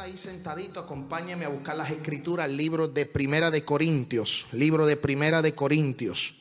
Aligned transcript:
ahí 0.00 0.16
sentadito, 0.16 0.78
acompáñame 0.78 1.44
a 1.44 1.48
buscar 1.48 1.76
las 1.76 1.90
escrituras, 1.90 2.48
libro 2.48 2.86
de 2.86 3.04
Primera 3.04 3.50
de 3.50 3.64
Corintios, 3.64 4.46
libro 4.52 4.86
de 4.86 4.96
Primera 4.96 5.42
de 5.42 5.54
Corintios. 5.54 6.34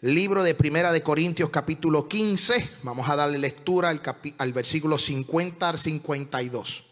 Libro 0.00 0.42
de 0.42 0.54
Primera 0.54 0.92
de 0.92 1.02
Corintios 1.02 1.48
capítulo 1.48 2.08
15, 2.08 2.76
vamos 2.82 3.08
a 3.08 3.16
darle 3.16 3.38
lectura 3.38 3.88
al, 3.88 4.02
al 4.38 4.52
versículo 4.52 4.98
50 4.98 5.68
al 5.68 5.78
52. 5.78 6.84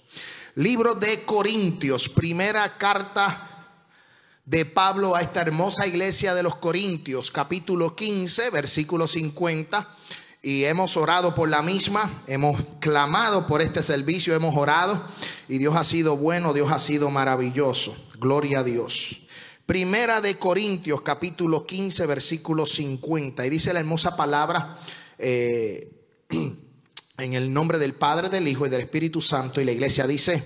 Libro 0.57 0.95
de 0.95 1.25
Corintios, 1.25 2.09
primera 2.09 2.79
carta 2.79 3.69
de 4.47 4.65
Pablo 4.65 5.15
a 5.15 5.21
esta 5.21 5.43
hermosa 5.43 5.87
iglesia 5.87 6.35
de 6.35 6.43
los 6.43 6.57
Corintios, 6.57 7.31
capítulo 7.31 7.95
15, 7.95 8.51
versículo 8.51 9.07
50 9.07 9.89
y 10.43 10.65
hemos 10.65 10.97
orado 10.97 11.35
por 11.35 11.49
la 11.49 11.63
misma, 11.63 12.11
hemos 12.27 12.61
clamado 12.81 13.47
por 13.47 13.63
este 13.63 13.81
servicio, 13.83 14.35
hemos 14.35 14.57
orado 14.57 15.01
y 15.49 15.59
Dios 15.59 15.77
ha 15.77 15.85
sido 15.85 16.17
bueno, 16.17 16.53
Dios 16.53 16.71
ha 16.71 16.79
sido 16.79 17.11
maravilloso. 17.11 17.97
Gloria 18.19 18.61
a 18.61 18.65
Dios. 18.65 19.23
Primera 19.67 20.21
de 20.21 20.39
Corintios 20.39 21.03
capítulo 21.03 21.67
15 21.67 22.07
versículo 22.07 22.67
50 22.67 23.47
y 23.47 23.51
dice 23.51 23.73
la 23.73 23.81
hermosa 23.81 24.17
palabra 24.17 24.77
eh, 25.19 25.91
en 27.19 27.35
el 27.35 27.53
nombre 27.53 27.79
del 27.79 27.95
Padre, 27.95 28.29
del 28.29 28.49
Hijo 28.49 28.67
y 28.67 28.71
del 28.71 28.83
Espíritu 28.83 29.23
Santo 29.23 29.61
y 29.61 29.65
la 29.65 29.73
iglesia 29.73 30.07
dice, 30.07 30.43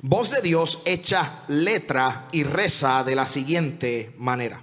voz 0.00 0.30
de 0.30 0.40
Dios 0.42 0.82
hecha 0.84 1.42
letra 1.48 2.28
y 2.32 2.44
reza 2.44 3.02
de 3.04 3.16
la 3.16 3.26
siguiente 3.26 4.14
manera. 4.18 4.62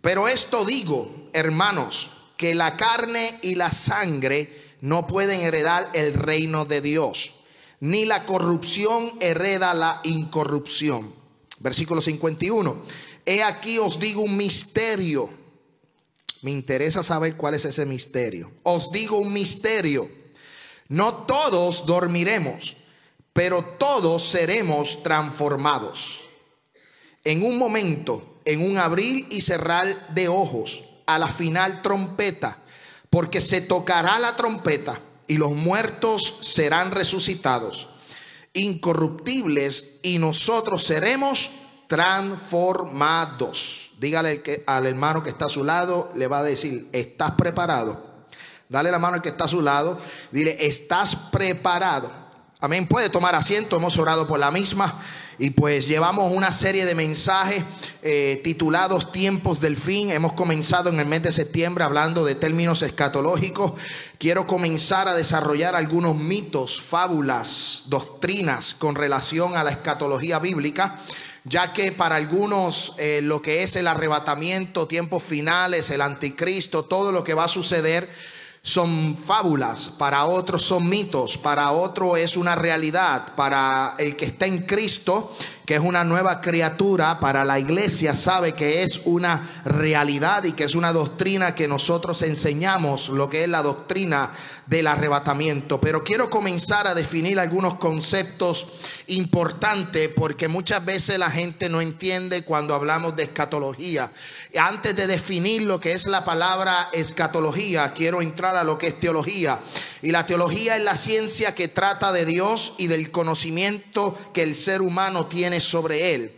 Pero 0.00 0.28
esto 0.28 0.64
digo, 0.64 1.30
hermanos, 1.32 2.10
que 2.36 2.54
la 2.54 2.76
carne 2.76 3.38
y 3.42 3.54
la 3.54 3.70
sangre 3.70 4.76
no 4.80 5.06
pueden 5.06 5.40
heredar 5.40 5.90
el 5.94 6.14
reino 6.14 6.64
de 6.64 6.80
Dios, 6.80 7.41
ni 7.82 8.04
la 8.04 8.24
corrupción 8.26 9.12
hereda 9.18 9.74
la 9.74 10.00
incorrupción. 10.04 11.12
Versículo 11.58 12.00
51. 12.00 12.80
He 13.26 13.42
aquí 13.42 13.78
os 13.78 13.98
digo 13.98 14.22
un 14.22 14.36
misterio. 14.36 15.28
Me 16.42 16.52
interesa 16.52 17.02
saber 17.02 17.36
cuál 17.36 17.54
es 17.54 17.64
ese 17.64 17.84
misterio. 17.84 18.52
Os 18.62 18.92
digo 18.92 19.18
un 19.18 19.32
misterio. 19.32 20.08
No 20.90 21.24
todos 21.24 21.84
dormiremos, 21.84 22.76
pero 23.32 23.64
todos 23.64 24.28
seremos 24.28 25.02
transformados. 25.02 26.20
En 27.24 27.42
un 27.42 27.58
momento, 27.58 28.38
en 28.44 28.62
un 28.62 28.78
abrir 28.78 29.26
y 29.30 29.40
cerrar 29.40 30.14
de 30.14 30.28
ojos 30.28 30.84
a 31.06 31.18
la 31.18 31.26
final 31.26 31.82
trompeta, 31.82 32.58
porque 33.10 33.40
se 33.40 33.60
tocará 33.60 34.20
la 34.20 34.36
trompeta 34.36 35.00
y 35.26 35.38
los 35.38 35.52
muertos 35.52 36.40
serán 36.42 36.90
resucitados, 36.90 37.88
incorruptibles, 38.52 40.00
y 40.02 40.18
nosotros 40.18 40.84
seremos 40.84 41.50
transformados. 41.86 43.92
Dígale 43.98 44.42
al 44.66 44.86
hermano 44.86 45.22
que 45.22 45.30
está 45.30 45.44
a 45.44 45.48
su 45.48 45.64
lado, 45.64 46.08
le 46.16 46.26
va 46.26 46.40
a 46.40 46.42
decir, 46.42 46.88
¿estás 46.92 47.32
preparado? 47.32 48.10
Dale 48.68 48.90
la 48.90 48.98
mano 48.98 49.16
al 49.16 49.22
que 49.22 49.28
está 49.28 49.44
a 49.44 49.48
su 49.48 49.60
lado, 49.60 49.98
dile, 50.30 50.56
¿estás 50.66 51.14
preparado? 51.14 52.10
Amén, 52.58 52.88
puede 52.88 53.10
tomar 53.10 53.34
asiento, 53.34 53.76
hemos 53.76 53.98
orado 53.98 54.26
por 54.26 54.40
la 54.40 54.50
misma. 54.50 55.00
Y 55.38 55.50
pues 55.50 55.88
llevamos 55.88 56.32
una 56.32 56.52
serie 56.52 56.84
de 56.84 56.94
mensajes 56.94 57.64
eh, 58.02 58.40
titulados 58.44 59.12
Tiempos 59.12 59.60
del 59.60 59.76
Fin. 59.76 60.10
Hemos 60.10 60.34
comenzado 60.34 60.90
en 60.90 61.00
el 61.00 61.06
mes 61.06 61.22
de 61.22 61.32
septiembre 61.32 61.84
hablando 61.84 62.24
de 62.24 62.34
términos 62.34 62.82
escatológicos. 62.82 63.72
Quiero 64.18 64.46
comenzar 64.46 65.08
a 65.08 65.14
desarrollar 65.14 65.74
algunos 65.74 66.16
mitos, 66.16 66.80
fábulas, 66.80 67.84
doctrinas 67.86 68.74
con 68.74 68.94
relación 68.94 69.56
a 69.56 69.64
la 69.64 69.70
escatología 69.70 70.38
bíblica 70.38 70.98
ya 71.44 71.72
que 71.72 71.90
para 71.90 72.16
algunos 72.16 72.94
eh, 72.98 73.20
lo 73.20 73.42
que 73.42 73.64
es 73.64 73.74
el 73.74 73.88
arrebatamiento, 73.88 74.86
tiempos 74.86 75.24
finales, 75.24 75.90
el 75.90 76.00
anticristo, 76.00 76.84
todo 76.84 77.10
lo 77.10 77.24
que 77.24 77.34
va 77.34 77.44
a 77.44 77.48
suceder 77.48 78.08
son 78.62 79.16
fábulas, 79.16 79.88
para 79.98 80.24
otros 80.24 80.62
son 80.62 80.88
mitos, 80.88 81.36
para 81.36 81.72
otro 81.72 82.16
es 82.16 82.36
una 82.36 82.54
realidad, 82.54 83.34
para 83.34 83.94
el 83.98 84.14
que 84.14 84.26
está 84.26 84.46
en 84.46 84.64
Cristo, 84.64 85.34
que 85.64 85.76
es 85.76 85.80
una 85.80 86.04
nueva 86.04 86.40
criatura, 86.40 87.20
para 87.20 87.44
la 87.44 87.58
iglesia 87.58 88.14
sabe 88.14 88.54
que 88.54 88.82
es 88.82 89.02
una 89.04 89.62
realidad 89.64 90.44
y 90.44 90.52
que 90.52 90.64
es 90.64 90.74
una 90.74 90.92
doctrina 90.92 91.54
que 91.54 91.68
nosotros 91.68 92.22
enseñamos, 92.22 93.08
lo 93.10 93.30
que 93.30 93.44
es 93.44 93.48
la 93.48 93.62
doctrina 93.62 94.30
del 94.66 94.86
arrebatamiento. 94.86 95.80
Pero 95.80 96.02
quiero 96.02 96.30
comenzar 96.30 96.86
a 96.86 96.94
definir 96.94 97.38
algunos 97.38 97.76
conceptos 97.76 98.66
importantes 99.08 100.08
porque 100.08 100.48
muchas 100.48 100.84
veces 100.84 101.18
la 101.18 101.30
gente 101.30 101.68
no 101.68 101.80
entiende 101.80 102.44
cuando 102.44 102.74
hablamos 102.74 103.14
de 103.14 103.24
escatología. 103.24 104.10
Antes 104.58 104.96
de 104.96 105.06
definir 105.06 105.62
lo 105.62 105.80
que 105.80 105.92
es 105.92 106.06
la 106.06 106.24
palabra 106.24 106.88
escatología, 106.92 107.92
quiero 107.92 108.22
entrar 108.22 108.56
a 108.56 108.64
lo 108.64 108.78
que 108.78 108.88
es 108.88 109.00
teología. 109.00 109.58
Y 110.02 110.10
la 110.10 110.26
teología 110.26 110.76
es 110.76 110.82
la 110.82 110.96
ciencia 110.96 111.54
que 111.54 111.68
trata 111.68 112.12
de 112.12 112.24
Dios 112.24 112.74
y 112.76 112.88
del 112.88 113.10
conocimiento 113.10 114.18
que 114.34 114.42
el 114.42 114.54
ser 114.54 114.82
humano 114.82 115.26
tiene 115.26 115.60
sobre 115.60 116.14
él. 116.14 116.32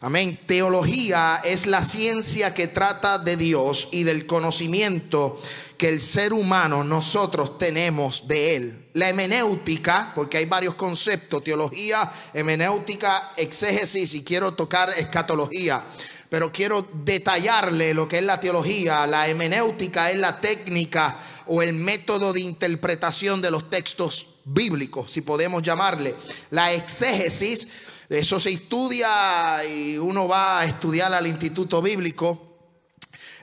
Amén. 0.00 0.38
Teología 0.46 1.40
es 1.44 1.66
la 1.66 1.82
ciencia 1.82 2.54
que 2.54 2.68
trata 2.68 3.18
de 3.18 3.36
Dios 3.36 3.88
y 3.90 4.04
del 4.04 4.26
conocimiento 4.26 5.40
que 5.76 5.88
el 5.88 6.00
ser 6.00 6.32
humano, 6.32 6.84
nosotros 6.84 7.58
tenemos 7.58 8.26
de 8.28 8.56
Él. 8.56 8.86
La 8.94 9.08
hemenéutica, 9.08 10.12
porque 10.14 10.38
hay 10.38 10.46
varios 10.46 10.74
conceptos, 10.74 11.42
teología, 11.44 12.12
hemenéutica, 12.34 13.30
exégesis 13.36 14.14
y 14.14 14.24
quiero 14.24 14.54
tocar 14.54 14.90
escatología 14.96 15.84
pero 16.30 16.52
quiero 16.52 16.86
detallarle 16.92 17.94
lo 17.94 18.06
que 18.06 18.18
es 18.18 18.22
la 18.22 18.38
teología. 18.38 19.06
La 19.06 19.28
hemenéutica 19.28 20.10
es 20.10 20.18
la 20.18 20.40
técnica 20.40 21.16
o 21.48 21.62
el 21.62 21.72
método 21.72 22.32
de 22.32 22.40
interpretación 22.40 23.42
de 23.42 23.50
los 23.50 23.68
textos 23.70 24.36
bíblicos, 24.44 25.10
si 25.10 25.22
podemos 25.22 25.62
llamarle. 25.62 26.14
La 26.50 26.72
exégesis, 26.72 27.68
eso 28.08 28.38
se 28.38 28.50
estudia 28.50 29.64
y 29.64 29.98
uno 29.98 30.28
va 30.28 30.60
a 30.60 30.64
estudiar 30.64 31.12
al 31.12 31.26
instituto 31.26 31.82
bíblico 31.82 32.48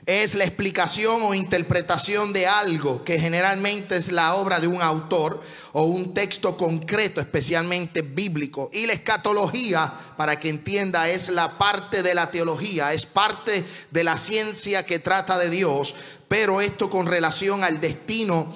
es 0.06 0.36
la 0.36 0.44
explicación 0.44 1.22
o 1.22 1.34
interpretación 1.34 2.32
de 2.32 2.46
algo 2.46 3.02
que 3.02 3.18
generalmente 3.18 3.96
es 3.96 4.12
la 4.12 4.36
obra 4.36 4.60
de 4.60 4.68
un 4.68 4.80
autor 4.80 5.42
o 5.72 5.82
un 5.82 6.14
texto 6.14 6.56
concreto, 6.56 7.20
especialmente 7.20 8.02
bíblico. 8.02 8.70
Y 8.72 8.86
la 8.86 8.92
escatología, 8.92 9.92
para 10.16 10.38
que 10.38 10.48
entienda, 10.48 11.08
es 11.08 11.28
la 11.28 11.58
parte 11.58 12.04
de 12.04 12.14
la 12.14 12.30
teología, 12.30 12.92
es 12.92 13.04
parte 13.04 13.64
de 13.90 14.04
la 14.04 14.16
ciencia 14.16 14.86
que 14.86 15.00
trata 15.00 15.38
de 15.38 15.50
Dios, 15.50 15.96
pero 16.28 16.60
esto 16.60 16.90
con 16.90 17.06
relación 17.06 17.64
al 17.64 17.80
destino 17.80 18.52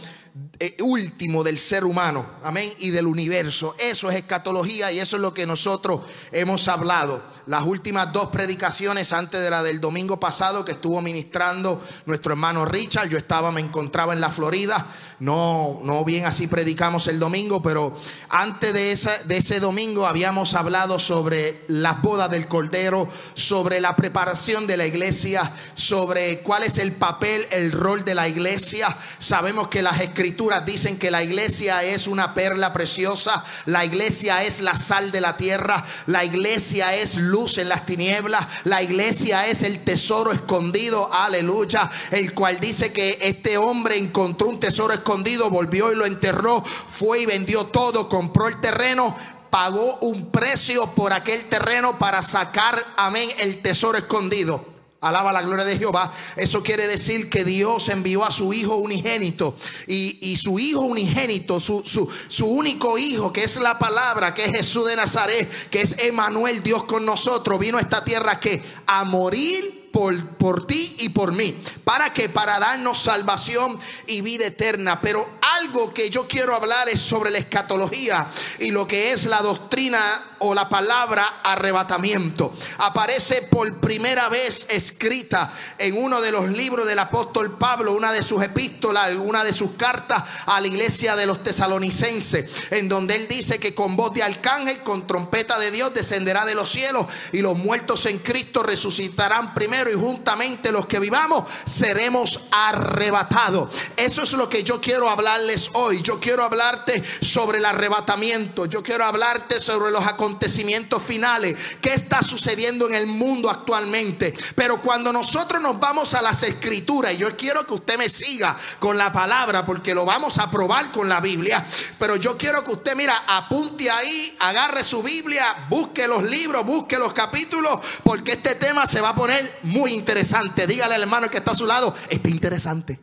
eh, 0.58 0.76
último 0.82 1.42
del 1.42 1.58
ser 1.58 1.84
humano, 1.84 2.26
amén, 2.42 2.70
y 2.78 2.90
del 2.90 3.06
universo. 3.06 3.74
Eso 3.78 4.10
es 4.10 4.16
escatología 4.16 4.92
y 4.92 5.00
eso 5.00 5.16
es 5.16 5.22
lo 5.22 5.34
que 5.34 5.46
nosotros 5.46 6.02
hemos 6.32 6.68
hablado 6.68 7.22
las 7.50 7.64
últimas 7.64 8.12
dos 8.12 8.28
predicaciones 8.28 9.12
antes 9.12 9.40
de 9.40 9.50
la 9.50 9.60
del 9.64 9.80
domingo 9.80 10.20
pasado 10.20 10.64
que 10.64 10.70
estuvo 10.70 11.00
ministrando 11.00 11.82
nuestro 12.06 12.30
hermano 12.30 12.64
Richard. 12.64 13.08
Yo 13.08 13.18
estaba, 13.18 13.50
me 13.50 13.60
encontraba 13.60 14.12
en 14.12 14.20
la 14.20 14.30
Florida. 14.30 14.86
No, 15.18 15.80
no 15.82 16.02
bien 16.04 16.24
así 16.24 16.46
predicamos 16.46 17.08
el 17.08 17.18
domingo, 17.18 17.60
pero 17.60 17.94
antes 18.30 18.72
de, 18.72 18.92
esa, 18.92 19.18
de 19.24 19.38
ese 19.38 19.58
domingo 19.60 20.06
habíamos 20.06 20.54
hablado 20.54 20.98
sobre 20.98 21.64
las 21.66 22.00
bodas 22.00 22.30
del 22.30 22.46
Cordero, 22.46 23.06
sobre 23.34 23.80
la 23.80 23.96
preparación 23.96 24.66
de 24.68 24.76
la 24.78 24.86
iglesia, 24.86 25.52
sobre 25.74 26.40
cuál 26.42 26.62
es 26.62 26.78
el 26.78 26.92
papel, 26.92 27.46
el 27.50 27.72
rol 27.72 28.04
de 28.04 28.14
la 28.14 28.28
iglesia. 28.28 28.96
Sabemos 29.18 29.68
que 29.68 29.82
las 29.82 30.00
escrituras 30.00 30.64
dicen 30.64 30.98
que 30.98 31.10
la 31.10 31.22
iglesia 31.22 31.82
es 31.82 32.06
una 32.06 32.32
perla 32.32 32.72
preciosa, 32.72 33.44
la 33.66 33.84
iglesia 33.84 34.44
es 34.44 34.60
la 34.60 34.76
sal 34.76 35.10
de 35.10 35.20
la 35.20 35.36
tierra, 35.36 35.84
la 36.06 36.24
iglesia 36.24 36.94
es 36.94 37.16
luz 37.16 37.39
en 37.40 37.68
las 37.68 37.86
tinieblas, 37.86 38.46
la 38.64 38.82
iglesia 38.82 39.46
es 39.46 39.62
el 39.62 39.82
tesoro 39.82 40.32
escondido, 40.32 41.12
aleluya, 41.12 41.90
el 42.10 42.34
cual 42.34 42.60
dice 42.60 42.92
que 42.92 43.18
este 43.22 43.56
hombre 43.56 43.96
encontró 43.96 44.48
un 44.48 44.60
tesoro 44.60 44.92
escondido 44.92 45.48
volvió 45.48 45.90
y 45.90 45.96
lo 45.96 46.04
enterró, 46.04 46.62
fue 46.62 47.22
y 47.22 47.26
vendió 47.26 47.66
todo, 47.66 48.08
compró 48.08 48.46
el 48.46 48.60
terreno, 48.60 49.16
pagó 49.48 49.96
un 50.00 50.30
precio 50.30 50.86
por 50.94 51.14
aquel 51.14 51.48
terreno 51.48 51.98
para 51.98 52.22
sacar, 52.22 52.84
amén, 52.98 53.30
el 53.38 53.62
tesoro 53.62 53.96
escondido. 53.96 54.79
Alaba 55.00 55.32
la 55.32 55.40
gloria 55.40 55.64
de 55.64 55.78
Jehová. 55.78 56.12
Eso 56.36 56.62
quiere 56.62 56.86
decir 56.86 57.30
que 57.30 57.42
Dios 57.42 57.88
envió 57.88 58.22
a 58.22 58.30
su 58.30 58.52
Hijo 58.52 58.76
unigénito. 58.76 59.56
Y, 59.86 60.36
su 60.36 60.58
Hijo 60.58 60.80
unigénito, 60.80 61.58
su, 61.58 61.82
su, 61.86 62.06
su, 62.28 62.46
único 62.46 62.98
Hijo, 62.98 63.32
que 63.32 63.44
es 63.44 63.56
la 63.56 63.78
palabra, 63.78 64.34
que 64.34 64.44
es 64.44 64.52
Jesús 64.52 64.88
de 64.88 64.96
Nazaret, 64.96 65.50
que 65.70 65.80
es 65.80 65.96
Emanuel, 66.00 66.62
Dios 66.62 66.84
con 66.84 67.06
nosotros, 67.06 67.58
vino 67.58 67.78
a 67.78 67.80
esta 67.80 68.04
tierra 68.04 68.38
que 68.38 68.62
a 68.86 69.04
morir 69.04 69.88
por, 69.90 70.36
por 70.36 70.66
ti 70.66 70.96
y 70.98 71.08
por 71.08 71.32
mí. 71.32 71.56
¿Para 71.82 72.12
que 72.12 72.28
Para 72.28 72.58
darnos 72.58 72.98
salvación 72.98 73.78
y 74.06 74.20
vida 74.20 74.46
eterna. 74.46 75.00
Pero 75.00 75.26
algo 75.60 75.94
que 75.94 76.10
yo 76.10 76.28
quiero 76.28 76.54
hablar 76.54 76.90
es 76.90 77.00
sobre 77.00 77.30
la 77.30 77.38
escatología 77.38 78.26
y 78.58 78.70
lo 78.70 78.86
que 78.86 79.12
es 79.12 79.24
la 79.24 79.40
doctrina 79.40 80.29
o 80.40 80.54
la 80.54 80.68
palabra 80.68 81.40
arrebatamiento. 81.42 82.52
Aparece 82.78 83.42
por 83.42 83.78
primera 83.78 84.28
vez 84.28 84.66
escrita 84.70 85.52
en 85.78 85.96
uno 85.96 86.20
de 86.20 86.32
los 86.32 86.50
libros 86.50 86.86
del 86.86 86.98
apóstol 86.98 87.56
Pablo, 87.58 87.92
una 87.92 88.12
de 88.12 88.22
sus 88.22 88.42
epístolas, 88.42 89.14
una 89.16 89.44
de 89.44 89.52
sus 89.52 89.72
cartas 89.72 90.22
a 90.46 90.60
la 90.60 90.66
iglesia 90.66 91.16
de 91.16 91.26
los 91.26 91.42
tesalonicenses, 91.42 92.50
en 92.70 92.88
donde 92.88 93.16
él 93.16 93.28
dice 93.28 93.58
que 93.58 93.74
con 93.74 93.96
voz 93.96 94.14
de 94.14 94.22
arcángel, 94.22 94.82
con 94.82 95.06
trompeta 95.06 95.58
de 95.58 95.70
Dios, 95.70 95.94
descenderá 95.94 96.44
de 96.44 96.54
los 96.54 96.70
cielos 96.70 97.06
y 97.32 97.40
los 97.40 97.56
muertos 97.56 98.06
en 98.06 98.18
Cristo 98.18 98.62
resucitarán 98.62 99.54
primero 99.54 99.90
y 99.90 99.94
juntamente 99.94 100.72
los 100.72 100.86
que 100.86 100.98
vivamos 100.98 101.44
seremos 101.64 102.48
arrebatados. 102.50 103.72
Eso 103.96 104.22
es 104.22 104.32
lo 104.32 104.48
que 104.48 104.64
yo 104.64 104.80
quiero 104.80 105.10
hablarles 105.10 105.70
hoy. 105.74 106.02
Yo 106.02 106.18
quiero 106.18 106.44
hablarte 106.44 107.02
sobre 107.20 107.58
el 107.58 107.64
arrebatamiento. 107.64 108.66
Yo 108.66 108.82
quiero 108.82 109.04
hablarte 109.04 109.60
sobre 109.60 109.90
los 109.90 110.06
acontecimientos 110.06 110.29
acontecimientos 110.30 111.02
finales, 111.02 111.56
qué 111.80 111.92
está 111.92 112.22
sucediendo 112.22 112.86
en 112.88 112.94
el 112.94 113.06
mundo 113.06 113.50
actualmente. 113.50 114.32
Pero 114.54 114.80
cuando 114.80 115.12
nosotros 115.12 115.60
nos 115.60 115.80
vamos 115.80 116.14
a 116.14 116.22
las 116.22 116.42
escrituras, 116.44 117.12
y 117.12 117.16
yo 117.18 117.36
quiero 117.36 117.66
que 117.66 117.74
usted 117.74 117.98
me 117.98 118.08
siga 118.08 118.56
con 118.78 118.96
la 118.96 119.12
palabra, 119.12 119.66
porque 119.66 119.92
lo 119.94 120.04
vamos 120.04 120.38
a 120.38 120.50
probar 120.50 120.92
con 120.92 121.08
la 121.08 121.20
Biblia, 121.20 121.66
pero 121.98 122.14
yo 122.16 122.38
quiero 122.38 122.62
que 122.62 122.72
usted, 122.72 122.94
mira, 122.94 123.24
apunte 123.26 123.90
ahí, 123.90 124.36
agarre 124.38 124.84
su 124.84 125.02
Biblia, 125.02 125.66
busque 125.68 126.06
los 126.06 126.22
libros, 126.22 126.64
busque 126.64 126.96
los 126.98 127.12
capítulos, 127.12 127.80
porque 128.04 128.32
este 128.32 128.54
tema 128.54 128.86
se 128.86 129.00
va 129.00 129.10
a 129.10 129.14
poner 129.14 129.58
muy 129.64 129.92
interesante. 129.92 130.66
Dígale 130.66 130.94
al 130.94 131.02
hermano 131.02 131.28
que 131.28 131.38
está 131.38 131.50
a 131.50 131.56
su 131.56 131.66
lado, 131.66 131.94
está 132.08 132.28
interesante. 132.28 133.00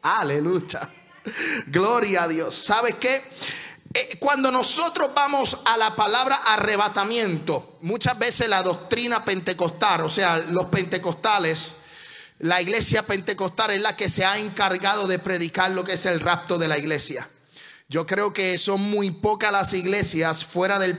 Aleluya. 0.00 0.88
Gloria 1.66 2.24
a 2.24 2.28
Dios. 2.28 2.54
¿Sabe 2.54 2.96
qué? 2.98 3.22
Eh, 3.96 4.16
cuando 4.18 4.50
nosotros 4.50 5.10
vamos 5.14 5.60
a 5.64 5.76
la 5.76 5.94
palabra 5.94 6.34
arrebatamiento, 6.46 7.78
muchas 7.82 8.18
veces 8.18 8.48
la 8.48 8.60
doctrina 8.60 9.24
pentecostal, 9.24 10.00
o 10.00 10.10
sea, 10.10 10.38
los 10.38 10.64
pentecostales, 10.66 11.74
la 12.40 12.60
iglesia 12.60 13.04
pentecostal 13.04 13.70
es 13.70 13.80
la 13.80 13.96
que 13.96 14.08
se 14.08 14.24
ha 14.24 14.38
encargado 14.38 15.06
de 15.06 15.20
predicar 15.20 15.70
lo 15.70 15.84
que 15.84 15.92
es 15.92 16.06
el 16.06 16.18
rapto 16.18 16.58
de 16.58 16.66
la 16.66 16.76
iglesia. 16.76 17.28
Yo 17.88 18.04
creo 18.04 18.34
que 18.34 18.58
son 18.58 18.80
muy 18.80 19.12
pocas 19.12 19.52
las 19.52 19.72
iglesias 19.74 20.44
fuera 20.44 20.80
del 20.80 20.98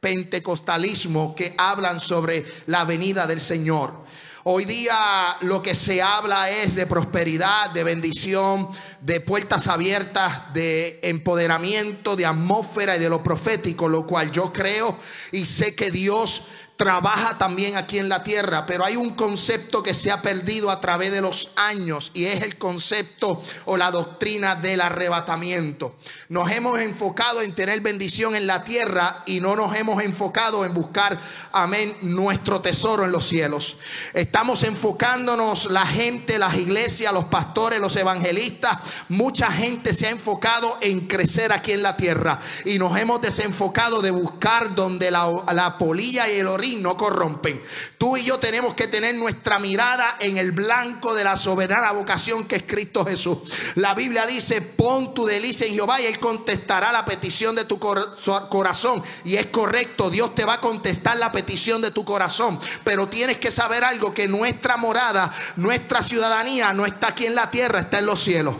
pentecostalismo 0.00 1.34
que 1.36 1.54
hablan 1.58 2.00
sobre 2.00 2.46
la 2.66 2.86
venida 2.86 3.26
del 3.26 3.40
Señor. 3.40 4.03
Hoy 4.46 4.66
día 4.66 5.38
lo 5.40 5.62
que 5.62 5.74
se 5.74 6.02
habla 6.02 6.50
es 6.50 6.74
de 6.74 6.86
prosperidad, 6.86 7.70
de 7.70 7.82
bendición, 7.82 8.68
de 9.00 9.20
puertas 9.20 9.68
abiertas, 9.68 10.52
de 10.52 11.00
empoderamiento, 11.02 12.14
de 12.14 12.26
atmósfera 12.26 12.96
y 12.96 12.98
de 12.98 13.08
lo 13.08 13.22
profético, 13.22 13.88
lo 13.88 14.06
cual 14.06 14.30
yo 14.32 14.52
creo 14.52 14.98
y 15.32 15.46
sé 15.46 15.74
que 15.74 15.90
Dios 15.90 16.48
trabaja 16.76 17.38
también 17.38 17.76
aquí 17.76 17.98
en 17.98 18.08
la 18.08 18.24
tierra, 18.24 18.66
pero 18.66 18.84
hay 18.84 18.96
un 18.96 19.14
concepto 19.14 19.82
que 19.82 19.94
se 19.94 20.10
ha 20.10 20.22
perdido 20.22 20.70
a 20.70 20.80
través 20.80 21.12
de 21.12 21.20
los 21.20 21.52
años 21.56 22.10
y 22.14 22.24
es 22.24 22.42
el 22.42 22.58
concepto 22.58 23.40
o 23.66 23.76
la 23.76 23.90
doctrina 23.90 24.56
del 24.56 24.80
arrebatamiento. 24.80 25.94
Nos 26.28 26.50
hemos 26.50 26.78
enfocado 26.80 27.42
en 27.42 27.54
tener 27.54 27.80
bendición 27.80 28.34
en 28.34 28.46
la 28.46 28.64
tierra 28.64 29.22
y 29.26 29.40
no 29.40 29.54
nos 29.54 29.76
hemos 29.76 30.02
enfocado 30.02 30.64
en 30.64 30.74
buscar, 30.74 31.18
amén, 31.52 31.96
nuestro 32.02 32.60
tesoro 32.60 33.04
en 33.04 33.12
los 33.12 33.26
cielos. 33.28 33.76
Estamos 34.12 34.64
enfocándonos 34.64 35.70
la 35.70 35.86
gente, 35.86 36.38
las 36.38 36.56
iglesias, 36.56 37.12
los 37.12 37.26
pastores, 37.26 37.80
los 37.80 37.94
evangelistas, 37.96 38.78
mucha 39.08 39.50
gente 39.50 39.94
se 39.94 40.08
ha 40.08 40.10
enfocado 40.10 40.78
en 40.80 41.06
crecer 41.06 41.52
aquí 41.52 41.72
en 41.72 41.82
la 41.82 41.96
tierra 41.96 42.40
y 42.64 42.78
nos 42.78 42.98
hemos 42.98 43.20
desenfocado 43.20 44.02
de 44.02 44.10
buscar 44.10 44.74
donde 44.74 45.12
la, 45.12 45.44
la 45.52 45.78
polilla 45.78 46.28
y 46.28 46.40
el 46.40 46.48
no 46.76 46.96
corrompen. 46.96 47.62
Tú 47.98 48.16
y 48.16 48.24
yo 48.24 48.38
tenemos 48.38 48.74
que 48.74 48.88
tener 48.88 49.14
nuestra 49.14 49.58
mirada 49.58 50.16
en 50.20 50.36
el 50.36 50.52
blanco 50.52 51.14
de 51.14 51.24
la 51.24 51.36
soberana 51.36 51.92
vocación 51.92 52.44
que 52.44 52.56
es 52.56 52.62
Cristo 52.64 53.04
Jesús. 53.04 53.38
La 53.76 53.94
Biblia 53.94 54.26
dice, 54.26 54.60
pon 54.62 55.14
tu 55.14 55.26
delicia 55.26 55.66
en 55.66 55.74
Jehová 55.74 56.00
y 56.00 56.06
Él 56.06 56.18
contestará 56.18 56.92
la 56.92 57.04
petición 57.04 57.54
de 57.54 57.64
tu 57.64 57.78
corazón. 57.78 59.02
Y 59.24 59.36
es 59.36 59.46
correcto, 59.46 60.10
Dios 60.10 60.34
te 60.34 60.44
va 60.44 60.54
a 60.54 60.60
contestar 60.60 61.16
la 61.16 61.32
petición 61.32 61.82
de 61.82 61.90
tu 61.90 62.04
corazón. 62.04 62.58
Pero 62.84 63.08
tienes 63.08 63.38
que 63.38 63.50
saber 63.50 63.84
algo, 63.84 64.14
que 64.14 64.28
nuestra 64.28 64.76
morada, 64.76 65.32
nuestra 65.56 66.02
ciudadanía 66.02 66.72
no 66.72 66.86
está 66.86 67.08
aquí 67.08 67.26
en 67.26 67.34
la 67.34 67.50
tierra, 67.50 67.80
está 67.80 67.98
en 67.98 68.06
los 68.06 68.20
cielos. 68.20 68.54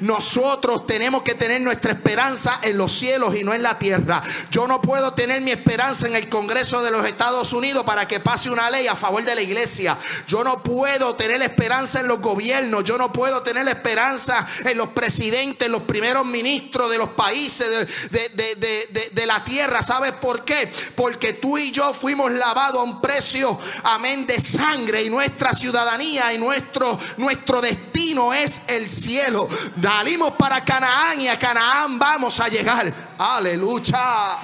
Nosotros 0.00 0.86
tenemos 0.86 1.22
que 1.22 1.34
tener 1.34 1.60
nuestra 1.60 1.92
esperanza 1.92 2.60
en 2.62 2.76
los 2.76 2.92
cielos 2.92 3.36
y 3.36 3.44
no 3.44 3.54
en 3.54 3.62
la 3.62 3.78
tierra. 3.78 4.22
Yo 4.50 4.66
no 4.66 4.80
puedo 4.80 5.12
tener 5.14 5.40
mi 5.40 5.50
esperanza 5.50 6.06
en 6.06 6.16
el 6.16 6.28
Congreso 6.28 6.82
de 6.82 6.90
los 6.90 7.04
Estados 7.06 7.52
Unidos 7.52 7.84
para 7.84 8.06
que 8.06 8.20
pase 8.20 8.50
una 8.50 8.70
ley 8.70 8.86
a 8.86 8.96
favor 8.96 9.24
de 9.24 9.34
la 9.34 9.42
iglesia. 9.42 9.98
Yo 10.26 10.44
no 10.44 10.62
puedo 10.62 11.14
tener 11.16 11.40
esperanza 11.42 12.00
en 12.00 12.08
los 12.08 12.20
gobiernos. 12.20 12.84
Yo 12.84 12.98
no 12.98 13.12
puedo 13.12 13.42
tener 13.42 13.66
esperanza 13.68 14.46
en 14.64 14.76
los 14.76 14.90
presidentes, 14.90 15.68
los 15.68 15.82
primeros 15.82 16.26
ministros 16.26 16.90
de 16.90 16.98
los 16.98 17.10
países 17.10 17.68
de, 18.10 19.26
la 19.26 19.44
tierra. 19.44 19.82
¿Sabes 19.82 20.12
por 20.12 20.44
qué? 20.44 20.72
Porque 20.94 21.34
tú 21.34 21.58
y 21.58 21.70
yo 21.70 21.92
fuimos 21.92 22.32
lavados 22.32 22.78
a 22.78 22.82
un 22.82 23.00
precio, 23.00 23.58
amén, 23.84 24.26
de 24.26 24.40
sangre 24.40 25.02
y 25.02 25.10
nuestra 25.10 25.52
ciudadanía 25.52 26.32
y 26.32 26.38
nuestro, 26.38 26.98
nuestro 27.18 27.60
destino 27.60 28.32
es 28.32 28.62
el 28.68 28.88
cielo. 28.88 29.48
Salimos 29.80 30.32
para 30.32 30.64
Canaán 30.64 31.20
y 31.20 31.28
a 31.28 31.38
Canaán 31.38 31.98
vamos 31.98 32.38
a 32.40 32.48
llegar. 32.48 32.92
Aleluya. 33.18 34.38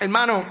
Hermano, 0.00 0.44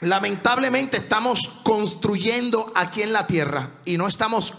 lamentablemente 0.00 0.96
estamos 0.96 1.60
construyendo 1.62 2.72
aquí 2.74 3.02
en 3.02 3.12
la 3.12 3.26
tierra 3.26 3.68
y 3.84 3.98
no 3.98 4.08
estamos 4.08 4.54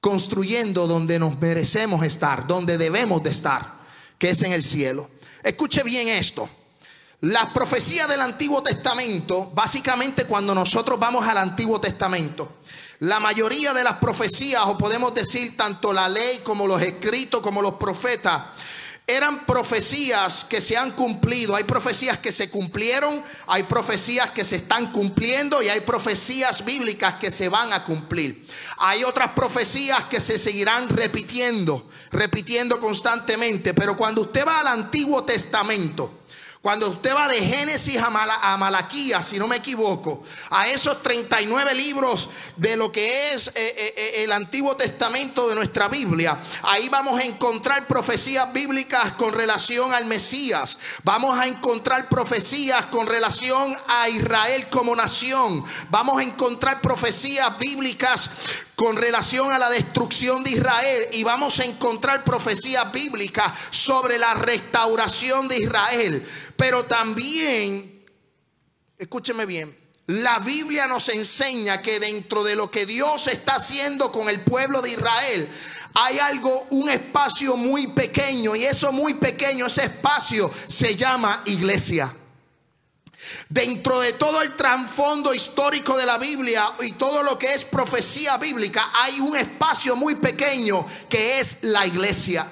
construyendo 0.00 0.86
donde 0.86 1.18
nos 1.18 1.38
merecemos 1.38 2.04
estar, 2.04 2.46
donde 2.46 2.78
debemos 2.78 3.22
de 3.22 3.30
estar, 3.30 3.78
que 4.18 4.30
es 4.30 4.42
en 4.42 4.52
el 4.52 4.62
cielo. 4.62 5.10
Escuche 5.42 5.82
bien 5.82 6.08
esto. 6.08 6.48
Las 7.20 7.46
profecías 7.46 8.08
del 8.08 8.20
Antiguo 8.20 8.62
Testamento, 8.62 9.50
básicamente 9.52 10.24
cuando 10.24 10.54
nosotros 10.54 11.00
vamos 11.00 11.26
al 11.26 11.38
Antiguo 11.38 11.80
Testamento, 11.80 12.58
la 13.00 13.20
mayoría 13.20 13.72
de 13.72 13.84
las 13.84 13.98
profecías, 13.98 14.62
o 14.66 14.76
podemos 14.76 15.14
decir 15.14 15.56
tanto 15.56 15.92
la 15.92 16.08
ley 16.08 16.40
como 16.42 16.66
los 16.66 16.82
escritos, 16.82 17.40
como 17.40 17.62
los 17.62 17.74
profetas, 17.74 18.42
eran 19.06 19.46
profecías 19.46 20.44
que 20.44 20.60
se 20.60 20.76
han 20.76 20.90
cumplido. 20.90 21.56
Hay 21.56 21.64
profecías 21.64 22.18
que 22.18 22.30
se 22.30 22.50
cumplieron, 22.50 23.24
hay 23.46 23.62
profecías 23.62 24.32
que 24.32 24.44
se 24.44 24.56
están 24.56 24.92
cumpliendo 24.92 25.62
y 25.62 25.68
hay 25.70 25.80
profecías 25.80 26.62
bíblicas 26.62 27.14
que 27.14 27.30
se 27.30 27.48
van 27.48 27.72
a 27.72 27.84
cumplir. 27.84 28.46
Hay 28.76 29.04
otras 29.04 29.30
profecías 29.30 30.04
que 30.04 30.20
se 30.20 30.38
seguirán 30.38 30.90
repitiendo, 30.90 31.88
repitiendo 32.10 32.78
constantemente. 32.78 33.72
Pero 33.72 33.96
cuando 33.96 34.22
usted 34.22 34.46
va 34.46 34.60
al 34.60 34.66
Antiguo 34.66 35.24
Testamento, 35.24 36.17
cuando 36.60 36.88
usted 36.90 37.14
va 37.14 37.28
de 37.28 37.40
Génesis 37.40 37.98
a, 37.98 38.56
Malaquías, 38.58 39.24
si 39.24 39.38
no 39.38 39.46
me 39.46 39.56
equivoco, 39.56 40.24
a 40.50 40.68
esos 40.68 41.02
39 41.02 41.74
libros 41.74 42.30
de 42.56 42.76
lo 42.76 42.90
que 42.90 43.32
es 43.32 43.48
eh, 43.48 43.52
eh, 43.54 43.94
eh, 43.96 44.24
el 44.24 44.32
Antiguo 44.32 44.76
Testamento 44.76 45.48
de 45.48 45.54
nuestra 45.54 45.88
Biblia, 45.88 46.38
ahí 46.62 46.88
vamos 46.88 47.20
a 47.20 47.24
encontrar 47.24 47.86
profecías 47.86 48.52
bíblicas 48.52 49.12
con 49.12 49.32
relación 49.32 49.94
al 49.94 50.06
Mesías. 50.06 50.78
Vamos 51.04 51.38
a 51.38 51.46
encontrar 51.46 52.08
profecías 52.08 52.86
con 52.86 53.06
relación 53.06 53.76
a 53.86 54.08
Israel 54.08 54.66
como 54.68 54.96
nación. 54.96 55.64
Vamos 55.90 56.18
a 56.18 56.24
encontrar 56.24 56.80
profecías 56.80 57.56
bíblicas 57.58 58.30
con 58.78 58.94
relación 58.94 59.52
a 59.52 59.58
la 59.58 59.70
destrucción 59.70 60.44
de 60.44 60.52
Israel 60.52 61.08
y 61.10 61.24
vamos 61.24 61.58
a 61.58 61.64
encontrar 61.64 62.22
profecías 62.22 62.92
bíblicas 62.92 63.52
sobre 63.72 64.18
la 64.18 64.34
restauración 64.34 65.48
de 65.48 65.58
Israel. 65.58 66.24
Pero 66.56 66.84
también, 66.84 68.04
escúcheme 68.96 69.46
bien, 69.46 69.76
la 70.06 70.38
Biblia 70.38 70.86
nos 70.86 71.08
enseña 71.08 71.82
que 71.82 71.98
dentro 71.98 72.44
de 72.44 72.54
lo 72.54 72.70
que 72.70 72.86
Dios 72.86 73.26
está 73.26 73.56
haciendo 73.56 74.12
con 74.12 74.28
el 74.28 74.42
pueblo 74.42 74.80
de 74.80 74.90
Israel, 74.90 75.48
hay 75.94 76.20
algo, 76.20 76.68
un 76.70 76.88
espacio 76.88 77.56
muy 77.56 77.88
pequeño 77.88 78.54
y 78.54 78.64
eso 78.64 78.92
muy 78.92 79.14
pequeño, 79.14 79.66
ese 79.66 79.86
espacio 79.86 80.52
se 80.68 80.94
llama 80.94 81.42
iglesia. 81.46 82.14
Dentro 83.48 84.00
de 84.00 84.12
todo 84.14 84.42
el 84.42 84.54
trasfondo 84.56 85.32
histórico 85.32 85.96
de 85.96 86.06
la 86.06 86.18
Biblia 86.18 86.64
y 86.80 86.92
todo 86.92 87.22
lo 87.22 87.38
que 87.38 87.54
es 87.54 87.64
profecía 87.64 88.36
bíblica, 88.36 88.84
hay 89.02 89.20
un 89.20 89.36
espacio 89.36 89.96
muy 89.96 90.16
pequeño 90.16 90.86
que 91.08 91.40
es 91.40 91.58
la 91.62 91.86
iglesia. 91.86 92.46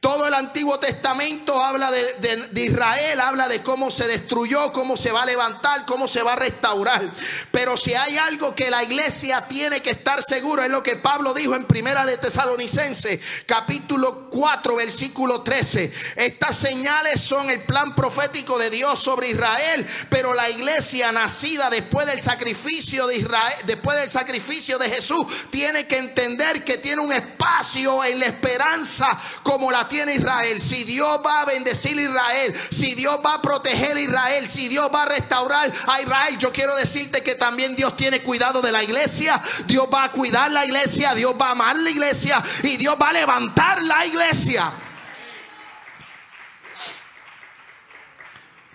Todo 0.00 0.26
el 0.26 0.32
Antiguo 0.32 0.80
Testamento 0.80 1.62
habla 1.62 1.90
de, 1.90 2.50
Israel, 2.54 3.20
habla 3.20 3.48
de 3.48 3.60
cómo 3.60 3.90
se 3.90 4.06
destruyó, 4.06 4.72
cómo 4.72 4.96
se 4.96 5.12
va 5.12 5.24
a 5.24 5.26
levantar, 5.26 5.84
cómo 5.84 6.08
se 6.08 6.22
va 6.22 6.32
a 6.32 6.36
restaurar. 6.36 7.12
Pero 7.50 7.76
si 7.76 7.92
hay 7.92 8.16
algo 8.16 8.54
que 8.54 8.70
la 8.70 8.82
iglesia 8.82 9.46
tiene 9.46 9.82
que 9.82 9.90
estar 9.90 10.22
seguro, 10.22 10.62
es 10.62 10.70
lo 10.70 10.82
que 10.82 10.96
Pablo 10.96 11.34
dijo 11.34 11.54
en 11.54 11.66
Primera 11.66 12.06
de 12.06 12.16
Tesalonicense, 12.16 13.20
capítulo 13.44 14.30
4, 14.30 14.74
versículo 14.74 15.42
13. 15.42 15.92
Estas 16.16 16.56
señales 16.56 17.20
son 17.20 17.50
el 17.50 17.60
plan 17.64 17.94
profético 17.94 18.58
de 18.58 18.70
Dios 18.70 18.98
sobre 19.00 19.28
Israel, 19.28 19.86
pero 20.08 20.32
la 20.32 20.48
iglesia 20.48 21.12
nacida 21.12 21.68
después 21.68 22.06
del 22.06 22.22
sacrificio 22.22 23.06
de 23.06 23.16
Israel, 23.16 23.54
después 23.66 23.98
del 23.98 24.08
sacrificio 24.08 24.78
de 24.78 24.88
Jesús, 24.88 25.26
tiene 25.50 25.86
que 25.86 25.98
entender 25.98 26.64
que 26.64 26.78
tiene 26.78 27.02
un 27.02 27.12
espacio 27.12 28.02
en 28.02 28.18
la 28.18 28.26
esperanza 28.26 29.06
como 29.42 29.70
la 29.70 29.89
tiene 29.90 30.14
Israel, 30.14 30.58
si 30.58 30.84
Dios 30.84 31.20
va 31.24 31.42
a 31.42 31.44
bendecir 31.44 31.98
a 31.98 32.00
Israel, 32.00 32.60
si 32.70 32.94
Dios 32.94 33.18
va 33.24 33.34
a 33.34 33.42
proteger 33.42 33.94
a 33.94 34.00
Israel, 34.00 34.48
si 34.48 34.68
Dios 34.68 34.90
va 34.94 35.02
a 35.02 35.06
restaurar 35.06 35.70
a 35.88 36.00
Israel, 36.00 36.38
yo 36.38 36.50
quiero 36.50 36.74
decirte 36.76 37.22
que 37.22 37.34
también 37.34 37.76
Dios 37.76 37.94
tiene 37.98 38.22
cuidado 38.22 38.62
de 38.62 38.72
la 38.72 38.82
iglesia, 38.82 39.38
Dios 39.66 39.86
va 39.92 40.04
a 40.04 40.12
cuidar 40.12 40.50
la 40.50 40.64
iglesia, 40.64 41.14
Dios 41.14 41.34
va 41.38 41.48
a 41.48 41.50
amar 41.50 41.76
la 41.76 41.90
iglesia 41.90 42.42
y 42.62 42.78
Dios 42.78 42.96
va 42.98 43.10
a 43.10 43.12
levantar 43.12 43.82
la 43.82 44.06
iglesia. 44.06 44.72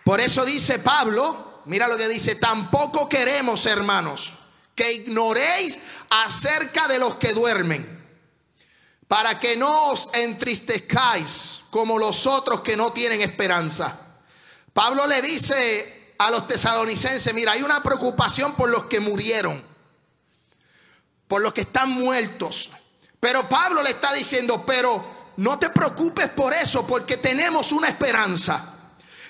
Por 0.03 0.21
eso 0.21 0.45
dice 0.45 0.77
Pablo, 0.77 1.63
mira 1.65 1.87
lo 1.87 1.97
que 1.97 2.07
dice, 2.07 2.35
tampoco 2.35 3.09
queremos, 3.09 3.65
hermanos, 3.65 4.33
que 4.75 4.91
ignoréis 4.91 5.79
acerca 6.09 6.87
de 6.87 6.99
los 6.99 7.15
que 7.15 7.33
duermen 7.33 7.94
para 9.07 9.39
que 9.39 9.55
no 9.55 9.91
os 9.91 10.09
entristezcáis 10.13 11.61
como 11.69 11.99
los 11.99 12.25
otros 12.25 12.61
que 12.61 12.75
no 12.75 12.91
tienen 12.91 13.21
esperanza. 13.21 13.99
Pablo 14.73 15.07
le 15.07 15.21
dice 15.21 16.15
a 16.17 16.31
los 16.31 16.47
tesalonicenses, 16.47 17.33
mira, 17.33 17.53
hay 17.53 17.61
una 17.61 17.83
preocupación 17.83 18.55
por 18.55 18.69
los 18.69 18.85
que 18.85 18.99
murieron, 18.99 19.63
por 21.27 21.41
los 21.41 21.53
que 21.53 21.61
están 21.61 21.91
muertos. 21.91 22.71
Pero 23.19 23.47
Pablo 23.47 23.83
le 23.83 23.91
está 23.91 24.13
diciendo, 24.13 24.63
pero 24.65 25.33
no 25.37 25.59
te 25.59 25.69
preocupes 25.69 26.29
por 26.29 26.53
eso, 26.53 26.85
porque 26.85 27.17
tenemos 27.17 27.71
una 27.71 27.87
esperanza. 27.87 28.74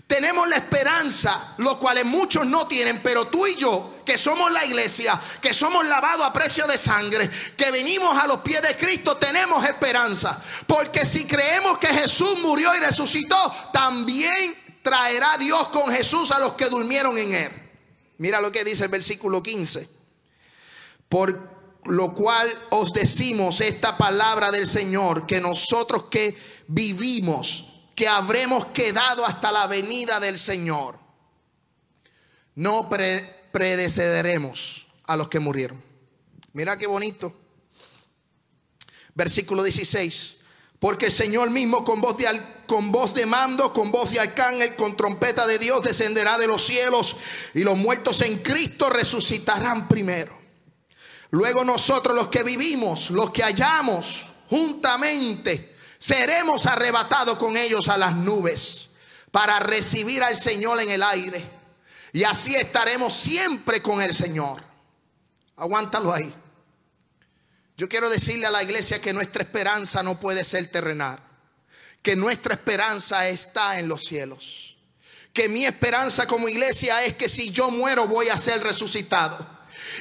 Tenemos 0.07 0.47
la 0.47 0.57
esperanza, 0.57 1.55
lo 1.57 1.79
cual 1.79 2.05
muchos 2.05 2.45
no 2.45 2.67
tienen, 2.67 3.01
pero 3.01 3.27
tú 3.27 3.47
y 3.47 3.55
yo, 3.55 3.95
que 4.05 4.19
somos 4.19 4.51
la 4.51 4.63
iglesia, 4.63 5.19
que 5.41 5.51
somos 5.51 5.85
lavados 5.87 6.25
a 6.25 6.31
precio 6.31 6.67
de 6.67 6.77
sangre, 6.77 7.29
que 7.57 7.71
venimos 7.71 8.15
a 8.17 8.27
los 8.27 8.41
pies 8.41 8.61
de 8.61 8.75
Cristo, 8.75 9.17
tenemos 9.17 9.67
esperanza. 9.67 10.39
Porque 10.67 11.05
si 11.05 11.25
creemos 11.25 11.79
que 11.79 11.87
Jesús 11.87 12.37
murió 12.39 12.75
y 12.75 12.79
resucitó, 12.79 13.35
también 13.73 14.55
traerá 14.83 15.37
Dios 15.39 15.69
con 15.69 15.91
Jesús 15.91 16.29
a 16.29 16.39
los 16.39 16.53
que 16.53 16.69
durmieron 16.69 17.17
en 17.17 17.33
él. 17.33 17.51
Mira 18.19 18.39
lo 18.39 18.51
que 18.51 18.63
dice 18.63 18.83
el 18.83 18.91
versículo 18.91 19.41
15. 19.41 19.89
Por 21.09 21.55
lo 21.85 22.13
cual 22.13 22.47
os 22.69 22.93
decimos 22.93 23.59
esta 23.61 23.97
palabra 23.97 24.51
del 24.51 24.67
Señor, 24.67 25.25
que 25.25 25.41
nosotros 25.41 26.05
que 26.11 26.37
vivimos, 26.67 27.74
que 27.95 28.07
habremos 28.07 28.67
quedado 28.67 29.25
hasta 29.25 29.51
la 29.51 29.67
venida 29.67 30.19
del 30.19 30.37
Señor. 30.37 30.99
No 32.55 32.89
predecederemos 33.51 34.87
a 35.05 35.15
los 35.15 35.29
que 35.29 35.39
murieron. 35.39 35.81
Mira 36.53 36.77
qué 36.77 36.87
bonito. 36.87 37.33
Versículo 39.13 39.63
16. 39.63 40.39
Porque 40.79 41.07
el 41.07 41.11
Señor 41.11 41.49
mismo 41.49 41.83
con 41.85 42.01
voz 42.01 42.17
de, 42.17 42.25
con 42.67 42.91
voz 42.91 43.13
de 43.13 43.25
mando, 43.25 43.71
con 43.71 43.91
voz 43.91 44.11
de 44.11 44.19
arcángel, 44.19 44.75
con 44.75 44.97
trompeta 44.97 45.47
de 45.47 45.57
Dios 45.57 45.83
descenderá 45.83 46.37
de 46.37 46.47
los 46.47 46.65
cielos 46.65 47.15
y 47.53 47.63
los 47.63 47.77
muertos 47.77 48.21
en 48.21 48.39
Cristo 48.39 48.89
resucitarán 48.89 49.87
primero. 49.87 50.37
Luego 51.31 51.63
nosotros 51.63 52.15
los 52.15 52.27
que 52.27 52.43
vivimos, 52.43 53.09
los 53.09 53.31
que 53.31 53.43
hallamos 53.43 54.33
juntamente 54.49 55.74
seremos 56.05 56.67
arrebatados 56.67 57.39
con 57.39 57.57
ellos 57.57 57.87
a 57.87 57.97
las 57.97 58.15
nubes 58.15 58.89
para 59.31 59.59
recibir 59.59 60.21
al 60.21 60.35
Señor 60.35 60.79
en 60.79 60.91
el 60.91 61.01
aire. 61.01 61.43
Y 62.13 62.23
así 62.23 62.55
estaremos 62.55 63.11
siempre 63.11 63.81
con 63.81 64.01
el 64.01 64.13
Señor. 64.13 64.63
Aguántalo 65.55 66.13
ahí. 66.13 66.31
Yo 67.75 67.89
quiero 67.89 68.09
decirle 68.09 68.45
a 68.45 68.51
la 68.51 68.61
iglesia 68.61 69.01
que 69.01 69.13
nuestra 69.13 69.41
esperanza 69.41 70.03
no 70.03 70.19
puede 70.19 70.43
ser 70.43 70.69
terrenal. 70.69 71.19
Que 72.03 72.15
nuestra 72.15 72.53
esperanza 72.53 73.27
está 73.27 73.79
en 73.79 73.87
los 73.87 74.03
cielos. 74.03 74.77
Que 75.33 75.49
mi 75.49 75.65
esperanza 75.65 76.27
como 76.27 76.47
iglesia 76.47 77.03
es 77.03 77.15
que 77.15 77.27
si 77.27 77.49
yo 77.49 77.71
muero 77.71 78.07
voy 78.07 78.29
a 78.29 78.37
ser 78.37 78.61
resucitado. 78.61 79.43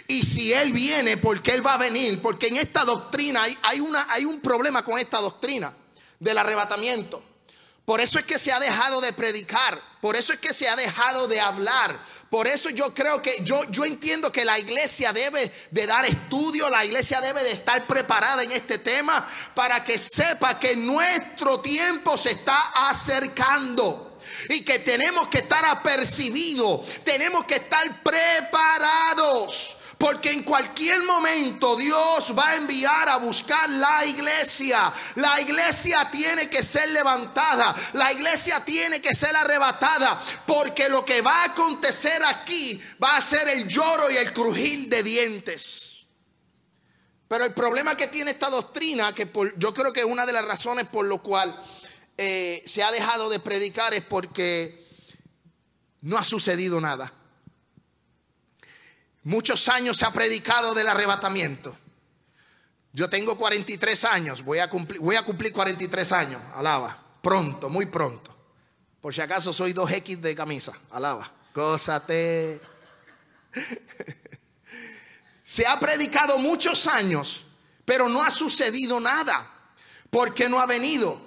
Y 0.08 0.22
si 0.22 0.52
Él 0.52 0.72
viene, 0.72 1.16
porque 1.16 1.52
Él 1.52 1.66
va 1.66 1.74
a 1.74 1.78
venir, 1.78 2.20
porque 2.20 2.48
en 2.48 2.58
esta 2.58 2.84
doctrina 2.84 3.42
hay, 3.62 3.80
una, 3.80 4.06
hay 4.10 4.26
un 4.26 4.42
problema 4.42 4.84
con 4.84 4.98
esta 4.98 5.18
doctrina 5.18 5.74
del 6.20 6.38
arrebatamiento. 6.38 7.22
Por 7.84 8.00
eso 8.00 8.18
es 8.18 8.24
que 8.24 8.38
se 8.38 8.52
ha 8.52 8.60
dejado 8.60 9.00
de 9.00 9.12
predicar, 9.12 9.80
por 10.00 10.16
eso 10.16 10.32
es 10.32 10.38
que 10.38 10.54
se 10.54 10.68
ha 10.68 10.76
dejado 10.76 11.28
de 11.28 11.40
hablar. 11.40 11.98
Por 12.30 12.48
eso 12.48 12.70
yo 12.70 12.92
creo 12.92 13.22
que 13.22 13.36
yo, 13.42 13.62
yo 13.70 13.84
entiendo 13.84 14.32
que 14.32 14.44
la 14.44 14.58
iglesia 14.58 15.12
debe 15.12 15.52
de 15.70 15.86
dar 15.86 16.04
estudio, 16.04 16.68
la 16.68 16.84
iglesia 16.84 17.20
debe 17.20 17.44
de 17.44 17.52
estar 17.52 17.86
preparada 17.86 18.42
en 18.42 18.50
este 18.50 18.78
tema 18.78 19.28
para 19.54 19.84
que 19.84 19.98
sepa 19.98 20.58
que 20.58 20.74
nuestro 20.74 21.60
tiempo 21.60 22.18
se 22.18 22.32
está 22.32 22.88
acercando 22.88 24.18
y 24.48 24.64
que 24.64 24.80
tenemos 24.80 25.28
que 25.28 25.38
estar 25.38 25.64
apercibidos, 25.64 27.04
tenemos 27.04 27.44
que 27.44 27.56
estar 27.56 28.02
preparados. 28.02 29.76
Porque 30.04 30.32
en 30.32 30.42
cualquier 30.42 31.02
momento 31.02 31.76
Dios 31.76 32.34
va 32.38 32.50
a 32.50 32.56
enviar 32.56 33.08
a 33.08 33.16
buscar 33.16 33.70
la 33.70 34.04
iglesia. 34.04 34.92
La 35.14 35.40
iglesia 35.40 36.10
tiene 36.10 36.50
que 36.50 36.62
ser 36.62 36.90
levantada. 36.90 37.74
La 37.94 38.12
iglesia 38.12 38.62
tiene 38.62 39.00
que 39.00 39.14
ser 39.14 39.34
arrebatada. 39.34 40.22
Porque 40.46 40.90
lo 40.90 41.06
que 41.06 41.22
va 41.22 41.40
a 41.40 41.44
acontecer 41.46 42.22
aquí 42.22 42.78
va 43.02 43.16
a 43.16 43.22
ser 43.22 43.48
el 43.48 43.66
lloro 43.66 44.10
y 44.10 44.18
el 44.18 44.34
crujir 44.34 44.90
de 44.90 45.02
dientes. 45.02 46.04
Pero 47.26 47.46
el 47.46 47.54
problema 47.54 47.96
que 47.96 48.08
tiene 48.08 48.32
esta 48.32 48.50
doctrina, 48.50 49.14
que 49.14 49.32
yo 49.56 49.72
creo 49.72 49.90
que 49.90 50.00
es 50.00 50.06
una 50.06 50.26
de 50.26 50.34
las 50.34 50.44
razones 50.44 50.86
por 50.86 51.06
lo 51.06 51.22
cual 51.22 51.58
eh, 52.18 52.62
se 52.66 52.82
ha 52.82 52.92
dejado 52.92 53.30
de 53.30 53.40
predicar, 53.40 53.94
es 53.94 54.04
porque 54.04 54.86
no 56.02 56.18
ha 56.18 56.24
sucedido 56.24 56.78
nada. 56.78 57.10
Muchos 59.24 59.68
años 59.70 59.96
se 59.96 60.04
ha 60.04 60.10
predicado 60.10 60.74
del 60.74 60.86
arrebatamiento. 60.86 61.76
Yo 62.92 63.08
tengo 63.08 63.36
43 63.36 64.04
años, 64.04 64.44
voy 64.44 64.58
a 64.58 64.68
cumplir, 64.68 65.00
voy 65.00 65.16
a 65.16 65.24
cumplir 65.24 65.52
43 65.52 66.12
años, 66.12 66.42
alaba, 66.54 66.96
pronto, 67.22 67.68
muy 67.68 67.86
pronto. 67.86 68.32
Por 69.00 69.12
si 69.12 69.20
acaso 69.20 69.52
soy 69.52 69.72
2X 69.72 70.18
de 70.20 70.36
camisa, 70.36 70.72
alaba, 70.90 71.30
gózate. 71.54 72.60
se 75.42 75.66
ha 75.66 75.80
predicado 75.80 76.38
muchos 76.38 76.86
años, 76.86 77.46
pero 77.84 78.08
no 78.08 78.22
ha 78.22 78.30
sucedido 78.30 79.00
nada, 79.00 79.50
porque 80.10 80.48
no 80.48 80.60
ha 80.60 80.66
venido. 80.66 81.20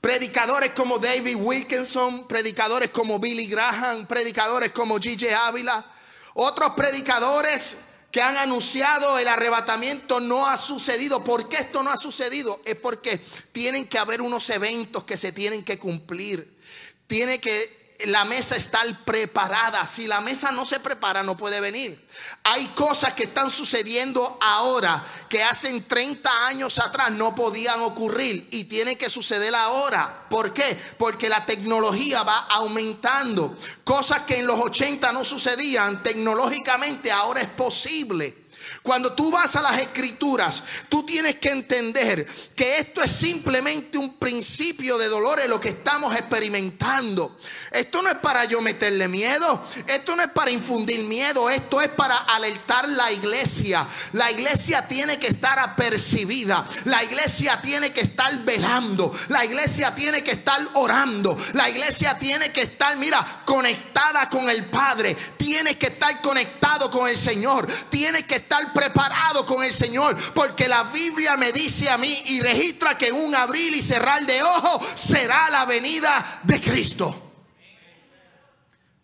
Predicadores 0.00 0.72
como 0.72 0.98
David 0.98 1.36
Wilkinson, 1.36 2.28
predicadores 2.28 2.90
como 2.90 3.18
Billy 3.18 3.46
Graham, 3.46 4.06
predicadores 4.06 4.70
como 4.70 4.98
G.J. 4.98 5.46
Ávila, 5.46 5.84
otros 6.34 6.74
predicadores 6.74 7.78
que 8.10 8.22
han 8.22 8.36
anunciado 8.36 9.18
el 9.18 9.28
arrebatamiento 9.28 10.20
no 10.20 10.46
ha 10.46 10.58
sucedido. 10.58 11.22
¿Por 11.22 11.48
qué 11.48 11.58
esto 11.58 11.82
no 11.82 11.90
ha 11.90 11.96
sucedido? 11.96 12.60
Es 12.64 12.76
porque 12.76 13.20
tienen 13.52 13.86
que 13.86 13.98
haber 13.98 14.20
unos 14.20 14.50
eventos 14.50 15.04
que 15.04 15.16
se 15.16 15.32
tienen 15.32 15.64
que 15.64 15.78
cumplir. 15.78 16.58
Tiene 17.06 17.40
que 17.40 17.79
la 18.06 18.24
mesa 18.24 18.56
estar 18.56 19.04
preparada. 19.04 19.86
Si 19.86 20.06
la 20.06 20.20
mesa 20.20 20.50
no 20.52 20.64
se 20.64 20.80
prepara, 20.80 21.22
no 21.22 21.36
puede 21.36 21.60
venir. 21.60 22.06
Hay 22.44 22.68
cosas 22.68 23.14
que 23.14 23.24
están 23.24 23.50
sucediendo 23.50 24.38
ahora 24.40 25.04
que 25.28 25.42
hacen 25.42 25.86
30 25.86 26.46
años 26.46 26.78
atrás 26.78 27.12
no 27.12 27.34
podían 27.34 27.80
ocurrir 27.82 28.48
y 28.50 28.64
tiene 28.64 28.96
que 28.96 29.10
suceder 29.10 29.54
ahora. 29.54 30.26
¿Por 30.28 30.52
qué? 30.52 30.78
Porque 30.98 31.28
la 31.28 31.46
tecnología 31.46 32.22
va 32.22 32.46
aumentando. 32.50 33.56
Cosas 33.84 34.22
que 34.22 34.38
en 34.38 34.46
los 34.46 34.58
80 34.58 35.12
no 35.12 35.24
sucedían, 35.24 36.02
tecnológicamente 36.02 37.12
ahora 37.12 37.40
es 37.40 37.48
posible. 37.48 38.39
Cuando 38.82 39.12
tú 39.12 39.30
vas 39.30 39.56
a 39.56 39.62
las 39.62 39.78
escrituras, 39.78 40.62
tú 40.88 41.02
tienes 41.02 41.36
que 41.38 41.50
entender 41.50 42.26
que 42.56 42.78
esto 42.78 43.02
es 43.02 43.12
simplemente 43.12 43.98
un 43.98 44.16
principio 44.16 44.96
de 44.96 45.08
dolor 45.08 45.38
en 45.40 45.50
lo 45.50 45.60
que 45.60 45.68
estamos 45.68 46.16
experimentando. 46.16 47.36
Esto 47.70 48.00
no 48.00 48.08
es 48.08 48.16
para 48.16 48.46
yo 48.46 48.62
meterle 48.62 49.06
miedo, 49.06 49.62
esto 49.86 50.16
no 50.16 50.22
es 50.22 50.30
para 50.30 50.50
infundir 50.50 51.00
miedo, 51.00 51.50
esto 51.50 51.82
es 51.82 51.88
para 51.88 52.16
alertar 52.16 52.88
la 52.88 53.12
iglesia. 53.12 53.86
La 54.14 54.30
iglesia 54.30 54.88
tiene 54.88 55.18
que 55.18 55.26
estar 55.26 55.58
apercibida, 55.58 56.66
la 56.86 57.04
iglesia 57.04 57.60
tiene 57.60 57.92
que 57.92 58.00
estar 58.00 58.34
velando, 58.44 59.12
la 59.28 59.44
iglesia 59.44 59.94
tiene 59.94 60.24
que 60.24 60.32
estar 60.32 60.66
orando, 60.72 61.36
la 61.52 61.68
iglesia 61.68 62.18
tiene 62.18 62.50
que 62.50 62.62
estar, 62.62 62.96
mira, 62.96 63.42
conectada 63.44 64.30
con 64.30 64.48
el 64.48 64.64
Padre, 64.64 65.14
tiene 65.36 65.76
que 65.76 65.88
estar 65.88 66.22
conectado 66.22 66.90
con 66.90 67.08
el 67.08 67.18
Señor, 67.18 67.68
tiene 67.90 68.24
que 68.24 68.36
estar 68.36 68.69
preparado 68.72 69.44
con 69.46 69.62
el 69.62 69.72
Señor, 69.72 70.16
porque 70.34 70.68
la 70.68 70.84
Biblia 70.84 71.36
me 71.36 71.52
dice 71.52 71.88
a 71.88 71.98
mí 71.98 72.22
y 72.26 72.40
registra 72.40 72.96
que 72.96 73.08
en 73.08 73.14
un 73.16 73.34
abril 73.34 73.74
y 73.74 73.82
cerrar 73.82 74.24
de 74.26 74.42
ojo 74.42 74.80
será 74.94 75.50
la 75.50 75.64
venida 75.64 76.40
de 76.44 76.60
Cristo. 76.60 77.32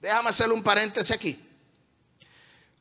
Déjame 0.00 0.30
hacer 0.30 0.52
un 0.52 0.62
paréntesis 0.62 1.10
aquí. 1.10 1.42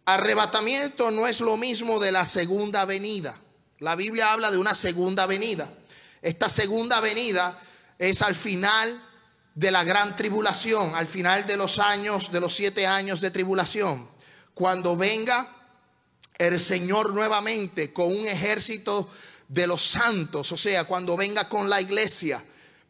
Arrebatamiento 0.05 1.09
no 1.09 1.27
es 1.27 1.39
lo 1.39 1.57
mismo 1.57 1.99
de 1.99 2.11
la 2.11 2.25
segunda 2.25 2.85
venida. 2.85 3.39
La 3.79 3.95
Biblia 3.95 4.31
habla 4.31 4.51
de 4.51 4.57
una 4.57 4.75
segunda 4.75 5.25
venida. 5.25 5.67
Esta 6.21 6.49
segunda 6.49 6.99
venida 6.99 7.59
es 7.97 8.21
al 8.21 8.35
final 8.35 9.01
de 9.55 9.71
la 9.71 9.83
gran 9.83 10.15
tribulación, 10.15 10.95
al 10.95 11.07
final 11.07 11.47
de 11.47 11.57
los 11.57 11.79
años, 11.79 12.31
de 12.31 12.39
los 12.39 12.53
siete 12.53 12.85
años 12.85 13.21
de 13.21 13.31
tribulación. 13.31 14.09
Cuando 14.53 14.95
venga 14.95 15.49
el 16.37 16.59
Señor 16.59 17.13
nuevamente 17.13 17.93
con 17.93 18.07
un 18.07 18.27
ejército 18.27 19.09
de 19.47 19.67
los 19.67 19.81
santos, 19.81 20.51
o 20.51 20.57
sea, 20.57 20.85
cuando 20.85 21.15
venga 21.15 21.47
con 21.47 21.69
la 21.69 21.81
iglesia. 21.81 22.43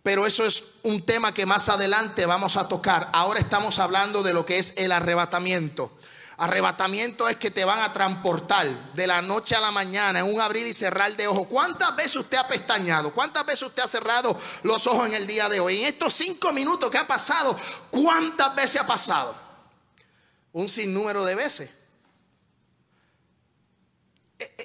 Pero 0.04 0.28
eso 0.28 0.46
es 0.46 0.64
un 0.84 1.04
tema 1.04 1.34
que 1.34 1.48
más 1.48 1.68
adelante 1.68 2.26
vamos 2.26 2.58
a 2.58 2.68
tocar. 2.68 3.10
Ahora 3.12 3.40
estamos 3.40 3.80
hablando 3.80 4.22
de 4.22 4.34
lo 4.34 4.46
que 4.46 4.60
es 4.60 4.74
el 4.78 4.92
arrebatamiento. 4.92 5.98
Arrebatamiento 6.38 7.30
es 7.30 7.38
que 7.38 7.50
te 7.50 7.64
van 7.64 7.80
a 7.80 7.94
transportar 7.94 8.94
de 8.94 9.08
la 9.08 9.22
noche 9.22 9.56
a 9.56 9.62
la 9.62 9.72
mañana 9.72 10.20
en 10.20 10.26
un 10.26 10.42
abrir 10.42 10.68
y 10.68 10.74
cerrar 10.74 11.16
de 11.16 11.28
ojos. 11.28 11.48
¿Cuántas 11.48 11.96
veces 11.96 12.18
usted 12.18 12.38
ha 12.38 12.48
pestañado? 12.48 13.14
¿Cuántas 13.14 13.46
veces 13.46 13.70
usted 13.70 13.84
ha 13.84 13.88
cerrado 13.88 14.38
los 14.64 14.86
ojos 14.86 15.08
en 15.08 15.14
el 15.14 15.26
día 15.26 15.48
de 15.48 15.60
hoy? 15.60 15.80
En 15.80 15.86
estos 15.86 16.14
cinco 16.14 16.52
minutos 16.52 16.92
que 16.92 16.98
ha 16.98 17.08
pasado, 17.08 17.58
¿cuántas 17.90 18.54
veces 18.54 18.82
ha 18.82 18.86
pasado? 18.86 19.36
Un 20.52 20.68
sinnúmero 20.68 21.24
de 21.24 21.36
veces. 21.36 21.70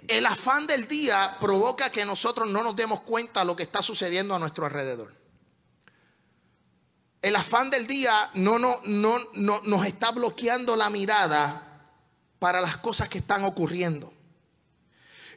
El 0.09 0.27
afán 0.27 0.67
del 0.67 0.89
día 0.89 1.37
provoca 1.41 1.91
que 1.91 2.05
nosotros 2.05 2.49
no 2.49 2.63
nos 2.63 2.77
demos 2.77 3.01
cuenta 3.01 3.41
de 3.41 3.47
lo 3.47 3.57
que 3.57 3.63
está 3.63 3.83
sucediendo 3.83 4.35
a 4.35 4.39
nuestro 4.39 4.67
alrededor. 4.67 5.13
El 7.23 7.37
afán 7.37 7.69
del 7.69 7.87
día 7.87 8.31
no, 8.35 8.59
no, 8.59 8.81
no, 8.85 9.19
no, 9.35 9.61
nos 9.65 9.87
está 9.87 10.11
bloqueando 10.11 10.75
la 10.77 10.89
mirada 10.89 11.91
para 12.39 12.61
las 12.61 12.79
cosas 12.79 13.09
que 13.09 13.19
están 13.19 13.45
ocurriendo. 13.45 14.13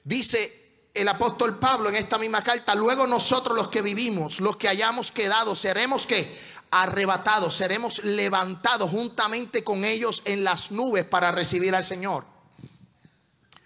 Dice 0.03 0.89
el 0.93 1.07
apóstol 1.07 1.59
Pablo 1.59 1.89
en 1.89 1.95
esta 1.95 2.17
misma 2.17 2.43
carta, 2.43 2.75
luego 2.75 3.07
nosotros 3.07 3.57
los 3.57 3.67
que 3.67 3.81
vivimos, 3.81 4.39
los 4.39 4.57
que 4.57 4.69
hayamos 4.69 5.11
quedado, 5.11 5.55
seremos 5.55 6.07
que 6.07 6.53
arrebatados, 6.71 7.55
seremos 7.55 8.03
levantados 8.03 8.89
juntamente 8.89 9.63
con 9.63 9.85
ellos 9.85 10.21
en 10.25 10.43
las 10.43 10.71
nubes 10.71 11.05
para 11.05 11.31
recibir 11.31 11.75
al 11.75 11.83
Señor. 11.83 12.32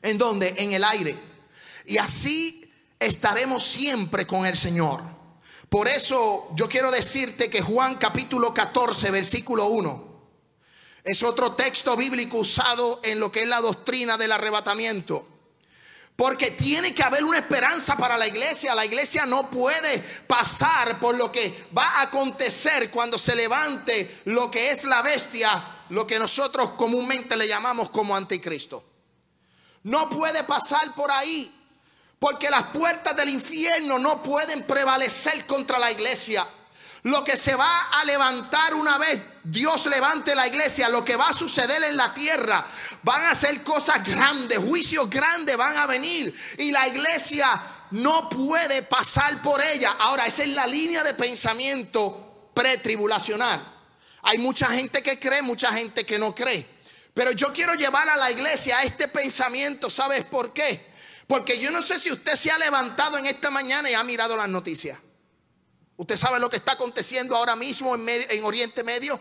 ¿En 0.01 0.18
donde 0.18 0.54
En 0.58 0.74
el 0.74 0.84
aire. 0.84 1.18
Y 1.86 1.98
así 1.98 2.72
estaremos 3.00 3.63
siempre 3.63 4.27
con 4.27 4.46
el 4.46 4.58
Señor. 4.58 5.01
Por 5.70 5.88
eso 5.88 6.48
yo 6.56 6.70
quiero 6.70 6.92
decirte 6.92 7.50
que 7.50 7.62
Juan 7.62 7.96
capítulo 7.96 8.54
14, 8.54 9.12
versículo 9.12 9.67
1, 9.67 10.08
es 11.04 11.24
otro 11.24 11.54
texto 11.54 11.95
bíblico 11.95 12.38
usado 12.38 13.00
en 13.04 13.19
lo 13.19 13.32
que 13.32 13.43
es 13.43 13.48
la 13.48 13.62
doctrina 13.62 14.17
del 14.17 14.32
arrebatamiento. 14.32 15.26
Porque 16.17 16.52
tiene 16.52 16.95
que 16.95 17.04
haber 17.04 17.24
una 17.24 17.38
esperanza 17.38 17.95
para 17.95 18.17
la 18.17 18.28
iglesia. 18.28 18.74
La 18.74 18.86
iglesia 18.86 19.26
no 19.26 19.52
puede 19.52 20.00
pasar 20.26 21.00
por 21.00 21.15
lo 21.15 21.32
que 21.32 21.67
va 21.78 21.88
a 21.88 22.02
acontecer 22.04 22.89
cuando 22.89 23.17
se 23.17 23.36
levante 23.36 24.21
lo 24.26 24.50
que 24.50 24.71
es 24.71 24.84
la 24.84 25.02
bestia, 25.04 25.86
lo 25.89 26.08
que 26.08 26.17
nosotros 26.17 26.71
comúnmente 26.71 27.38
le 27.38 27.48
llamamos 27.48 27.91
como 27.91 28.15
anticristo. 28.15 28.84
No 29.88 30.10
puede 30.10 30.43
pasar 30.43 30.93
por 30.95 31.10
ahí. 31.10 31.50
Porque 32.19 32.50
las 32.50 32.63
puertas 32.63 33.15
del 33.15 33.30
infierno 33.30 33.97
no 33.97 34.21
pueden 34.21 34.63
prevalecer 34.63 35.45
contra 35.45 35.80
la 35.80 35.89
iglesia. 35.91 36.45
Lo 37.04 37.23
que 37.23 37.38
se 37.38 37.56
va 37.56 37.91
a 37.91 38.04
levantar 38.04 38.73
una 38.73 38.97
vez 38.97 39.21
Dios 39.43 39.86
levante 39.86 40.36
la 40.36 40.45
iglesia, 40.45 40.89
lo 40.89 41.06
que 41.06 41.15
va 41.15 41.30
a 41.30 41.34
suceder 41.34 41.82
en 41.84 41.95
la 41.95 42.13
tierra, 42.13 42.65
van 43.04 43.28
a 43.28 43.36
ser 43.36 43.63
cosas 43.63 44.04
grandes, 44.04 44.58
juicios 44.58 45.10
grandes 45.10 45.56
van 45.56 45.78
a 45.78 45.86
venir. 45.86 46.36
Y 46.58 46.71
la 46.71 46.86
iglesia 46.89 47.50
no 47.91 48.28
puede 48.28 48.84
pasar 48.84 49.41
por 49.41 49.62
ella. 49.62 49.95
Ahora, 50.00 50.26
esa 50.26 50.43
es 50.43 50.50
la 50.50 50.67
línea 50.67 51.02
de 51.04 51.13
pensamiento 51.13 52.50
pretribulacional. 52.54 53.63
Hay 54.23 54.39
mucha 54.39 54.67
gente 54.67 55.02
que 55.02 55.17
cree, 55.17 55.41
mucha 55.41 55.71
gente 55.71 56.06
que 56.06 56.19
no 56.19 56.36
cree. 56.36 56.77
Pero 57.17 57.32
yo 57.32 57.51
quiero 57.51 57.73
llevar 57.73 58.08
a 58.10 58.15
la 58.15 58.30
iglesia 58.30 58.77
a 58.77 58.84
este 58.84 59.08
pensamiento, 59.08 59.89
¿sabes 59.89 60.23
por 60.25 60.53
qué? 60.53 60.86
Porque 61.25 61.58
yo 61.58 61.71
no 61.71 61.82
sé 61.82 61.99
si 61.99 62.12
usted 62.12 62.36
se 62.36 62.51
ha 62.51 62.60
levantado 62.60 63.17
en 63.17 63.25
esta 63.25 63.49
mañana 63.49 63.89
y 63.89 63.95
ha 63.95 64.03
mirado 64.03 64.38
las 64.38 64.47
noticias. 64.47 64.99
¿Usted 65.95 66.15
sabe 66.15 66.39
lo 66.39 66.47
que 66.47 66.58
está 66.58 66.73
aconteciendo 66.73 67.36
ahora 67.36 67.56
mismo 67.56 67.95
en, 67.95 68.08
en 68.08 68.43
Oriente 68.45 68.84
Medio? 68.84 69.19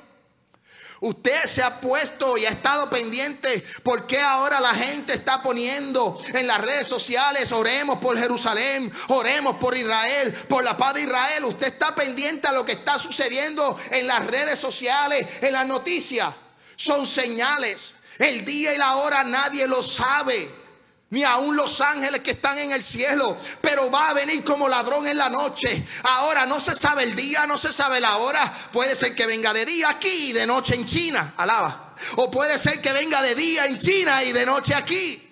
Usted 1.00 1.46
se 1.46 1.62
ha 1.62 1.80
puesto 1.80 2.36
y 2.36 2.44
ha 2.44 2.50
estado 2.50 2.90
pendiente 2.90 3.66
porque 3.82 4.20
ahora 4.20 4.60
la 4.60 4.74
gente 4.74 5.14
está 5.14 5.42
poniendo 5.42 6.20
en 6.34 6.46
las 6.46 6.60
redes 6.60 6.86
sociales, 6.86 7.50
oremos 7.50 7.98
por 7.98 8.18
Jerusalén, 8.18 8.92
oremos 9.08 9.56
por 9.56 9.74
Israel, 9.74 10.34
por 10.50 10.62
la 10.62 10.76
paz 10.76 10.92
de 10.92 11.04
Israel. 11.04 11.46
Usted 11.46 11.68
está 11.68 11.94
pendiente 11.94 12.46
a 12.46 12.52
lo 12.52 12.62
que 12.62 12.72
está 12.72 12.98
sucediendo 12.98 13.74
en 13.90 14.06
las 14.06 14.26
redes 14.26 14.58
sociales, 14.58 15.26
en 15.40 15.54
las 15.54 15.66
noticias 15.66 16.34
son 16.76 17.06
señales. 17.06 17.94
El 18.18 18.44
día 18.44 18.74
y 18.74 18.78
la 18.78 18.96
hora 18.96 19.24
nadie 19.24 19.66
lo 19.66 19.82
sabe. 19.82 20.66
Ni 21.08 21.22
aún 21.22 21.54
los 21.54 21.80
ángeles 21.80 22.20
que 22.20 22.32
están 22.32 22.58
en 22.58 22.72
el 22.72 22.82
cielo. 22.82 23.38
Pero 23.60 23.90
va 23.90 24.10
a 24.10 24.14
venir 24.14 24.42
como 24.42 24.68
ladrón 24.68 25.06
en 25.06 25.16
la 25.16 25.28
noche. 25.28 25.86
Ahora 26.02 26.46
no 26.46 26.60
se 26.60 26.74
sabe 26.74 27.04
el 27.04 27.14
día, 27.14 27.46
no 27.46 27.58
se 27.58 27.72
sabe 27.72 28.00
la 28.00 28.16
hora. 28.16 28.52
Puede 28.72 28.96
ser 28.96 29.14
que 29.14 29.26
venga 29.26 29.52
de 29.52 29.64
día 29.64 29.88
aquí 29.90 30.30
y 30.30 30.32
de 30.32 30.46
noche 30.46 30.74
en 30.74 30.84
China. 30.84 31.34
Alaba. 31.36 31.94
O 32.16 32.30
puede 32.30 32.58
ser 32.58 32.80
que 32.80 32.92
venga 32.92 33.22
de 33.22 33.34
día 33.34 33.66
en 33.66 33.78
China 33.78 34.24
y 34.24 34.32
de 34.32 34.44
noche 34.44 34.74
aquí. 34.74 35.22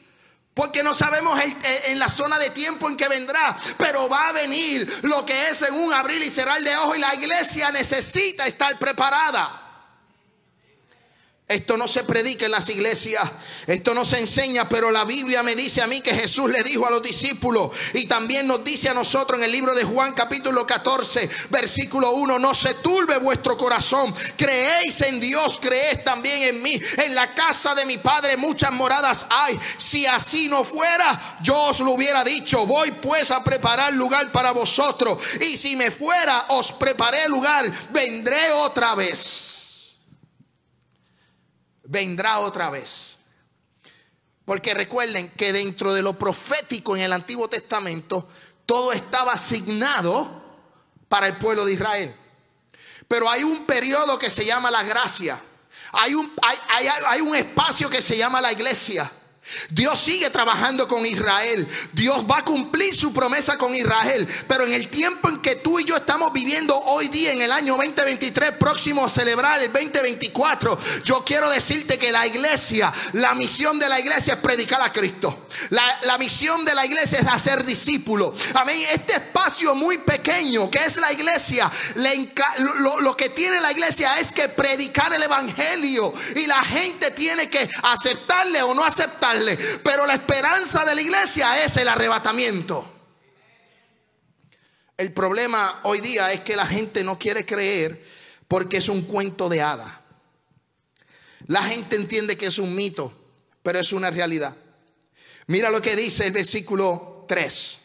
Porque 0.54 0.84
no 0.84 0.94
sabemos 0.94 1.36
en 1.86 1.98
la 1.98 2.08
zona 2.08 2.38
de 2.38 2.50
tiempo 2.50 2.88
en 2.88 2.96
que 2.96 3.08
vendrá. 3.08 3.56
Pero 3.76 4.08
va 4.08 4.28
a 4.28 4.32
venir 4.32 5.00
lo 5.02 5.26
que 5.26 5.48
es 5.48 5.62
en 5.62 5.74
un 5.74 5.92
abril 5.92 6.22
y 6.22 6.30
cerrar 6.30 6.62
de 6.62 6.76
ojo. 6.76 6.94
Y 6.94 7.00
la 7.00 7.12
iglesia 7.16 7.72
necesita 7.72 8.46
estar 8.46 8.78
preparada. 8.78 9.63
Esto 11.46 11.76
no 11.76 11.86
se 11.86 12.04
predica 12.04 12.46
en 12.46 12.52
las 12.52 12.70
iglesias, 12.70 13.30
esto 13.66 13.92
no 13.92 14.06
se 14.06 14.18
enseña, 14.18 14.66
pero 14.66 14.90
la 14.90 15.04
Biblia 15.04 15.42
me 15.42 15.54
dice 15.54 15.82
a 15.82 15.86
mí 15.86 16.00
que 16.00 16.14
Jesús 16.14 16.48
le 16.48 16.62
dijo 16.62 16.86
a 16.86 16.90
los 16.90 17.02
discípulos 17.02 17.70
y 17.92 18.06
también 18.06 18.46
nos 18.46 18.64
dice 18.64 18.88
a 18.88 18.94
nosotros 18.94 19.38
en 19.38 19.44
el 19.44 19.52
libro 19.52 19.74
de 19.74 19.84
Juan 19.84 20.14
capítulo 20.14 20.66
14, 20.66 21.28
versículo 21.50 22.12
1, 22.12 22.38
no 22.38 22.54
se 22.54 22.72
turbe 22.76 23.18
vuestro 23.18 23.58
corazón, 23.58 24.14
creéis 24.38 25.02
en 25.02 25.20
Dios, 25.20 25.58
creéis 25.60 26.02
también 26.02 26.40
en 26.44 26.62
mí. 26.62 26.80
En 26.96 27.14
la 27.14 27.34
casa 27.34 27.74
de 27.74 27.84
mi 27.84 27.98
Padre 27.98 28.38
muchas 28.38 28.72
moradas 28.72 29.26
hay. 29.28 29.60
Si 29.76 30.06
así 30.06 30.48
no 30.48 30.64
fuera, 30.64 31.38
yo 31.42 31.54
os 31.64 31.80
lo 31.80 31.90
hubiera 31.90 32.24
dicho, 32.24 32.64
voy 32.64 32.90
pues 32.90 33.30
a 33.30 33.44
preparar 33.44 33.92
lugar 33.92 34.32
para 34.32 34.52
vosotros. 34.52 35.22
Y 35.42 35.58
si 35.58 35.76
me 35.76 35.90
fuera, 35.90 36.46
os 36.48 36.72
preparé 36.72 37.28
lugar, 37.28 37.70
vendré 37.90 38.50
otra 38.52 38.94
vez 38.94 39.63
vendrá 41.84 42.40
otra 42.40 42.70
vez. 42.70 43.18
Porque 44.44 44.74
recuerden 44.74 45.30
que 45.30 45.52
dentro 45.52 45.94
de 45.94 46.02
lo 46.02 46.18
profético 46.18 46.96
en 46.96 47.02
el 47.02 47.12
Antiguo 47.12 47.48
Testamento, 47.48 48.28
todo 48.66 48.92
estaba 48.92 49.32
asignado 49.32 50.42
para 51.08 51.28
el 51.28 51.38
pueblo 51.38 51.64
de 51.64 51.74
Israel. 51.74 52.14
Pero 53.08 53.30
hay 53.30 53.44
un 53.44 53.64
periodo 53.64 54.18
que 54.18 54.30
se 54.30 54.44
llama 54.44 54.70
la 54.70 54.82
gracia. 54.82 55.40
Hay 55.92 56.14
un, 56.14 56.32
hay, 57.06 57.20
un 57.20 57.34
espacio 57.34 57.88
que 57.88 58.02
se 58.02 58.16
llama 58.16 58.40
la 58.40 58.52
iglesia. 58.52 59.10
Dios 59.70 60.00
sigue 60.00 60.30
trabajando 60.30 60.88
con 60.88 61.04
Israel. 61.04 61.68
Dios 61.92 62.24
va 62.30 62.38
a 62.38 62.44
cumplir 62.44 62.94
su 62.94 63.12
promesa 63.12 63.58
con 63.58 63.74
Israel. 63.74 64.26
Pero 64.48 64.64
en 64.64 64.72
el 64.72 64.88
tiempo 64.88 65.28
en 65.28 65.40
que 65.42 65.56
tú 65.56 65.78
y 65.78 65.84
yo 65.84 65.96
estamos 65.96 66.32
viviendo 66.32 66.76
hoy 66.76 67.08
día, 67.08 67.32
en 67.32 67.42
el 67.42 67.52
año 67.52 67.76
2023, 67.76 68.52
próximo 68.52 69.04
a 69.04 69.10
celebrar 69.10 69.60
el 69.60 69.72
2024, 69.72 70.78
yo 71.04 71.24
quiero 71.24 71.50
decirte 71.50 71.98
que 71.98 72.10
la 72.10 72.26
iglesia, 72.26 72.92
la 73.12 73.34
misión 73.34 73.78
de 73.78 73.88
la 73.88 74.00
iglesia 74.00 74.34
es 74.34 74.40
predicar 74.40 74.80
a 74.80 74.92
Cristo. 74.92 75.46
La, 75.70 76.16
misión 76.18 76.64
de 76.64 76.74
la 76.74 76.86
iglesia 76.86 77.18
es 77.18 77.26
hacer 77.26 77.64
discípulos. 77.64 78.38
Amén. 78.54 78.80
Este 78.92 79.14
espacio 79.14 79.74
muy 79.74 79.98
pequeño 79.98 80.70
que 80.70 80.78
es 80.78 80.96
la 80.96 81.12
iglesia, 81.12 81.70
lo, 82.78 83.00
lo 83.00 83.16
que 83.16 83.28
tiene 83.30 83.60
la 83.60 83.72
iglesia 83.72 84.14
es 84.14 84.32
que 84.32 84.48
predicar 84.48 85.12
el 85.12 85.22
evangelio. 85.22 86.14
Y 86.36 86.46
la 86.46 86.62
gente 86.62 87.10
tiene 87.10 87.50
que 87.50 87.68
aceptarle 87.82 88.62
o 88.62 88.74
no 88.74 88.84
aceptarle 88.84 89.33
pero 89.82 90.06
la 90.06 90.14
esperanza 90.14 90.84
de 90.84 90.94
la 90.94 91.02
iglesia 91.02 91.64
es 91.64 91.76
el 91.76 91.88
arrebatamiento. 91.88 92.90
El 94.96 95.12
problema 95.12 95.80
hoy 95.84 96.00
día 96.00 96.32
es 96.32 96.40
que 96.40 96.56
la 96.56 96.66
gente 96.66 97.02
no 97.02 97.18
quiere 97.18 97.44
creer 97.44 98.04
porque 98.46 98.76
es 98.76 98.88
un 98.88 99.02
cuento 99.02 99.48
de 99.48 99.60
hada. 99.60 100.02
La 101.46 101.62
gente 101.62 101.96
entiende 101.96 102.36
que 102.36 102.46
es 102.46 102.58
un 102.58 102.74
mito, 102.74 103.12
pero 103.62 103.78
es 103.78 103.92
una 103.92 104.10
realidad. 104.10 104.56
Mira 105.46 105.70
lo 105.70 105.82
que 105.82 105.96
dice 105.96 106.26
el 106.26 106.32
versículo 106.32 107.24
3. 107.28 107.80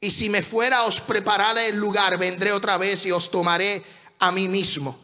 Y 0.00 0.10
si 0.10 0.30
me 0.30 0.42
fuera 0.42 0.84
os 0.84 1.00
prepararé 1.00 1.68
el 1.68 1.76
lugar, 1.76 2.18
vendré 2.18 2.52
otra 2.52 2.78
vez 2.78 3.04
y 3.06 3.12
os 3.12 3.30
tomaré 3.30 3.82
a 4.20 4.32
mí 4.32 4.48
mismo, 4.48 4.98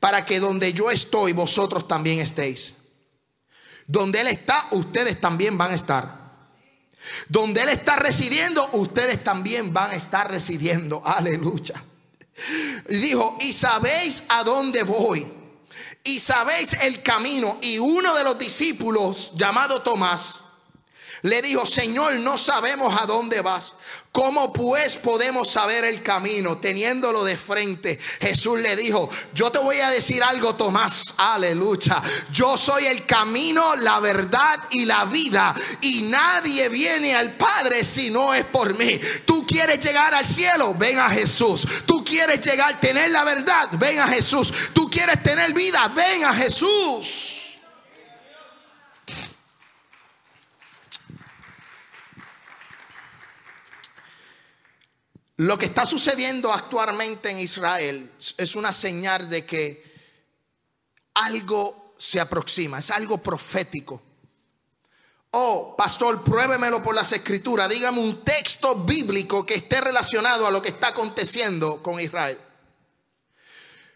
para 0.00 0.24
que 0.24 0.40
donde 0.40 0.72
yo 0.72 0.90
estoy, 0.90 1.32
vosotros 1.32 1.86
también 1.88 2.18
estéis. 2.18 2.74
Donde 3.86 4.20
Él 4.20 4.28
está, 4.28 4.68
ustedes 4.72 5.20
también 5.20 5.58
van 5.58 5.70
a 5.70 5.74
estar. 5.74 6.24
Donde 7.28 7.62
Él 7.62 7.68
está 7.68 7.96
residiendo, 7.96 8.68
ustedes 8.72 9.22
también 9.22 9.72
van 9.72 9.90
a 9.90 9.94
estar 9.94 10.30
residiendo. 10.30 11.02
Aleluya. 11.04 11.82
Y 12.88 12.96
dijo, 12.96 13.36
y 13.40 13.52
sabéis 13.52 14.24
a 14.28 14.42
dónde 14.42 14.82
voy. 14.82 15.30
Y 16.02 16.20
sabéis 16.20 16.74
el 16.82 17.02
camino. 17.02 17.58
Y 17.62 17.78
uno 17.78 18.14
de 18.14 18.24
los 18.24 18.38
discípulos, 18.38 19.32
llamado 19.34 19.82
Tomás, 19.82 20.40
le 21.24 21.40
dijo, 21.40 21.64
Señor, 21.64 22.16
no 22.16 22.36
sabemos 22.36 23.00
a 23.00 23.06
dónde 23.06 23.40
vas. 23.40 23.76
¿Cómo 24.12 24.52
pues 24.52 24.96
podemos 24.96 25.48
saber 25.50 25.84
el 25.84 26.02
camino 26.02 26.58
teniéndolo 26.58 27.24
de 27.24 27.38
frente? 27.38 27.98
Jesús 28.20 28.60
le 28.60 28.76
dijo, 28.76 29.08
yo 29.32 29.50
te 29.50 29.58
voy 29.58 29.78
a 29.78 29.90
decir 29.90 30.22
algo, 30.22 30.54
Tomás, 30.54 31.14
aleluya. 31.16 32.02
Yo 32.30 32.58
soy 32.58 32.84
el 32.84 33.06
camino, 33.06 33.74
la 33.76 34.00
verdad 34.00 34.60
y 34.70 34.84
la 34.84 35.06
vida. 35.06 35.54
Y 35.80 36.02
nadie 36.02 36.68
viene 36.68 37.14
al 37.14 37.32
Padre 37.38 37.84
si 37.84 38.10
no 38.10 38.34
es 38.34 38.44
por 38.44 38.76
mí. 38.76 39.00
Tú 39.24 39.46
quieres 39.46 39.80
llegar 39.80 40.12
al 40.12 40.26
cielo, 40.26 40.74
ven 40.74 40.98
a 40.98 41.08
Jesús. 41.08 41.66
Tú 41.86 42.04
quieres 42.04 42.42
llegar, 42.42 42.78
tener 42.80 43.10
la 43.10 43.24
verdad, 43.24 43.70
ven 43.72 43.98
a 43.98 44.08
Jesús. 44.08 44.52
Tú 44.74 44.90
quieres 44.90 45.22
tener 45.22 45.54
vida, 45.54 45.88
ven 45.88 46.22
a 46.26 46.34
Jesús. 46.34 47.43
Lo 55.36 55.58
que 55.58 55.66
está 55.66 55.84
sucediendo 55.84 56.52
actualmente 56.52 57.30
en 57.30 57.38
Israel 57.38 58.10
es 58.36 58.54
una 58.54 58.72
señal 58.72 59.28
de 59.28 59.44
que 59.44 59.82
algo 61.14 61.94
se 61.98 62.20
aproxima, 62.20 62.78
es 62.78 62.90
algo 62.90 63.18
profético. 63.18 64.00
Oh, 65.32 65.74
pastor, 65.76 66.22
pruébemelo 66.22 66.80
por 66.80 66.94
las 66.94 67.10
escrituras. 67.10 67.68
Dígame 67.68 67.98
un 67.98 68.22
texto 68.22 68.76
bíblico 68.76 69.44
que 69.44 69.54
esté 69.54 69.80
relacionado 69.80 70.46
a 70.46 70.50
lo 70.52 70.62
que 70.62 70.68
está 70.68 70.88
aconteciendo 70.88 71.82
con 71.82 71.98
Israel. 71.98 72.38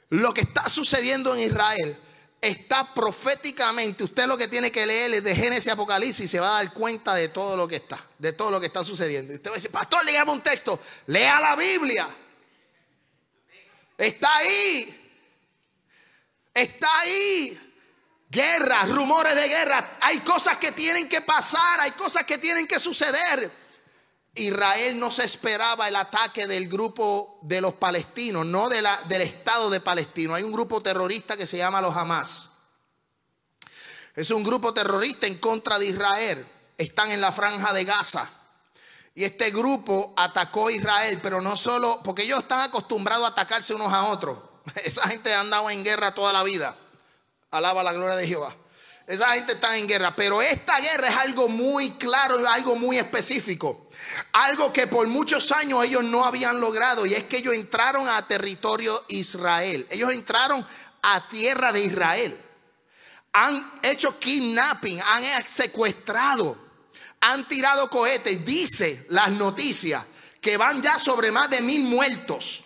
Lo 0.08 0.34
que 0.34 0.40
está 0.40 0.68
sucediendo 0.68 1.36
en 1.36 1.42
Israel 1.42 1.96
está 2.40 2.94
proféticamente, 2.94 4.04
usted 4.04 4.26
lo 4.26 4.36
que 4.36 4.48
tiene 4.48 4.70
que 4.70 4.86
leer 4.86 5.14
es 5.14 5.24
de 5.24 5.34
Génesis 5.34 5.72
Apocalipsis 5.72 6.24
y 6.24 6.28
se 6.28 6.40
va 6.40 6.58
a 6.58 6.62
dar 6.62 6.72
cuenta 6.72 7.14
de 7.14 7.28
todo 7.28 7.56
lo 7.56 7.66
que 7.66 7.76
está, 7.76 8.04
de 8.18 8.32
todo 8.32 8.50
lo 8.50 8.60
que 8.60 8.66
está 8.66 8.84
sucediendo. 8.84 9.32
Y 9.32 9.36
usted 9.36 9.50
va 9.50 9.54
a 9.54 9.56
decir, 9.56 9.70
pastor, 9.70 10.04
léame 10.04 10.32
un 10.32 10.40
texto, 10.40 10.80
lea 11.06 11.40
la 11.40 11.56
Biblia. 11.56 12.08
Está 13.96 14.36
ahí. 14.36 15.12
Está 16.54 17.00
ahí. 17.00 17.58
Guerra, 18.30 18.84
rumores 18.86 19.34
de 19.34 19.48
guerra. 19.48 19.96
Hay 20.02 20.20
cosas 20.20 20.58
que 20.58 20.72
tienen 20.72 21.08
que 21.08 21.22
pasar, 21.22 21.80
hay 21.80 21.92
cosas 21.92 22.24
que 22.24 22.38
tienen 22.38 22.68
que 22.68 22.78
suceder. 22.78 23.50
Israel 24.38 24.98
no 24.98 25.10
se 25.10 25.24
esperaba 25.24 25.88
el 25.88 25.96
ataque 25.96 26.46
del 26.46 26.68
grupo 26.68 27.38
de 27.42 27.60
los 27.60 27.74
palestinos, 27.74 28.46
no 28.46 28.68
de 28.68 28.82
la, 28.82 28.96
del 29.08 29.22
Estado 29.22 29.70
de 29.70 29.80
Palestino. 29.80 30.34
Hay 30.34 30.42
un 30.42 30.52
grupo 30.52 30.80
terrorista 30.82 31.36
que 31.36 31.46
se 31.46 31.58
llama 31.58 31.80
los 31.80 31.96
Hamas. 31.96 32.48
Es 34.14 34.30
un 34.30 34.42
grupo 34.42 34.74
terrorista 34.74 35.26
en 35.26 35.38
contra 35.38 35.78
de 35.78 35.86
Israel. 35.86 36.46
Están 36.76 37.10
en 37.10 37.20
la 37.20 37.32
franja 37.32 37.72
de 37.72 37.84
Gaza. 37.84 38.28
Y 39.14 39.24
este 39.24 39.50
grupo 39.50 40.14
atacó 40.16 40.68
a 40.68 40.72
Israel, 40.72 41.18
pero 41.22 41.40
no 41.40 41.56
solo, 41.56 42.00
porque 42.04 42.22
ellos 42.22 42.40
están 42.40 42.60
acostumbrados 42.60 43.24
a 43.24 43.28
atacarse 43.28 43.74
unos 43.74 43.92
a 43.92 44.04
otros. 44.04 44.38
Esa 44.84 45.06
gente 45.08 45.34
ha 45.34 45.40
andado 45.40 45.68
en 45.70 45.84
guerra 45.84 46.14
toda 46.14 46.32
la 46.32 46.42
vida. 46.42 46.76
Alaba 47.50 47.82
la 47.82 47.92
gloria 47.92 48.16
de 48.16 48.26
Jehová. 48.26 48.54
Esa 49.08 49.32
gente 49.32 49.54
está 49.54 49.76
en 49.76 49.88
guerra, 49.88 50.14
pero 50.14 50.42
esta 50.42 50.78
guerra 50.80 51.08
es 51.08 51.16
algo 51.16 51.48
muy 51.48 51.92
claro, 51.92 52.46
algo 52.48 52.76
muy 52.76 52.98
específico. 52.98 53.87
Algo 54.32 54.72
que 54.72 54.86
por 54.86 55.06
muchos 55.06 55.52
años 55.52 55.84
ellos 55.84 56.04
no 56.04 56.24
habían 56.24 56.60
logrado 56.60 57.06
y 57.06 57.14
es 57.14 57.24
que 57.24 57.38
ellos 57.38 57.54
entraron 57.54 58.08
a 58.08 58.26
territorio 58.26 59.00
Israel. 59.08 59.86
Ellos 59.90 60.12
entraron 60.12 60.66
a 61.02 61.28
tierra 61.28 61.72
de 61.72 61.84
Israel. 61.84 62.40
Han 63.32 63.80
hecho 63.82 64.18
kidnapping, 64.18 65.00
han 65.00 65.46
secuestrado, 65.46 66.56
han 67.20 67.46
tirado 67.46 67.88
cohetes. 67.90 68.44
Dice 68.44 69.06
las 69.10 69.30
noticias 69.30 70.04
que 70.40 70.56
van 70.56 70.82
ya 70.82 70.98
sobre 70.98 71.30
más 71.30 71.50
de 71.50 71.60
mil 71.60 71.82
muertos. 71.82 72.64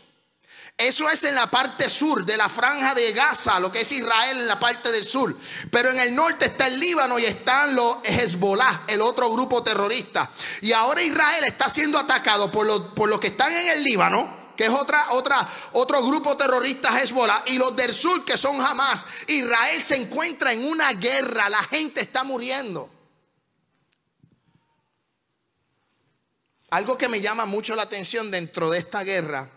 Eso 0.77 1.09
es 1.09 1.23
en 1.25 1.35
la 1.35 1.49
parte 1.49 1.89
sur 1.89 2.25
de 2.25 2.37
la 2.37 2.49
franja 2.49 2.95
de 2.95 3.13
Gaza, 3.13 3.61
lo 3.61 3.71
que 3.71 3.83
es 3.83 3.93
Israel 3.93 4.41
en 4.41 4.49
la 4.49 4.59
parte 4.59 4.91
del 4.91 5.05
sur. 5.05 5.37
Pero 5.71 5.91
en 5.91 6.01
el 6.01 6.15
norte 6.15 6.47
está 6.47 6.67
el 6.67 6.81
Líbano 6.81 7.19
y 7.19 7.25
están 7.25 7.75
los 7.75 7.99
Hezbollah, 8.03 8.85
el 8.89 9.01
otro 9.01 9.31
grupo 9.31 9.63
terrorista. 9.63 10.31
Y 10.61 10.73
ahora 10.73 11.03
Israel 11.03 11.45
está 11.45 11.69
siendo 11.69 11.99
atacado 11.99 12.51
por 12.51 12.67
los 12.67 12.89
por 12.95 13.21
que 13.21 13.29
están 13.29 13.53
en 13.53 13.69
el 13.69 13.85
Líbano 13.85 14.43
que 14.57 14.65
es 14.65 14.71
otra, 14.71 15.13
otra, 15.13 15.49
otro 15.73 16.05
grupo 16.07 16.37
terrorista 16.37 17.01
Hezbollah, 17.01 17.45
y 17.47 17.57
los 17.57 17.75
del 17.75 17.95
sur 17.95 18.23
que 18.25 18.37
son 18.37 18.61
Hamas. 18.61 19.07
Israel 19.27 19.83
se 19.83 19.97
encuentra 19.97 20.53
en 20.53 20.67
una 20.67 20.93
guerra, 20.93 21.49
la 21.49 21.63
gente 21.63 22.03
está 22.03 22.23
muriendo. 22.23 22.91
Algo 26.71 26.99
que 26.99 27.09
me 27.09 27.21
llama 27.21 27.47
mucho 27.47 27.75
la 27.75 27.83
atención 27.83 28.31
dentro 28.31 28.69
de 28.69 28.79
esta 28.79 29.03
guerra 29.05 29.49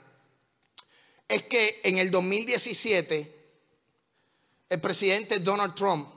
es 1.27 1.43
que 1.43 1.81
en 1.83 1.97
el 1.97 2.11
2017 2.11 3.35
el 4.69 4.81
presidente 4.81 5.39
Donald 5.39 5.75
Trump 5.75 6.07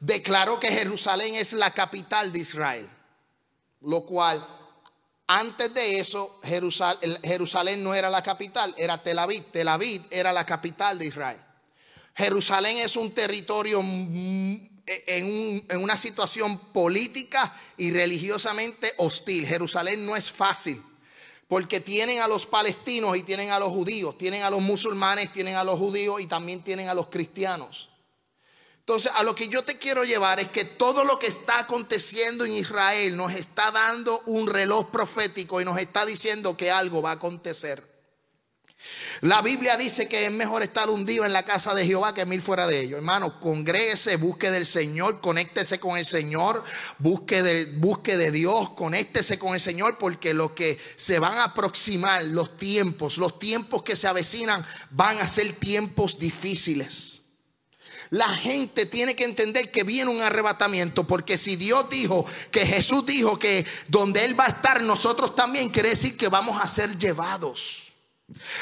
declaró 0.00 0.60
que 0.60 0.68
Jerusalén 0.68 1.34
es 1.34 1.52
la 1.52 1.72
capital 1.72 2.32
de 2.32 2.38
Israel, 2.40 2.88
lo 3.80 4.04
cual 4.04 4.46
antes 5.26 5.72
de 5.74 6.00
eso 6.00 6.40
Jerusalén, 6.42 7.18
Jerusalén 7.22 7.82
no 7.82 7.94
era 7.94 8.08
la 8.08 8.22
capital, 8.22 8.74
era 8.78 9.02
Tel 9.02 9.18
Aviv. 9.18 9.44
Tel 9.52 9.68
Aviv 9.68 10.02
era 10.10 10.32
la 10.32 10.46
capital 10.46 10.98
de 10.98 11.06
Israel. 11.06 11.38
Jerusalén 12.16 12.78
es 12.78 12.96
un 12.96 13.12
territorio 13.12 13.80
en, 13.80 15.64
en, 15.68 15.82
una 15.82 15.96
situación 15.96 16.72
política 16.72 17.54
y 17.76 17.92
religiosamente 17.92 18.92
hostil. 18.96 19.46
Jerusalén 19.46 20.04
no 20.04 20.16
es 20.16 20.32
fácil. 20.32 20.82
Porque 21.48 21.80
tienen 21.80 22.20
a 22.20 22.28
los 22.28 22.46
palestinos 22.46 23.16
y 23.16 23.22
tienen 23.22 23.50
a 23.50 23.58
los 23.58 23.70
judíos, 23.70 24.16
tienen 24.16 24.42
a 24.42 24.50
los 24.50 24.60
musulmanes, 24.60 25.32
tienen 25.32 25.56
a 25.56 25.64
los 25.64 25.78
judíos 25.78 26.20
y 26.20 26.26
también 26.26 26.62
tienen 26.62 26.88
a 26.88 26.94
los 26.94 27.08
cristianos. 27.08 27.88
Entonces, 28.88 29.12
a 29.16 29.22
lo 29.22 29.34
que 29.34 29.48
yo 29.48 29.64
te 29.64 29.78
quiero 29.78 30.04
llevar 30.04 30.40
es 30.40 30.48
que 30.48 30.64
todo 30.64 31.04
lo 31.04 31.18
que 31.18 31.26
está 31.26 31.58
aconteciendo 31.58 32.44
en 32.44 32.52
Israel 32.52 33.16
nos 33.16 33.34
está 33.34 33.70
dando 33.70 34.20
un 34.26 34.46
reloj 34.46 34.90
profético 34.90 35.60
y 35.60 35.64
nos 35.64 35.78
está 35.78 36.06
diciendo 36.06 36.56
que 36.56 36.70
algo 36.70 37.02
va 37.02 37.10
a 37.10 37.14
acontecer. 37.14 37.97
La 39.22 39.42
Biblia 39.42 39.76
dice 39.76 40.06
que 40.06 40.26
es 40.26 40.30
mejor 40.30 40.62
estar 40.62 40.88
hundido 40.88 41.24
en 41.24 41.32
la 41.32 41.44
casa 41.44 41.74
de 41.74 41.84
Jehová 41.84 42.14
que 42.14 42.24
mil 42.24 42.40
fuera 42.40 42.68
de 42.68 42.80
ellos. 42.80 42.98
Hermano, 42.98 43.40
congréguese, 43.40 44.16
busque 44.16 44.50
del 44.50 44.64
Señor, 44.64 45.20
conéctese 45.20 45.80
con 45.80 45.96
el 45.96 46.04
Señor, 46.04 46.62
busque 46.98 47.42
de, 47.42 47.64
busque 47.64 48.16
de 48.16 48.30
Dios, 48.30 48.70
conéctese 48.70 49.38
con 49.38 49.54
el 49.54 49.60
Señor, 49.60 49.98
porque 49.98 50.34
lo 50.34 50.54
que 50.54 50.78
se 50.94 51.18
van 51.18 51.36
a 51.38 51.44
aproximar, 51.44 52.24
los 52.26 52.56
tiempos, 52.56 53.18
los 53.18 53.40
tiempos 53.40 53.82
que 53.82 53.96
se 53.96 54.06
avecinan, 54.06 54.64
van 54.90 55.18
a 55.18 55.26
ser 55.26 55.52
tiempos 55.54 56.18
difíciles. 56.18 57.14
la 58.10 58.28
gente 58.28 58.86
tiene 58.86 59.14
que 59.14 59.24
entender 59.24 59.70
que 59.70 59.82
viene 59.82 60.10
un 60.10 60.22
arrebatamiento, 60.22 61.04
porque 61.04 61.36
si 61.36 61.56
Dios 61.56 61.90
dijo 61.90 62.24
que 62.50 62.64
Jesús 62.64 63.04
dijo 63.04 63.38
que 63.38 63.66
donde 63.88 64.24
Él 64.24 64.38
va 64.38 64.46
a 64.46 64.48
estar, 64.48 64.80
nosotros 64.80 65.34
también 65.34 65.70
quiere 65.70 65.90
decir 65.90 66.16
que 66.16 66.28
vamos 66.28 66.58
a 66.62 66.68
ser 66.68 66.96
llevados. 66.96 67.87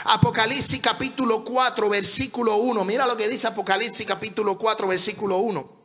Apocalipsis 0.04 0.80
capítulo 0.80 1.44
4, 1.44 1.88
versículo 1.88 2.56
1. 2.56 2.84
Mira 2.84 3.06
lo 3.06 3.16
que 3.16 3.28
dice 3.28 3.48
Apocalipsis 3.48 4.06
capítulo 4.06 4.56
4, 4.56 4.86
versículo 4.86 5.38
1. 5.38 5.76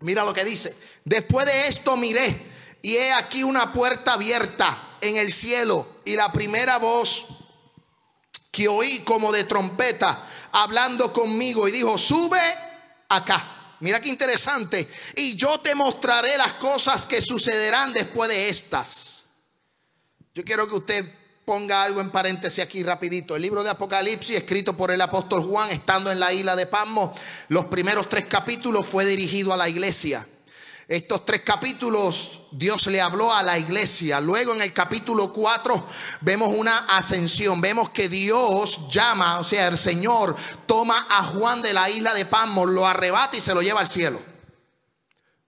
Mira 0.00 0.24
lo 0.24 0.32
que 0.32 0.44
dice. 0.44 0.76
Después 1.04 1.46
de 1.46 1.68
esto 1.68 1.96
miré 1.96 2.50
y 2.82 2.96
he 2.96 3.12
aquí 3.12 3.42
una 3.42 3.72
puerta 3.72 4.14
abierta 4.14 4.96
en 5.00 5.16
el 5.16 5.32
cielo 5.32 6.00
y 6.04 6.16
la 6.16 6.32
primera 6.32 6.78
voz 6.78 7.26
que 8.50 8.68
oí 8.68 9.00
como 9.00 9.32
de 9.32 9.44
trompeta 9.44 10.26
hablando 10.52 11.12
conmigo 11.12 11.68
y 11.68 11.72
dijo, 11.72 11.96
sube 11.96 12.40
acá. 13.08 13.76
Mira 13.80 14.00
qué 14.00 14.10
interesante. 14.10 14.90
Y 15.16 15.36
yo 15.36 15.58
te 15.60 15.74
mostraré 15.74 16.36
las 16.36 16.54
cosas 16.54 17.06
que 17.06 17.22
sucederán 17.22 17.94
después 17.94 18.28
de 18.28 18.50
estas. 18.50 19.26
Yo 20.34 20.44
quiero 20.44 20.68
que 20.68 20.74
usted 20.74 21.19
ponga 21.50 21.82
algo 21.82 22.00
en 22.00 22.10
paréntesis 22.10 22.62
aquí 22.62 22.84
rapidito. 22.84 23.34
El 23.34 23.42
libro 23.42 23.64
de 23.64 23.70
Apocalipsis, 23.70 24.36
escrito 24.36 24.76
por 24.76 24.92
el 24.92 25.00
apóstol 25.00 25.42
Juan, 25.42 25.68
estando 25.70 26.12
en 26.12 26.20
la 26.20 26.32
isla 26.32 26.54
de 26.54 26.66
Pasmo, 26.66 27.12
los 27.48 27.64
primeros 27.64 28.08
tres 28.08 28.26
capítulos 28.26 28.86
fue 28.86 29.04
dirigido 29.04 29.52
a 29.52 29.56
la 29.56 29.68
iglesia. 29.68 30.24
Estos 30.86 31.26
tres 31.26 31.42
capítulos 31.42 32.42
Dios 32.52 32.86
le 32.86 33.00
habló 33.00 33.34
a 33.34 33.42
la 33.42 33.58
iglesia. 33.58 34.20
Luego 34.20 34.52
en 34.52 34.62
el 34.62 34.72
capítulo 34.72 35.32
4 35.32 35.88
vemos 36.20 36.54
una 36.54 36.86
ascensión. 36.86 37.60
Vemos 37.60 37.90
que 37.90 38.08
Dios 38.08 38.88
llama, 38.88 39.40
o 39.40 39.42
sea, 39.42 39.66
el 39.66 39.76
Señor 39.76 40.36
toma 40.66 41.08
a 41.10 41.24
Juan 41.24 41.62
de 41.62 41.72
la 41.72 41.90
isla 41.90 42.14
de 42.14 42.26
Pasmo, 42.26 42.64
lo 42.64 42.86
arrebata 42.86 43.36
y 43.36 43.40
se 43.40 43.54
lo 43.54 43.60
lleva 43.60 43.80
al 43.80 43.88
cielo. 43.88 44.22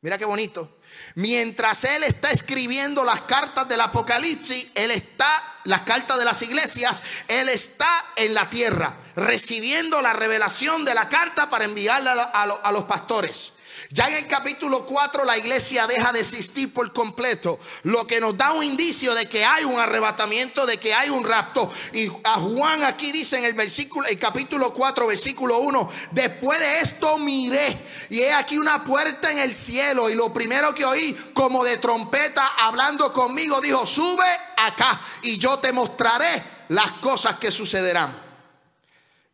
Mira 0.01 0.19
qué 0.19 0.25
bonito. 0.25 0.79
Mientras 1.15 1.85
él 1.85 2.03
está 2.03 2.33
escribiendo 2.33 3.05
las 3.05 3.21
cartas 3.23 3.69
del 3.69 3.83
Apocalipsis, 3.83 4.73
él 4.75 4.91
está, 4.91 5.52
las 5.65 5.83
cartas 5.83 6.19
de 6.19 6.25
las 6.25 6.43
iglesias, 6.43 7.03
él 7.29 7.49
está 7.49 7.89
en 8.17 8.35
la 8.35 8.49
tierra, 8.51 8.95
recibiendo 9.17 10.03
la 10.03 10.13
revelación 10.13 10.85
de 10.85 10.95
la 10.95 11.09
carta 11.09 11.49
para 11.51 11.65
enviarla 11.65 12.31
a, 12.33 12.43
a 12.43 12.73
los 12.73 12.85
pastores. 12.85 13.53
Ya 13.93 14.09
en 14.09 14.15
el 14.15 14.27
capítulo 14.27 14.87
4 14.87 15.23
la 15.27 15.37
iglesia 15.37 15.87
deja 15.87 16.13
de 16.13 16.21
existir 16.21 16.73
por 16.73 16.95
completo, 16.95 17.59
lo 17.83 18.07
que 18.07 18.21
nos 18.21 18.39
da 18.39 18.53
un 18.53 18.65
indicio 18.65 19.15
de 19.15 19.29
que 19.29 19.45
hay 19.45 19.65
un 19.65 19.79
arrebatamiento, 19.79 20.65
de 20.65 20.79
que 20.79 20.95
hay 20.95 21.11
un 21.11 21.23
rapto. 21.23 21.71
Y 21.93 22.09
a 22.25 22.41
Juan 22.41 22.85
aquí 22.85 23.13
dice 23.13 23.37
en 23.37 23.45
el 23.45 23.53
versículo, 23.53 24.09
el 24.09 24.19
capítulo 24.19 24.73
4, 24.73 25.07
versículo 25.07 25.59
1, 25.59 25.91
después 26.13 26.59
de 26.59 26.81
esto 26.81 27.19
miré 27.19 27.77
y 28.09 28.21
he 28.21 28.33
aquí 28.33 28.57
una 28.57 28.83
puerta 28.83 29.31
en 29.31 29.39
el 29.39 29.55
cielo 29.55 30.09
y 30.09 30.15
lo 30.15 30.33
primero 30.33 30.75
que 30.75 30.87
oí 30.87 31.15
como 31.35 31.63
de 31.63 31.77
trompeta 31.77 32.47
hablando 32.61 33.13
conmigo 33.13 33.61
dijo, 33.61 33.87
sube 33.87 34.25
acá 34.57 35.03
y 35.21 35.37
yo 35.37 35.59
te 35.59 35.71
mostraré 35.71 36.43
las 36.71 36.93
cosas 36.93 37.39
que 37.39 37.51
sucederán. 37.51 38.19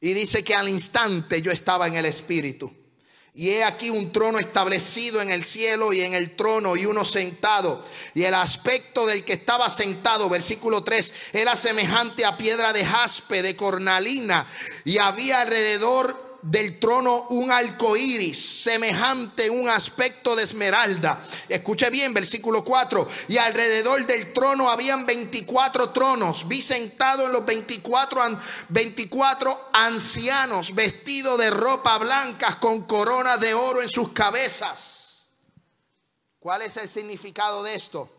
Y 0.00 0.14
dice 0.14 0.42
que 0.42 0.56
al 0.56 0.68
instante 0.68 1.40
yo 1.42 1.52
estaba 1.52 1.86
en 1.86 1.94
el 1.94 2.06
espíritu. 2.06 2.77
Y 3.34 3.50
he 3.50 3.64
aquí 3.64 3.90
un 3.90 4.12
trono 4.12 4.38
establecido 4.38 5.20
en 5.20 5.30
el 5.30 5.44
cielo 5.44 5.92
y 5.92 6.00
en 6.00 6.14
el 6.14 6.34
trono 6.34 6.76
y 6.76 6.86
uno 6.86 7.04
sentado. 7.04 7.84
Y 8.14 8.24
el 8.24 8.34
aspecto 8.34 9.06
del 9.06 9.24
que 9.24 9.34
estaba 9.34 9.70
sentado, 9.70 10.28
versículo 10.28 10.82
3, 10.82 11.14
era 11.32 11.54
semejante 11.54 12.24
a 12.24 12.36
piedra 12.36 12.72
de 12.72 12.84
jaspe, 12.84 13.42
de 13.42 13.54
cornalina. 13.54 14.46
Y 14.84 14.98
había 14.98 15.42
alrededor 15.42 16.27
del 16.42 16.78
trono 16.78 17.26
un 17.30 17.50
arco 17.50 17.96
iris, 17.96 18.62
semejante 18.62 19.50
un 19.50 19.68
aspecto 19.68 20.36
de 20.36 20.44
esmeralda. 20.44 21.22
Escuche 21.48 21.90
bien, 21.90 22.14
versículo 22.14 22.64
4. 22.64 23.08
Y 23.28 23.38
alrededor 23.38 24.06
del 24.06 24.32
trono 24.32 24.70
habían 24.70 25.04
24 25.04 25.90
tronos. 25.90 26.46
Vi 26.46 26.62
sentado 26.62 27.26
en 27.26 27.32
los 27.32 27.44
24, 27.44 28.38
24 28.68 29.70
ancianos, 29.72 30.74
vestidos 30.74 31.38
de 31.38 31.50
ropa 31.50 31.98
blanca, 31.98 32.58
con 32.60 32.82
coronas 32.82 33.40
de 33.40 33.54
oro 33.54 33.82
en 33.82 33.88
sus 33.88 34.12
cabezas. 34.12 35.26
¿Cuál 36.38 36.62
es 36.62 36.76
el 36.76 36.88
significado 36.88 37.62
de 37.64 37.74
esto? 37.74 38.10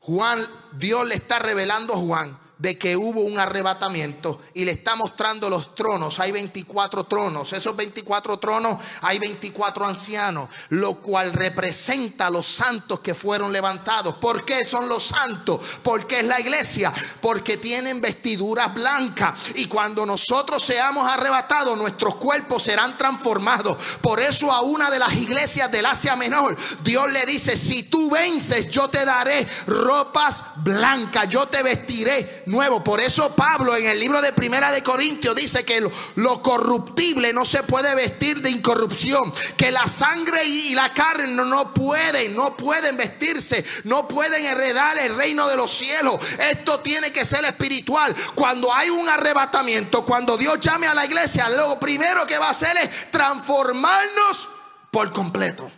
Juan, 0.00 0.46
Dios 0.72 1.06
le 1.06 1.16
está 1.16 1.38
revelando 1.40 1.94
a 1.94 1.98
Juan 1.98 2.47
de 2.58 2.76
que 2.76 2.96
hubo 2.96 3.20
un 3.20 3.38
arrebatamiento 3.38 4.40
y 4.54 4.64
le 4.64 4.72
está 4.72 4.96
mostrando 4.96 5.48
los 5.48 5.74
tronos. 5.74 6.18
Hay 6.18 6.32
24 6.32 7.04
tronos. 7.04 7.52
Esos 7.52 7.76
24 7.76 8.38
tronos 8.38 8.82
hay 9.02 9.18
24 9.18 9.86
ancianos, 9.86 10.48
lo 10.70 10.96
cual 10.96 11.32
representa 11.32 12.26
a 12.26 12.30
los 12.30 12.46
santos 12.46 13.00
que 13.00 13.14
fueron 13.14 13.52
levantados. 13.52 14.16
¿Por 14.16 14.44
qué 14.44 14.64
son 14.64 14.88
los 14.88 15.04
santos? 15.04 15.60
Porque 15.82 16.20
es 16.20 16.26
la 16.26 16.40
iglesia, 16.40 16.92
porque 17.20 17.56
tienen 17.56 18.00
vestiduras 18.00 18.74
blancas 18.74 19.38
y 19.54 19.66
cuando 19.66 20.04
nosotros 20.04 20.62
seamos 20.62 21.08
arrebatados, 21.08 21.78
nuestros 21.78 22.16
cuerpos 22.16 22.64
serán 22.64 22.96
transformados. 22.98 23.78
Por 24.02 24.20
eso 24.20 24.50
a 24.50 24.62
una 24.62 24.90
de 24.90 24.98
las 24.98 25.12
iglesias 25.14 25.70
del 25.70 25.86
Asia 25.86 26.16
Menor, 26.16 26.56
Dios 26.82 27.10
le 27.10 27.24
dice, 27.24 27.56
si 27.56 27.84
tú 27.84 28.10
vences, 28.10 28.70
yo 28.70 28.88
te 28.88 29.04
daré 29.04 29.46
ropas 29.66 30.42
blancas, 30.56 31.28
yo 31.28 31.46
te 31.46 31.62
vestiré 31.62 32.42
nuevo. 32.48 32.82
Por 32.82 33.00
eso 33.00 33.34
Pablo 33.34 33.76
en 33.76 33.86
el 33.86 34.00
libro 34.00 34.20
de 34.20 34.32
Primera 34.32 34.72
de 34.72 34.82
Corintios 34.82 35.34
dice 35.34 35.64
que 35.64 35.88
lo, 36.16 36.42
corruptible 36.42 37.32
no 37.32 37.44
se 37.44 37.62
puede 37.62 37.94
vestir 37.94 38.40
de 38.40 38.50
incorrupción, 38.50 39.32
que 39.56 39.70
la 39.70 39.86
sangre 39.86 40.44
y 40.44 40.74
la 40.74 40.92
carne 40.92 41.28
no, 41.28 41.44
no 41.44 41.72
pueden, 41.74 42.34
no 42.34 42.56
pueden 42.56 42.96
vestirse, 42.96 43.64
no 43.84 44.08
pueden 44.08 44.44
heredar 44.44 44.98
el 44.98 45.14
reino 45.14 45.48
de 45.48 45.56
los 45.56 45.70
cielos. 45.70 46.18
Esto 46.38 46.80
tiene 46.80 47.12
que 47.12 47.24
ser 47.24 47.44
espiritual. 47.44 48.14
Cuando 48.34 48.72
hay 48.72 48.90
un 48.90 49.08
arrebatamiento, 49.08 50.04
cuando 50.04 50.36
Dios 50.36 50.58
llame 50.60 50.86
a 50.86 50.94
la 50.94 51.04
iglesia, 51.04 51.48
lo 51.50 51.78
primero 51.78 52.26
que 52.26 52.38
va 52.38 52.48
a 52.48 52.50
hacer 52.50 52.76
es 52.78 53.10
transformarnos 53.10 54.48
por 54.90 55.12
completo. 55.12 55.70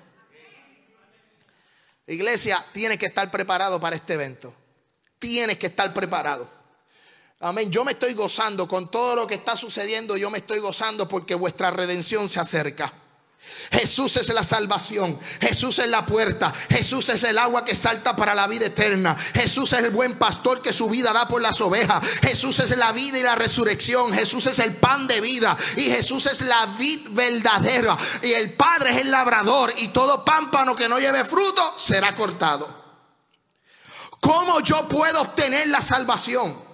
Iglesia 2.07 2.65
tiene 2.73 2.99
que 2.99 3.07
estar 3.07 3.31
preparado 3.31 3.81
para 3.81 3.95
este 3.95 4.15
evento. 4.15 4.53
Tienes 5.19 5.59
que 5.59 5.67
estar 5.67 5.93
preparado. 5.95 6.60
Amén. 7.43 7.71
Yo 7.71 7.85
me 7.85 7.93
estoy 7.93 8.13
gozando 8.13 8.69
con 8.69 8.91
todo 8.91 9.17
lo 9.17 9.27
que 9.27 9.35
está 9.35 9.57
sucediendo. 9.57 10.15
Yo 10.17 10.31
me 10.31 10.39
estoy 10.39 10.59
gozando 10.59 11.09
porque 11.09 11.35
vuestra 11.35 11.71
redención 11.71 12.29
se 12.29 12.39
acerca. 12.39 12.93
Jesús 13.73 14.19
es 14.19 14.29
la 14.29 14.45
salvación. 14.45 15.19
Jesús 15.41 15.79
es 15.79 15.89
la 15.89 16.05
puerta. 16.05 16.53
Jesús 16.69 17.09
es 17.09 17.25
el 17.25 17.39
agua 17.39 17.65
que 17.65 17.75
salta 17.75 18.15
para 18.15 18.35
la 18.35 18.47
vida 18.47 18.67
eterna. 18.67 19.17
Jesús 19.17 19.73
es 19.73 19.79
el 19.79 19.89
buen 19.89 20.19
pastor 20.19 20.61
que 20.61 20.75
su 20.75 20.91
vida 20.91 21.15
da 21.15 21.27
por 21.27 21.41
las 21.41 21.59
ovejas. 21.63 22.07
Jesús 22.21 22.59
es 22.61 22.77
la 22.77 22.93
vida 22.93 23.19
y 23.19 23.23
la 23.23 23.37
resurrección. 23.37 24.13
Jesús 24.13 24.45
es 24.45 24.59
el 24.59 24.77
pan 24.77 25.07
de 25.07 25.23
vida. 25.23 25.57
Y 25.79 25.85
Jesús 25.85 26.27
es 26.27 26.43
la 26.43 26.67
vid 26.67 27.09
verdadera. 27.13 27.97
Y 28.21 28.33
el 28.33 28.53
Padre 28.53 28.91
es 28.91 28.97
el 28.99 29.11
labrador. 29.11 29.73
Y 29.79 29.89
todo 29.89 30.27
pámpano 30.27 30.77
que 30.77 30.91
no 30.91 30.99
lleve 30.99 31.25
fruto 31.25 31.75
será 31.79 32.15
cortado. 32.15 32.69
¿Cómo 34.21 34.61
yo 34.61 34.87
puedo 34.87 35.23
obtener 35.23 35.69
la 35.69 35.81
salvación? 35.81 36.70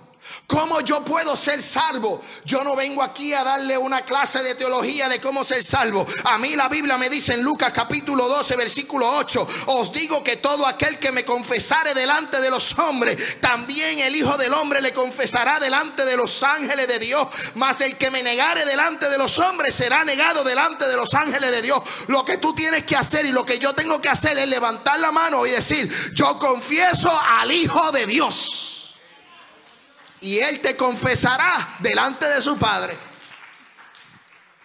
¿Cómo 0.47 0.81
yo 0.81 1.05
puedo 1.05 1.37
ser 1.37 1.61
salvo? 1.63 2.23
Yo 2.45 2.63
no 2.63 2.77
vengo 2.77 3.03
aquí 3.03 3.35
a 3.35 3.43
darle 3.43 3.77
una 3.77 4.03
clase 4.03 4.43
de 4.43 4.55
teología 4.55 5.09
de 5.09 5.21
cómo 5.21 5.45
ser 5.45 5.65
salvo. 5.65 6.07
A 6.25 6.39
mí 6.39 6.55
la 6.55 6.69
Biblia 6.69 6.97
me 6.97 7.11
dice 7.11 7.35
en 7.35 7.43
Lucas 7.43 7.73
capítulo 7.73 8.29
12, 8.29 8.57
versículo 8.57 9.09
8, 9.17 9.47
os 9.67 9.93
digo 9.93 10.23
que 10.23 10.37
todo 10.37 10.67
aquel 10.67 10.99
que 11.01 11.11
me 11.11 11.25
confesare 11.25 11.95
delante 11.95 12.41
de 12.41 12.51
los 12.51 12.79
hombres, 12.79 13.41
también 13.41 13.99
el 13.99 14.15
Hijo 14.15 14.37
del 14.37 14.55
Hombre 14.55 14.81
le 14.81 14.93
confesará 14.93 15.59
delante 15.59 16.05
de 16.05 16.17
los 16.17 16.43
ángeles 16.45 16.87
de 16.87 16.99
Dios. 17.01 17.29
Mas 17.55 17.81
el 17.81 17.97
que 17.97 18.11
me 18.11 18.23
negare 18.23 18.65
delante 18.65 19.09
de 19.09 19.19
los 19.19 19.39
hombres 19.41 19.75
será 19.75 20.05
negado 20.05 20.45
delante 20.45 20.87
de 20.87 20.97
los 20.97 21.13
ángeles 21.15 21.51
de 21.51 21.63
Dios. 21.63 21.83
Lo 22.07 22.25
que 22.25 22.39
tú 22.39 22.55
tienes 22.55 22.85
que 22.85 22.97
hacer 22.97 23.27
y 23.27 23.33
lo 23.33 23.45
que 23.45 23.59
yo 23.59 23.75
tengo 23.75 24.01
que 24.01 24.09
hacer 24.09 24.39
es 24.39 24.49
levantar 24.49 25.01
la 25.01 25.11
mano 25.11 25.45
y 25.45 25.51
decir, 25.51 25.91
yo 26.15 26.39
confieso 26.39 27.11
al 27.41 27.51
Hijo 27.51 27.91
de 27.91 28.07
Dios 28.07 28.76
y 30.27 30.41
Él 30.41 30.59
te 30.59 30.77
confesará 30.77 31.77
delante 31.79 32.27
de 32.27 32.43
su 32.43 32.59
Padre. 32.59 32.99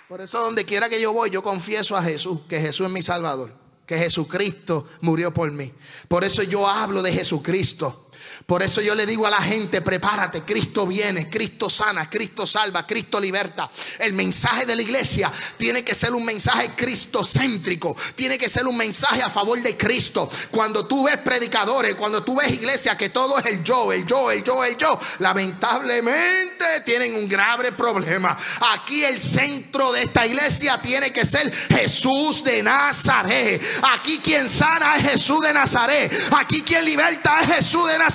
Por 0.09 0.19
eso 0.19 0.41
donde 0.41 0.65
quiera 0.65 0.89
que 0.89 0.99
yo 0.99 1.13
voy, 1.13 1.29
yo 1.29 1.43
confieso 1.43 1.95
a 1.95 2.01
Jesús, 2.01 2.39
que 2.49 2.59
Jesús 2.59 2.87
es 2.87 2.91
mi 2.91 3.03
Salvador, 3.03 3.53
que 3.85 3.95
Jesucristo 3.95 4.89
murió 5.01 5.31
por 5.31 5.51
mí. 5.51 5.71
Por 6.07 6.23
eso 6.23 6.41
yo 6.41 6.67
hablo 6.67 7.03
de 7.03 7.13
Jesucristo. 7.13 8.09
Por 8.45 8.63
eso 8.63 8.81
yo 8.81 8.95
le 8.95 9.05
digo 9.05 9.25
a 9.25 9.29
la 9.29 9.41
gente, 9.41 9.81
prepárate, 9.81 10.41
Cristo 10.43 10.85
viene, 10.85 11.29
Cristo 11.29 11.69
sana, 11.69 12.09
Cristo 12.09 12.45
salva, 12.45 12.85
Cristo 12.85 13.19
liberta. 13.19 13.69
El 13.99 14.13
mensaje 14.13 14.65
de 14.65 14.75
la 14.75 14.81
iglesia 14.81 15.31
tiene 15.57 15.83
que 15.83 15.95
ser 15.95 16.13
un 16.13 16.25
mensaje 16.25 16.71
cristocéntrico, 16.75 17.95
tiene 18.15 18.37
que 18.37 18.49
ser 18.49 18.67
un 18.67 18.77
mensaje 18.77 19.21
a 19.21 19.29
favor 19.29 19.61
de 19.61 19.77
Cristo. 19.77 20.29
Cuando 20.49 20.85
tú 20.85 21.03
ves 21.03 21.17
predicadores, 21.17 21.95
cuando 21.95 22.23
tú 22.23 22.35
ves 22.35 22.51
iglesia 22.51 22.97
que 22.97 23.09
todo 23.09 23.37
es 23.39 23.45
el 23.45 23.63
yo, 23.63 23.91
el 23.91 24.05
yo, 24.05 24.31
el 24.31 24.43
yo, 24.43 24.63
el 24.63 24.77
yo, 24.77 24.99
lamentablemente 25.19 26.81
tienen 26.85 27.15
un 27.15 27.27
grave 27.27 27.71
problema. 27.71 28.37
Aquí 28.73 29.03
el 29.03 29.19
centro 29.19 29.91
de 29.91 30.03
esta 30.03 30.25
iglesia 30.27 30.79
tiene 30.81 31.11
que 31.11 31.25
ser 31.25 31.51
Jesús 31.53 32.43
de 32.43 32.63
Nazaret. 32.63 33.61
Aquí 33.93 34.19
quien 34.19 34.49
sana 34.49 34.97
es 34.97 35.11
Jesús 35.11 35.41
de 35.41 35.53
Nazaret. 35.53 36.11
Aquí 36.37 36.61
quien 36.61 36.85
liberta 36.85 37.41
es 37.41 37.55
Jesús 37.55 37.87
de 37.87 37.97
Nazaret. 37.97 38.10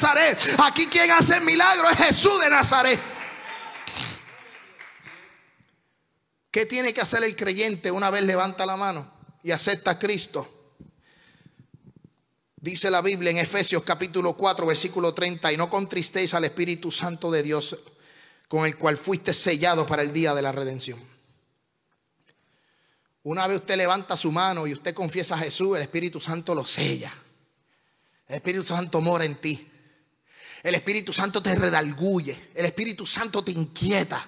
Aquí 0.59 0.87
quien 0.88 1.11
hace 1.11 1.37
el 1.37 1.44
milagro 1.44 1.88
es 1.88 1.96
Jesús 1.96 2.38
de 2.40 2.50
Nazaret. 2.50 3.00
¿Qué 6.50 6.66
tiene 6.66 6.92
que 6.92 7.00
hacer 7.00 7.22
el 7.24 7.35
creyente 7.35 7.90
una 7.90 8.11
vez 8.11 8.24
levanta 8.24 8.66
la 8.66 8.76
mano 8.76 9.11
y 9.42 9.52
acepta 9.52 9.92
a 9.92 9.98
Cristo? 9.98 10.74
Dice 12.56 12.90
la 12.90 13.00
Biblia 13.00 13.30
en 13.30 13.38
Efesios 13.38 13.85
capítulo 13.85 14.35
4, 14.35 14.66
versículo 14.66 15.14
30, 15.14 15.52
y 15.52 15.56
no 15.56 15.70
contristéis 15.70 16.35
al 16.35 16.44
Espíritu 16.44 16.90
Santo 16.90 17.30
de 17.30 17.42
Dios, 17.42 17.78
con 18.48 18.66
el 18.66 18.76
cual 18.76 18.96
fuiste 18.96 19.32
sellado 19.32 19.87
para 19.87 20.02
el 20.02 20.12
día 20.12 20.35
de 20.35 20.42
la 20.42 20.52
redención. 20.52 20.98
Una 23.22 23.46
vez 23.46 23.59
usted 23.59 23.76
levanta 23.76 24.16
su 24.16 24.30
mano 24.30 24.66
y 24.66 24.72
usted 24.72 24.94
confiesa 24.94 25.35
a 25.35 25.38
Jesús, 25.38 25.76
el 25.76 25.82
Espíritu 25.82 26.20
Santo 26.20 26.54
lo 26.54 26.64
sella. 26.64 27.12
El 28.28 28.37
Espíritu 28.37 28.64
Santo 28.64 29.00
mora 29.00 29.24
en 29.24 29.37
ti. 29.37 29.70
El 30.66 30.74
Espíritu 30.74 31.12
Santo 31.12 31.40
te 31.40 31.55
redalguye. 31.55 32.50
El 32.52 32.66
Espíritu 32.66 33.07
Santo 33.07 33.44
te 33.44 33.52
inquieta. 33.52 34.20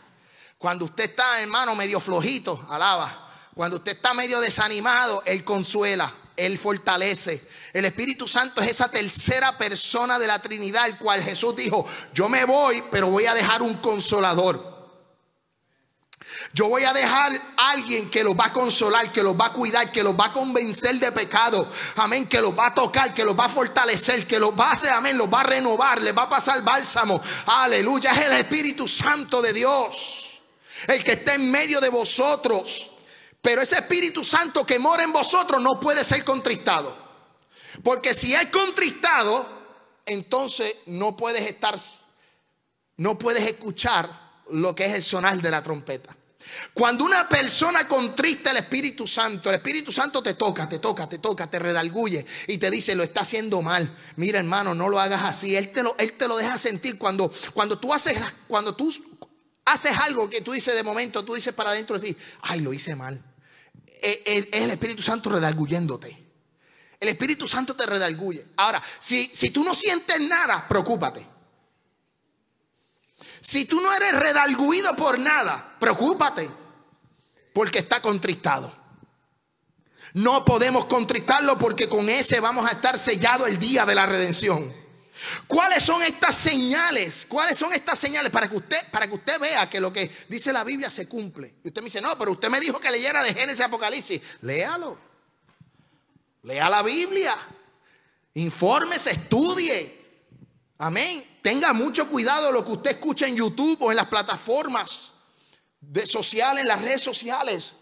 Cuando 0.57 0.85
usted 0.85 1.11
está, 1.11 1.43
hermano, 1.43 1.75
medio 1.75 1.99
flojito, 1.99 2.65
alaba. 2.71 3.29
Cuando 3.57 3.79
usted 3.79 3.97
está 3.97 4.15
medio 4.15 4.39
desanimado, 4.39 5.21
Él 5.27 5.43
consuela, 5.43 6.15
Él 6.37 6.57
fortalece. 6.57 7.45
El 7.73 7.87
Espíritu 7.87 8.29
Santo 8.29 8.63
es 8.63 8.69
esa 8.71 8.89
tercera 8.89 9.59
persona 9.59 10.17
de 10.17 10.29
la 10.29 10.41
Trinidad, 10.41 10.87
el 10.87 10.97
cual 10.97 11.25
Jesús 11.25 11.57
dijo, 11.57 11.85
yo 12.15 12.29
me 12.29 12.45
voy, 12.45 12.85
pero 12.89 13.09
voy 13.09 13.27
a 13.27 13.35
dejar 13.35 13.61
un 13.61 13.79
consolador. 13.79 14.78
Yo 16.55 16.69
voy 16.69 16.85
a 16.85 16.93
dejar 16.93 17.33
a 17.57 17.71
alguien 17.71 18.11
que 18.11 18.25
los 18.25 18.35
va 18.35 18.47
a 18.47 18.53
consolar, 18.53 19.13
que 19.13 19.23
los 19.23 19.37
va 19.37 19.47
a 19.47 19.53
cuidar, 19.53 19.93
que 19.93 20.03
los 20.03 20.19
va 20.19 20.27
a 20.27 20.33
convencer 20.33 20.99
de 20.99 21.13
pecado. 21.13 21.71
Amén. 21.97 22.27
Que 22.27 22.41
los 22.41 22.59
va 22.59 22.69
a 22.69 22.75
tocar, 22.75 23.13
que 23.13 23.25
los 23.25 23.39
va 23.39 23.45
a 23.45 23.49
fortalecer, 23.49 24.27
que 24.27 24.39
los 24.39 24.59
va 24.59 24.71
a 24.71 24.73
hacer, 24.73 24.91
amén, 24.91 25.19
los 25.19 25.33
va 25.33 25.43
a 25.43 25.45
renovar, 25.45 26.01
les 26.01 26.17
va 26.17 26.23
a 26.23 26.29
pasar 26.29 26.63
bálsamo. 26.63 27.21
Aleluya. 27.47 28.13
Es 28.13 28.27
el 28.27 28.33
Espíritu 28.33 28.89
Santo 28.89 29.43
de 29.43 29.53
Dios. 29.53 30.41
El 30.87 31.05
que 31.05 31.13
está 31.13 31.35
en 31.35 31.51
medio 31.51 31.81
de 31.81 31.91
vosotros. 31.91 32.93
Pero 33.43 33.63
ese 33.63 33.77
Espíritu 33.77 34.25
Santo 34.25 34.65
que 34.65 34.79
mora 34.79 35.05
en 35.05 35.13
vosotros 35.13 35.61
no 35.61 35.79
puede 35.79 36.03
ser 36.03 36.25
contristado. 36.25 36.97
Porque 37.83 38.15
si 38.15 38.35
es 38.35 38.47
contristado, 38.47 39.47
entonces 40.07 40.75
no 40.87 41.17
puedes 41.17 41.47
estar, 41.47 41.79
no 42.97 43.19
puedes 43.19 43.45
escuchar 43.45 44.11
lo 44.51 44.75
que 44.75 44.87
es 44.87 44.95
el 44.95 45.03
sonar 45.03 45.41
de 45.41 45.51
la 45.51 45.63
trompeta. 45.63 46.17
Cuando 46.73 47.05
una 47.05 47.29
persona 47.29 47.87
contrista 47.87 48.51
el 48.51 48.59
Espíritu 48.59 49.07
Santo, 49.07 49.49
el 49.49 49.57
Espíritu 49.57 49.93
Santo 49.93 50.23
te 50.23 50.35
toca, 50.35 50.69
te 50.69 50.79
toca, 50.79 51.09
te 51.09 51.19
toca, 51.19 51.49
te 51.49 51.59
redalguye 51.59 52.25
y 52.47 52.59
te 52.59 52.71
dice, 52.71 52.95
lo 52.95 53.03
está 53.03 53.23
haciendo 53.23 53.63
mal. 53.63 53.91
Mira, 54.17 54.39
hermano, 54.39 54.75
no 54.75 54.89
lo 54.89 55.01
hagas 55.01 55.23
así. 55.25 55.57
Él 55.57 55.73
te 55.73 55.83
lo, 55.83 55.97
él 55.99 56.13
te 56.15 56.29
lo 56.29 56.37
deja 56.37 56.59
sentir 56.59 56.99
cuando, 56.99 57.33
cuando 57.53 57.79
tú 57.79 57.93
haces, 57.93 58.19
cuando 58.47 58.75
tú 58.75 58.93
haces 59.65 59.97
algo 59.99 60.31
que 60.31 60.41
tú 60.41 60.53
dices 60.53 60.75
de 60.75 60.83
momento, 60.83 61.25
tú 61.25 61.35
dices 61.35 61.55
para 61.55 61.71
adentro 61.71 61.99
de 61.99 62.09
ti, 62.13 62.19
ay, 62.43 62.61
lo 62.61 62.73
hice 62.73 62.95
mal. 62.97 63.23
Eh, 64.03 64.23
eh, 64.25 64.49
es 64.53 64.63
el 64.63 64.71
Espíritu 64.71 65.03
Santo 65.03 65.31
redalguyéndote. 65.31 66.27
El 67.01 67.09
Espíritu 67.09 67.47
Santo 67.47 67.75
te 67.75 67.87
redalguye. 67.87 68.45
Ahora, 68.57 68.83
si, 68.99 69.31
si 69.33 69.51
tú 69.51 69.63
no 69.63 69.75
sientes 69.75 70.21
nada, 70.21 70.67
preocúpate. 70.69 71.38
Si 73.41 73.65
tú 73.65 73.81
no 73.81 73.93
eres 73.93 74.15
redalguido 74.15 74.95
por 74.97 75.19
nada, 75.19 75.77
preocúpate, 75.79 76.51
porque 77.53 77.79
está 77.81 78.01
contristado. 78.01 78.75
No 80.15 80.45
podemos 80.45 80.87
contristarlo 80.87 81.59
porque 81.59 81.89
con 81.89 82.09
ese 82.09 82.41
vamos 82.41 82.67
a 82.69 82.73
estar 82.73 82.99
sellado 82.99 83.47
el 83.47 83.59
día 83.59 83.85
de 83.85 83.95
la 83.95 84.07
redención. 84.07 84.75
¿Cuáles 85.47 85.83
son 85.83 86.01
estas 86.03 86.35
señales? 86.35 87.27
¿Cuáles 87.29 87.59
son 87.59 87.73
estas 87.73 87.99
señales 87.99 88.31
para 88.31 88.49
que 88.49 88.57
usted 88.57 88.79
para 88.91 89.07
que 89.07 89.15
usted 89.15 89.39
vea 89.41 89.69
que 89.69 89.81
lo 89.81 89.93
que 89.93 90.11
dice 90.29 90.53
la 90.53 90.65
Biblia 90.65 90.91
se 90.91 91.09
cumple? 91.09 91.57
Y 91.65 91.69
usted 91.69 91.83
me 91.83 91.87
dice, 91.87 92.01
"No, 92.01 92.17
pero 92.17 92.33
usted 92.33 92.49
me 92.49 92.61
dijo 92.61 92.79
que 92.79 92.91
leyera 92.91 93.23
de 93.23 93.35
Génesis 93.35 93.61
Apocalipsis." 93.61 94.21
Léalo. 94.43 94.99
Lea 96.43 96.71
la 96.71 96.83
Biblia. 96.83 97.37
Infórmese, 98.35 99.11
estudie. 99.11 99.99
Amén. 100.79 101.25
Tenga 101.49 101.73
mucho 101.73 102.07
cuidado 102.11 102.53
lo 102.53 102.63
que 102.63 102.73
usted 102.73 102.91
escucha 102.91 103.27
en 103.27 103.35
YouTube 103.35 103.79
o 103.81 103.91
en 103.91 103.97
las 103.97 104.09
plataformas 104.09 105.13
de 105.81 106.07
sociales, 106.07 106.61
en 106.61 106.69
las 106.69 106.83
redes 106.83 107.01
sociales. 107.01 107.73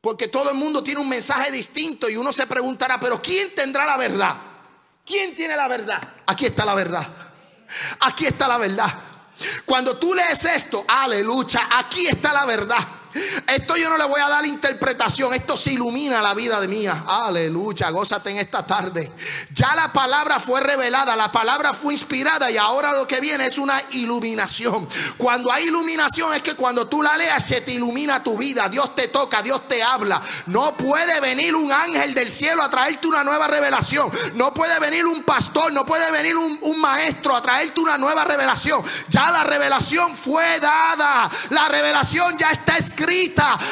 Porque 0.00 0.26
todo 0.26 0.50
el 0.50 0.56
mundo 0.56 0.82
tiene 0.82 1.00
un 1.00 1.08
mensaje 1.08 1.52
distinto 1.52 2.10
y 2.10 2.16
uno 2.16 2.32
se 2.32 2.48
preguntará, 2.48 2.98
pero 2.98 3.22
¿quién 3.22 3.54
tendrá 3.54 3.86
la 3.86 3.96
verdad? 3.96 4.34
¿Quién 5.06 5.36
tiene 5.36 5.54
la 5.54 5.68
verdad? 5.68 6.02
Aquí 6.26 6.46
está 6.46 6.64
la 6.64 6.74
verdad. 6.74 7.06
Aquí 8.00 8.26
está 8.26 8.48
la 8.48 8.58
verdad. 8.58 8.92
Cuando 9.64 9.96
tú 9.96 10.12
lees 10.12 10.44
esto, 10.46 10.84
aleluya, 10.88 11.60
aquí 11.70 12.08
está 12.08 12.32
la 12.32 12.44
verdad. 12.44 12.88
Esto 13.12 13.76
yo 13.76 13.90
no 13.90 13.96
le 13.96 14.04
voy 14.04 14.20
a 14.20 14.28
dar 14.28 14.46
interpretación, 14.46 15.34
esto 15.34 15.56
se 15.56 15.72
ilumina 15.72 16.22
la 16.22 16.32
vida 16.32 16.60
de 16.60 16.68
mía. 16.68 17.04
Aleluya, 17.08 17.90
gózate 17.90 18.30
en 18.30 18.38
esta 18.38 18.64
tarde. 18.64 19.10
Ya 19.52 19.74
la 19.74 19.92
palabra 19.92 20.38
fue 20.38 20.60
revelada, 20.60 21.16
la 21.16 21.32
palabra 21.32 21.72
fue 21.72 21.92
inspirada 21.92 22.50
y 22.50 22.56
ahora 22.56 22.92
lo 22.92 23.08
que 23.08 23.20
viene 23.20 23.46
es 23.46 23.58
una 23.58 23.82
iluminación. 23.92 24.88
Cuando 25.16 25.50
hay 25.52 25.64
iluminación 25.64 26.34
es 26.34 26.42
que 26.42 26.54
cuando 26.54 26.86
tú 26.86 27.02
la 27.02 27.16
leas 27.16 27.44
se 27.44 27.62
te 27.62 27.72
ilumina 27.72 28.22
tu 28.22 28.38
vida, 28.38 28.68
Dios 28.68 28.94
te 28.94 29.08
toca, 29.08 29.42
Dios 29.42 29.66
te 29.66 29.82
habla. 29.82 30.22
No 30.46 30.76
puede 30.76 31.18
venir 31.20 31.56
un 31.56 31.72
ángel 31.72 32.14
del 32.14 32.30
cielo 32.30 32.62
a 32.62 32.70
traerte 32.70 33.08
una 33.08 33.24
nueva 33.24 33.48
revelación. 33.48 34.08
No 34.34 34.54
puede 34.54 34.78
venir 34.78 35.04
un 35.06 35.24
pastor, 35.24 35.72
no 35.72 35.84
puede 35.84 36.12
venir 36.12 36.36
un, 36.36 36.58
un 36.62 36.80
maestro 36.80 37.34
a 37.34 37.42
traerte 37.42 37.80
una 37.80 37.98
nueva 37.98 38.24
revelación. 38.24 38.84
Ya 39.08 39.32
la 39.32 39.42
revelación 39.42 40.16
fue 40.16 40.60
dada, 40.60 41.28
la 41.50 41.68
revelación 41.68 42.38
ya 42.38 42.52
está 42.52 42.78
escrita 42.78 42.99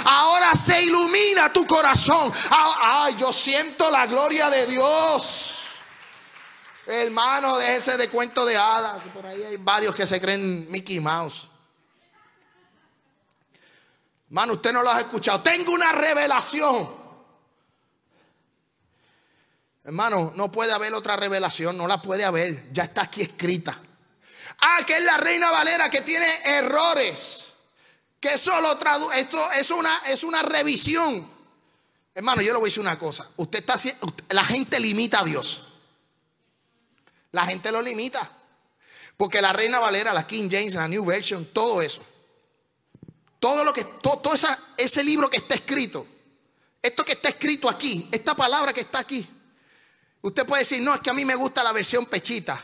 Ahora 0.05 0.55
se 0.55 0.83
ilumina 0.83 1.53
tu 1.53 1.67
corazón. 1.67 2.33
Ah, 2.51 3.11
yo 3.17 3.33
siento 3.33 3.91
la 3.91 4.07
gloria 4.07 4.51
de 4.51 4.67
Dios. 4.67 5.64
Hermano, 6.87 7.59
déjese 7.59 7.97
de 7.97 8.09
cuento 8.09 8.47
de 8.47 8.57
hadas. 8.57 9.03
Por 9.12 9.27
ahí 9.27 9.43
hay 9.43 9.57
varios 9.59 9.95
que 9.95 10.07
se 10.07 10.21
creen 10.21 10.71
Mickey 10.71 11.01
Mouse. 11.01 11.49
Hermano, 14.29 14.55
usted 14.55 14.73
no 14.73 14.83
lo 14.83 14.91
ha 14.91 15.01
escuchado. 15.01 15.41
Tengo 15.41 15.73
una 15.73 15.93
revelación. 15.93 16.97
Hermano, 19.85 20.33
no 20.35 20.53
puede 20.53 20.73
haber 20.73 20.93
otra 20.93 21.17
revelación, 21.17 21.77
no 21.77 21.87
la 21.87 22.01
puede 22.01 22.25
haber. 22.25 22.73
Ya 22.73 22.85
está 22.85 23.03
aquí 23.03 23.23
escrita. 23.23 23.79
Ah, 24.61 24.79
que 24.87 24.97
es 24.97 25.03
la 25.03 25.17
reina 25.19 25.51
Valera 25.51 25.88
que 25.88 26.03
tiene 26.03 26.27
errores. 26.45 27.47
Que 28.20 28.35
eso 28.35 28.61
lo 28.61 28.76
traduce, 28.78 29.20
esto 29.20 29.50
es 29.52 29.70
una, 29.70 29.96
es 30.07 30.24
una 30.24 30.42
revisión. 30.42 31.31
Hermano, 32.14 32.42
yo 32.42 32.52
le 32.52 32.59
voy 32.59 32.66
a 32.66 32.70
decir 32.70 32.81
una 32.81 32.98
cosa. 32.98 33.31
Usted 33.37 33.61
está 33.61 33.76
la 34.31 34.44
gente 34.44 34.81
limita 34.81 35.20
a 35.20 35.24
Dios. 35.24 35.68
La 37.33 37.46
gente 37.46 37.70
lo 37.70 37.81
limita. 37.81 38.28
Porque 39.16 39.40
la 39.40 39.52
Reina 39.52 39.78
Valera, 39.78 40.12
la 40.12 40.26
King 40.26 40.48
James, 40.50 40.74
la 40.74 40.88
New 40.88 41.04
Version, 41.04 41.46
todo 41.52 41.81
eso. 41.81 42.04
Todo 43.38 43.64
lo 43.64 43.72
que, 43.72 43.85
todo, 43.85 44.33
ese 44.76 45.04
libro 45.04 45.31
que 45.31 45.37
está 45.37 45.54
escrito. 45.54 46.07
Esto 46.83 47.04
que 47.04 47.12
está 47.12 47.28
escrito 47.28 47.68
aquí, 47.68 48.09
esta 48.11 48.35
palabra 48.35 48.72
que 48.72 48.81
está 48.81 49.00
aquí. 49.00 49.28
Usted 50.22 50.46
puede 50.46 50.62
decir, 50.62 50.83
no, 50.83 50.94
es 50.94 51.00
que 51.00 51.11
a 51.11 51.14
mí 51.14 51.24
me 51.24 51.35
gusta 51.35 51.62
la 51.62 51.72
versión 51.72 52.07
pechita. 52.07 52.61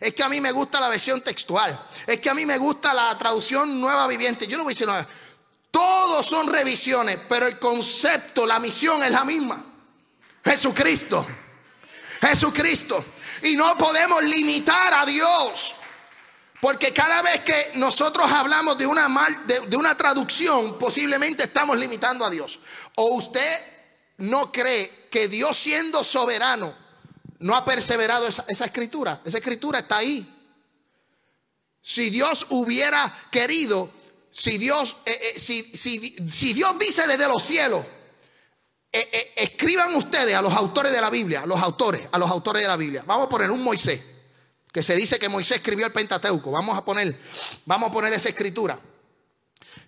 Es 0.00 0.14
que 0.14 0.22
a 0.22 0.28
mí 0.28 0.40
me 0.40 0.52
gusta 0.52 0.78
la 0.80 0.88
versión 0.88 1.22
textual. 1.22 1.86
Es 2.06 2.20
que 2.20 2.28
a 2.28 2.34
mí 2.34 2.44
me 2.44 2.58
gusta 2.58 2.92
la 2.92 3.16
traducción 3.16 3.80
nueva 3.80 4.06
viviente. 4.06 4.46
Yo 4.46 4.58
no 4.58 4.64
voy 4.64 4.72
a 4.72 4.74
decir 4.74 4.86
nada. 4.86 5.06
Todos 5.70 6.26
son 6.26 6.48
revisiones, 6.48 7.18
pero 7.28 7.46
el 7.46 7.58
concepto, 7.58 8.46
la 8.46 8.58
misión 8.58 9.02
es 9.02 9.10
la 9.10 9.24
misma. 9.24 9.64
Jesucristo. 10.44 11.26
Jesucristo. 12.20 13.04
Y 13.42 13.56
no 13.56 13.76
podemos 13.76 14.22
limitar 14.22 14.94
a 14.94 15.06
Dios. 15.06 15.76
Porque 16.60 16.92
cada 16.92 17.22
vez 17.22 17.42
que 17.42 17.72
nosotros 17.74 18.30
hablamos 18.30 18.78
de 18.78 18.86
una, 18.86 19.08
mal, 19.08 19.46
de, 19.46 19.60
de 19.60 19.76
una 19.76 19.96
traducción, 19.96 20.78
posiblemente 20.78 21.44
estamos 21.44 21.76
limitando 21.78 22.24
a 22.24 22.30
Dios. 22.30 22.60
O 22.94 23.14
usted 23.14 23.60
no 24.18 24.50
cree 24.50 25.08
que 25.10 25.28
Dios 25.28 25.56
siendo 25.56 26.02
soberano 26.02 26.85
no 27.40 27.54
ha 27.54 27.64
perseverado 27.64 28.26
esa, 28.26 28.64
escritura. 28.64 29.20
Esa 29.24 29.38
escritura 29.38 29.80
está 29.80 29.98
ahí. 29.98 30.32
Si 31.82 32.10
Dios 32.10 32.46
hubiera 32.50 33.12
querido, 33.30 33.90
si 34.30 34.58
Dios, 34.58 34.98
eh, 35.06 35.34
eh, 35.36 35.40
si, 35.40 36.52
Dios 36.52 36.78
dice 36.78 37.06
desde 37.06 37.28
los 37.28 37.42
cielos, 37.42 37.84
eh, 38.92 39.32
escriban 39.36 39.94
ustedes 39.94 40.34
a 40.34 40.42
los 40.42 40.52
autores 40.52 40.92
de 40.92 41.00
la 41.00 41.10
Biblia, 41.10 41.42
a 41.42 41.46
los 41.46 41.60
autores, 41.60 42.08
a 42.10 42.18
los 42.18 42.30
autores 42.30 42.62
de 42.62 42.68
la 42.68 42.76
Biblia. 42.76 43.04
Vamos 43.06 43.26
a 43.26 43.28
poner 43.28 43.50
un 43.50 43.62
Moisés, 43.62 44.00
que 44.72 44.82
se 44.82 44.96
dice 44.96 45.18
que 45.18 45.28
Moisés 45.28 45.58
escribió 45.58 45.86
el 45.86 45.92
Pentateuco. 45.92 46.50
Vamos 46.50 46.76
a 46.76 46.84
poner, 46.84 47.18
vamos 47.66 47.90
a 47.90 47.92
poner 47.92 48.12
esa 48.12 48.30
escritura. 48.30 48.78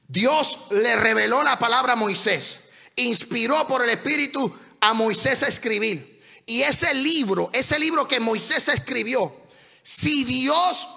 Dios 0.07 0.67
le 0.71 0.97
reveló 0.97 1.43
la 1.43 1.59
palabra 1.59 1.95
a 1.95 1.97
Moisés, 1.97 2.71
inspiró 2.97 3.67
por 3.67 3.83
el 3.83 3.91
Espíritu 3.91 4.55
a 4.81 4.95
Moisés 4.95 5.43
a 5.43 5.49
escribir. 5.49 6.18
Y 6.49 6.63
ese 6.63 6.95
libro, 6.95 7.51
ese 7.53 7.79
libro 7.79 8.09
que 8.09 8.21
Moisés 8.21 8.69
escribió, 8.69 9.37
si 9.83 10.25
Dios 10.25 10.89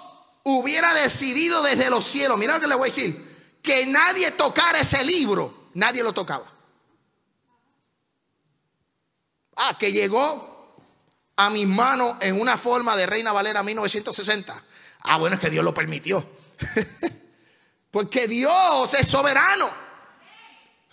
hubiera 0.44 0.94
decidido 0.94 1.62
desde 1.62 1.90
los 1.90 2.06
cielos, 2.06 2.38
mira 2.38 2.54
lo 2.54 2.60
que 2.60 2.66
le 2.66 2.74
voy 2.74 2.88
a 2.88 2.92
decir, 2.92 3.58
que 3.62 3.84
nadie 3.84 4.30
tocara 4.30 4.80
ese 4.80 5.04
libro, 5.04 5.68
nadie 5.74 6.02
lo 6.02 6.14
tocaba. 6.14 6.50
Ah, 9.56 9.76
que 9.78 9.92
llegó 9.92 10.74
a 11.36 11.50
mis 11.50 11.66
manos 11.66 12.16
en 12.20 12.40
una 12.40 12.56
forma 12.56 12.96
de 12.96 13.04
Reina 13.04 13.32
Valera 13.32 13.62
1960. 13.62 14.64
Ah, 15.00 15.18
bueno, 15.18 15.34
es 15.34 15.40
que 15.40 15.50
Dios 15.50 15.62
lo 15.62 15.74
permitió. 15.74 16.26
Porque 17.90 18.26
Dios 18.26 18.94
es 18.94 19.06
soberano. 19.06 19.68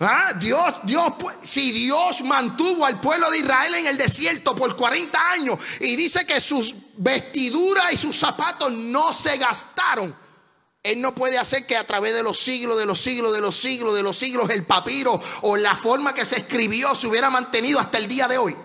¿Ah? 0.02 0.32
Dios, 0.40 0.76
Dios, 0.84 1.12
si 1.44 1.72
Dios 1.72 2.22
mantuvo 2.22 2.86
al 2.86 3.02
pueblo 3.02 3.30
de 3.30 3.40
Israel 3.40 3.76
en 3.76 3.88
el 3.88 3.98
desierto 3.98 4.56
por 4.56 4.78
40 4.78 5.32
años 5.32 5.60
y 5.82 5.98
dice 5.98 6.26
que 6.26 6.40
sus 6.40 6.74
vestiduras 6.96 7.92
y 7.92 7.98
sus 7.98 8.18
zapatos 8.18 8.72
no 8.72 9.14
se 9.14 9.38
gastaron, 9.38 10.16
Él 10.82 11.02
no 11.02 11.14
puede 11.14 11.38
hacer 11.38 11.66
que 11.66 11.76
a 11.76 11.86
través 11.86 12.14
de 12.14 12.24
los 12.24 12.40
siglos, 12.40 12.78
de 12.78 12.86
los 12.86 13.02
siglos, 13.02 13.34
de 13.34 13.42
los 13.42 13.56
siglos, 13.56 13.94
de 13.94 14.04
los 14.04 14.18
siglos, 14.18 14.50
el 14.50 14.66
papiro 14.66 15.22
o 15.42 15.58
la 15.58 15.76
forma 15.76 16.14
que 16.14 16.24
se 16.24 16.38
escribió 16.38 16.96
se 16.96 17.08
hubiera 17.08 17.30
mantenido 17.30 17.78
hasta 17.78 17.98
el 17.98 18.08
día 18.08 18.30
de 18.30 18.38
hoy. 18.38 18.56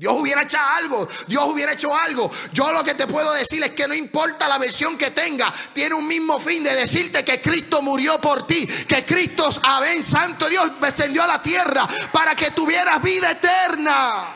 Dios 0.00 0.18
hubiera 0.18 0.44
hecho 0.44 0.56
algo, 0.58 1.06
Dios 1.26 1.44
hubiera 1.44 1.72
hecho 1.74 1.94
algo. 1.94 2.30
Yo 2.54 2.72
lo 2.72 2.82
que 2.82 2.94
te 2.94 3.06
puedo 3.06 3.34
decir 3.34 3.62
es 3.62 3.72
que 3.72 3.86
no 3.86 3.92
importa 3.92 4.48
la 4.48 4.56
versión 4.56 4.96
que 4.96 5.10
tenga, 5.10 5.52
tiene 5.74 5.94
un 5.94 6.08
mismo 6.08 6.40
fin 6.40 6.64
de 6.64 6.74
decirte 6.74 7.22
que 7.22 7.38
Cristo 7.38 7.82
murió 7.82 8.18
por 8.18 8.46
ti, 8.46 8.66
que 8.66 9.04
Cristo, 9.04 9.50
amén, 9.62 10.02
Santo 10.02 10.48
Dios, 10.48 10.80
descendió 10.80 11.22
a 11.22 11.26
la 11.26 11.42
tierra 11.42 11.86
para 12.12 12.34
que 12.34 12.50
tuvieras 12.52 13.02
vida 13.02 13.32
eterna. 13.32 14.34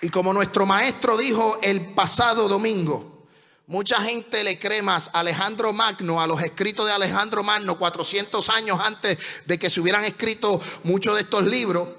Y 0.00 0.08
como 0.08 0.32
nuestro 0.32 0.64
maestro 0.64 1.18
dijo 1.18 1.58
el 1.60 1.92
pasado 1.92 2.48
domingo, 2.48 3.26
mucha 3.66 4.00
gente 4.00 4.42
le 4.42 4.58
cree 4.58 4.80
más 4.80 5.10
a 5.12 5.20
Alejandro 5.20 5.74
Magno, 5.74 6.18
a 6.18 6.26
los 6.26 6.42
escritos 6.42 6.86
de 6.86 6.92
Alejandro 6.92 7.42
Magno, 7.42 7.76
400 7.76 8.48
años 8.48 8.80
antes 8.82 9.18
de 9.44 9.58
que 9.58 9.68
se 9.68 9.82
hubieran 9.82 10.06
escrito 10.06 10.58
muchos 10.84 11.14
de 11.14 11.20
estos 11.20 11.44
libros 11.44 11.97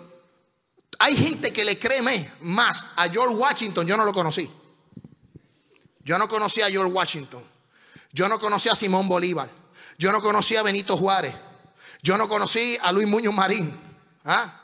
hay 0.99 1.15
gente 1.15 1.53
que 1.53 1.63
le 1.63 1.79
cree 1.79 2.01
más 2.41 2.85
a 2.97 3.07
George 3.09 3.33
Washington. 3.33 3.87
Yo 3.87 3.95
no 3.95 4.03
lo 4.03 4.13
conocí. 4.13 4.49
Yo 6.03 6.17
no 6.17 6.27
conocí 6.27 6.61
a 6.61 6.69
George 6.69 6.91
Washington. 6.91 7.43
Yo 8.11 8.27
no 8.27 8.39
conocí 8.39 8.67
a 8.67 8.75
Simón 8.75 9.07
Bolívar. 9.07 9.49
Yo 9.97 10.11
no 10.11 10.21
conocí 10.21 10.57
a 10.57 10.63
Benito 10.63 10.97
Juárez. 10.97 11.33
Yo 12.01 12.17
no 12.17 12.27
conocí 12.27 12.77
a 12.81 12.91
Luis 12.91 13.07
Muñoz 13.07 13.33
Marín. 13.33 13.79
¿Ah? 14.25 14.59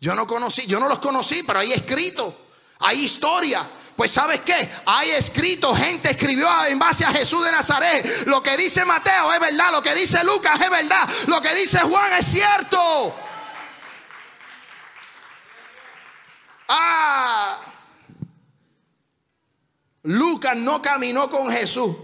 Yo 0.00 0.16
no 0.16 0.26
conocí, 0.26 0.66
yo 0.66 0.80
no 0.80 0.88
los 0.88 0.98
conocí, 0.98 1.44
pero 1.44 1.60
hay 1.60 1.72
escrito, 1.72 2.48
hay 2.80 3.04
historia. 3.04 3.68
Pues 3.94 4.10
sabes 4.10 4.40
qué, 4.40 4.68
hay 4.84 5.10
escrito, 5.10 5.72
gente 5.76 6.10
escribió 6.10 6.48
en 6.66 6.76
base 6.76 7.04
a 7.04 7.12
Jesús 7.12 7.44
de 7.44 7.52
Nazaret. 7.52 8.26
Lo 8.26 8.42
que 8.42 8.56
dice 8.56 8.84
Mateo 8.84 9.32
es 9.32 9.38
verdad, 9.38 9.70
lo 9.70 9.80
que 9.80 9.94
dice 9.94 10.24
Lucas 10.24 10.60
es 10.60 10.70
verdad, 10.70 11.08
lo 11.28 11.40
que 11.40 11.54
dice 11.54 11.78
Juan 11.78 12.12
es 12.18 12.26
cierto. 12.26 13.14
Ah, 16.68 17.58
Lucas 20.02 20.56
no 20.56 20.82
caminó 20.82 21.30
con 21.30 21.50
Jesús, 21.50 21.94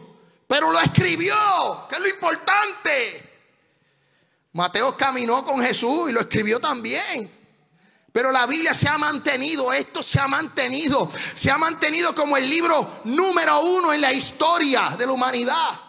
pero 0.46 0.70
lo 0.70 0.80
escribió, 0.80 1.34
que 1.88 1.96
es 1.96 2.00
lo 2.00 2.09
importante. 2.09 3.28
Mateo 4.52 4.96
caminó 4.96 5.44
con 5.44 5.61
Jesús 5.62 6.11
y 6.11 6.12
lo 6.12 6.20
escribió 6.20 6.61
también. 6.61 7.38
Pero 8.12 8.32
la 8.32 8.46
Biblia 8.46 8.72
se 8.74 8.88
ha 8.88 8.98
mantenido, 8.98 9.72
esto 9.72 10.02
se 10.02 10.18
ha 10.18 10.26
mantenido, 10.26 11.11
se 11.34 11.50
ha 11.50 11.59
mantenido 11.59 12.14
como 12.14 12.36
el 12.36 12.48
libro 12.48 13.00
número 13.04 13.61
uno 13.61 13.92
en 13.92 14.00
la 14.00 14.12
historia 14.12 14.96
de 14.98 15.06
la 15.06 15.12
humanidad. 15.12 15.80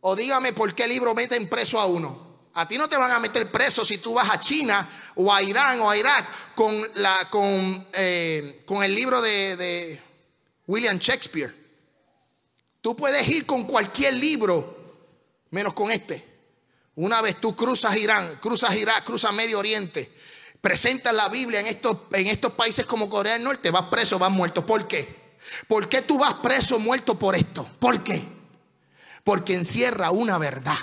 O 0.00 0.14
dígame 0.14 0.52
por 0.52 0.74
qué 0.74 0.86
libro 0.86 1.14
meten 1.14 1.48
preso 1.48 1.80
a 1.80 1.86
uno. 1.86 2.28
A 2.54 2.66
ti 2.66 2.78
no 2.78 2.88
te 2.88 2.96
van 2.96 3.10
a 3.10 3.20
meter 3.20 3.50
preso 3.50 3.84
si 3.84 3.98
tú 3.98 4.14
vas 4.14 4.30
a 4.30 4.40
China 4.40 4.88
o 5.20 5.32
a 5.32 5.42
Irán 5.42 5.80
o 5.80 5.90
a 5.90 5.96
Irak 5.96 6.54
con, 6.54 6.80
la, 6.94 7.28
con, 7.28 7.88
eh, 7.92 8.60
con 8.64 8.84
el 8.84 8.94
libro 8.94 9.20
de, 9.20 10.00
William 10.66 10.98
Shakespeare. 10.98 11.52
Tú 12.80 12.94
puedes 12.94 13.26
ir 13.28 13.44
con 13.44 13.64
cualquier 13.64 14.14
libro, 14.14 14.76
menos 15.50 15.74
con 15.74 15.90
este. 15.90 16.24
Una 16.96 17.20
vez 17.20 17.40
tú 17.40 17.56
cruzas 17.56 17.96
Irán, 17.96 18.38
cruzas 18.40 18.76
Irak, 18.76 19.02
cruzas 19.04 19.32
Medio 19.32 19.58
Oriente, 19.58 20.12
presentas 20.60 21.14
la 21.14 21.28
Biblia 21.28 21.60
en 21.60 21.66
estos, 21.66 21.96
en 22.12 22.26
estos 22.26 22.52
países 22.52 22.86
como 22.86 23.08
Corea 23.08 23.32
del 23.32 23.44
Norte, 23.44 23.70
vas 23.70 23.88
preso, 23.90 24.18
vas 24.18 24.30
muerto. 24.30 24.64
¿Por 24.64 24.86
qué? 24.86 25.36
¿Por 25.66 25.88
qué 25.88 26.02
tú 26.02 26.18
vas 26.18 26.34
preso, 26.34 26.78
muerto 26.78 27.18
por 27.18 27.34
esto? 27.34 27.68
¿Por 27.80 28.04
qué? 28.04 28.22
Porque 29.24 29.54
encierra 29.54 30.10
una 30.10 30.38
verdad 30.38 30.78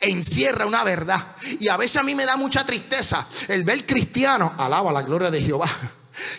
encierra 0.00 0.66
una 0.66 0.84
verdad. 0.84 1.36
Y 1.60 1.68
a 1.68 1.76
veces 1.76 1.96
a 1.96 2.02
mí 2.02 2.14
me 2.14 2.26
da 2.26 2.36
mucha 2.36 2.64
tristeza 2.64 3.26
el 3.48 3.64
ver 3.64 3.84
cristiano, 3.86 4.54
alaba 4.58 4.92
la 4.92 5.02
gloria 5.02 5.30
de 5.30 5.42
Jehová, 5.42 5.68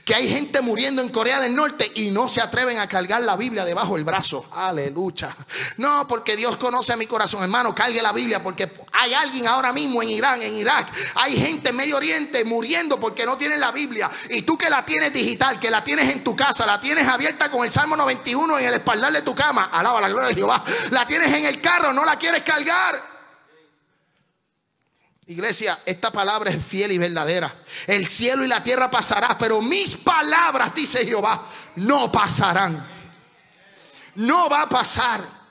que 0.05 0.15
hay 0.15 0.29
gente 0.29 0.61
muriendo 0.61 1.01
en 1.01 1.09
Corea 1.09 1.41
del 1.41 1.55
Norte 1.55 1.91
y 1.95 2.11
no 2.11 2.29
se 2.29 2.41
atreven 2.41 2.79
a 2.79 2.87
cargar 2.87 3.21
la 3.23 3.35
Biblia 3.35 3.65
debajo 3.65 3.95
del 3.95 4.05
brazo. 4.05 4.45
Aleluya. 4.53 5.35
No, 5.77 6.07
porque 6.07 6.35
Dios 6.35 6.57
conoce 6.57 6.95
mi 6.95 7.07
corazón, 7.07 7.43
hermano, 7.43 7.75
cargue 7.75 8.01
la 8.01 8.13
Biblia 8.13 8.41
porque 8.41 8.71
hay 8.93 9.13
alguien 9.13 9.47
ahora 9.47 9.73
mismo 9.73 10.01
en 10.01 10.09
Irán, 10.09 10.41
en 10.41 10.55
Irak, 10.55 10.91
hay 11.15 11.37
gente 11.37 11.69
en 11.69 11.75
Medio 11.75 11.97
Oriente 11.97 12.45
muriendo 12.45 12.99
porque 12.99 13.25
no 13.25 13.37
tienen 13.37 13.59
la 13.59 13.71
Biblia. 13.71 14.09
Y 14.29 14.43
tú 14.43 14.57
que 14.57 14.69
la 14.69 14.85
tienes 14.85 15.11
digital, 15.11 15.59
que 15.59 15.69
la 15.69 15.83
tienes 15.83 16.13
en 16.13 16.23
tu 16.23 16.35
casa, 16.35 16.65
la 16.65 16.79
tienes 16.79 17.07
abierta 17.07 17.51
con 17.51 17.65
el 17.65 17.71
Salmo 17.71 17.97
91 17.97 18.59
en 18.59 18.65
el 18.65 18.73
espaldar 18.75 19.11
de 19.11 19.21
tu 19.23 19.35
cama, 19.35 19.69
alaba 19.73 19.99
la 19.99 20.09
gloria 20.09 20.29
de 20.29 20.35
Jehová. 20.35 20.63
La 20.91 21.05
tienes 21.05 21.33
en 21.33 21.45
el 21.45 21.59
carro, 21.59 21.91
no 21.91 22.05
la 22.05 22.17
quieres 22.17 22.43
cargar. 22.43 23.14
Iglesia, 25.27 25.79
esta 25.87 26.11
palabra 26.11 26.51
es 26.51 26.63
fiel 26.63 26.91
y 26.91 26.99
verdadera. 26.99 27.51
El 27.87 28.05
cielo 28.05 28.43
y 28.43 28.47
la 28.47 28.63
tierra 28.63 28.91
pasarán, 28.91 29.35
pero 29.39 29.59
mis 29.59 29.95
palabras, 29.95 30.75
dice 30.75 31.03
Jehová, 31.03 31.47
no 31.77 32.11
pasarán. 32.11 32.87
No 34.15 34.47
va 34.49 34.63
a 34.63 34.69
pasar. 34.69 35.45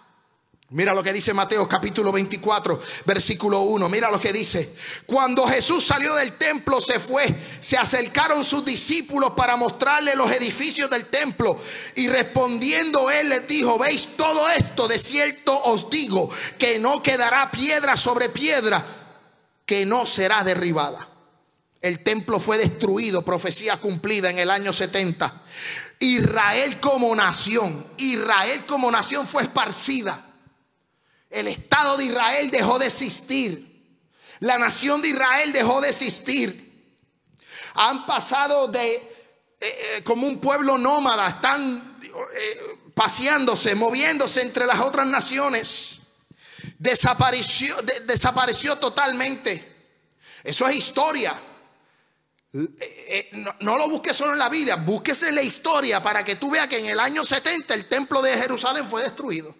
Mira 0.70 0.94
lo 0.94 1.02
que 1.02 1.12
dice 1.12 1.34
Mateo 1.34 1.68
capítulo 1.68 2.12
24, 2.12 2.80
versículo 3.04 3.62
1. 3.62 3.88
Mira 3.88 4.12
lo 4.12 4.20
que 4.20 4.32
dice. 4.32 4.74
Cuando 5.06 5.46
Jesús 5.46 5.84
salió 5.84 6.14
del 6.14 6.38
templo, 6.38 6.80
se 6.80 7.00
fue. 7.00 7.34
Se 7.58 7.76
acercaron 7.76 8.44
sus 8.44 8.64
discípulos 8.64 9.32
para 9.36 9.56
mostrarle 9.56 10.14
los 10.14 10.30
edificios 10.30 10.88
del 10.88 11.06
templo. 11.06 11.60
Y 11.96 12.06
respondiendo 12.06 13.10
él 13.10 13.28
les 13.28 13.48
dijo, 13.48 13.76
veis 13.76 14.10
todo 14.16 14.48
esto, 14.48 14.86
de 14.86 15.00
cierto 15.00 15.60
os 15.64 15.90
digo, 15.90 16.30
que 16.58 16.78
no 16.78 17.02
quedará 17.02 17.50
piedra 17.50 17.96
sobre 17.96 18.28
piedra 18.28 19.03
que 19.66 19.86
no 19.86 20.06
será 20.06 20.44
derribada. 20.44 21.08
El 21.80 22.02
templo 22.02 22.40
fue 22.40 22.56
destruido, 22.58 23.22
profecía 23.22 23.76
cumplida 23.76 24.30
en 24.30 24.38
el 24.38 24.50
año 24.50 24.72
70. 24.72 25.42
Israel 26.00 26.80
como 26.80 27.14
nación, 27.14 27.86
Israel 27.98 28.64
como 28.66 28.90
nación 28.90 29.26
fue 29.26 29.42
esparcida. 29.42 30.24
El 31.28 31.48
Estado 31.48 31.96
de 31.96 32.06
Israel 32.06 32.50
dejó 32.50 32.78
de 32.78 32.86
existir. 32.86 33.74
La 34.40 34.58
nación 34.58 35.02
de 35.02 35.08
Israel 35.08 35.52
dejó 35.52 35.80
de 35.80 35.90
existir. 35.90 36.64
Han 37.74 38.06
pasado 38.06 38.68
de 38.68 38.94
eh, 38.94 39.02
eh, 39.60 40.02
como 40.04 40.26
un 40.26 40.40
pueblo 40.40 40.78
nómada, 40.78 41.28
están 41.28 41.98
eh, 42.02 42.90
paseándose, 42.94 43.74
moviéndose 43.74 44.42
entre 44.42 44.66
las 44.66 44.80
otras 44.80 45.06
naciones 45.06 45.93
desapareció, 46.84 47.74
desapareció 48.06 48.76
totalmente. 48.76 49.72
Eso 50.44 50.68
es 50.68 50.76
historia. 50.76 51.34
Eh, 52.52 52.68
eh, 52.78 53.44
no, 53.60 53.76
lo 53.78 53.88
busques 53.88 54.14
solo 54.14 54.34
en 54.34 54.38
la 54.38 54.50
Biblia, 54.50 54.76
búsquese 54.76 55.32
la 55.32 55.42
historia 55.42 56.02
para 56.02 56.22
que 56.22 56.36
tú 56.36 56.50
veas 56.50 56.68
que 56.68 56.78
en 56.78 56.86
el 56.86 57.00
año 57.00 57.24
70 57.24 57.74
el 57.74 57.86
templo 57.86 58.20
de 58.20 58.36
Jerusalén 58.36 58.86
fue 58.86 59.02
destruido. 59.02 59.54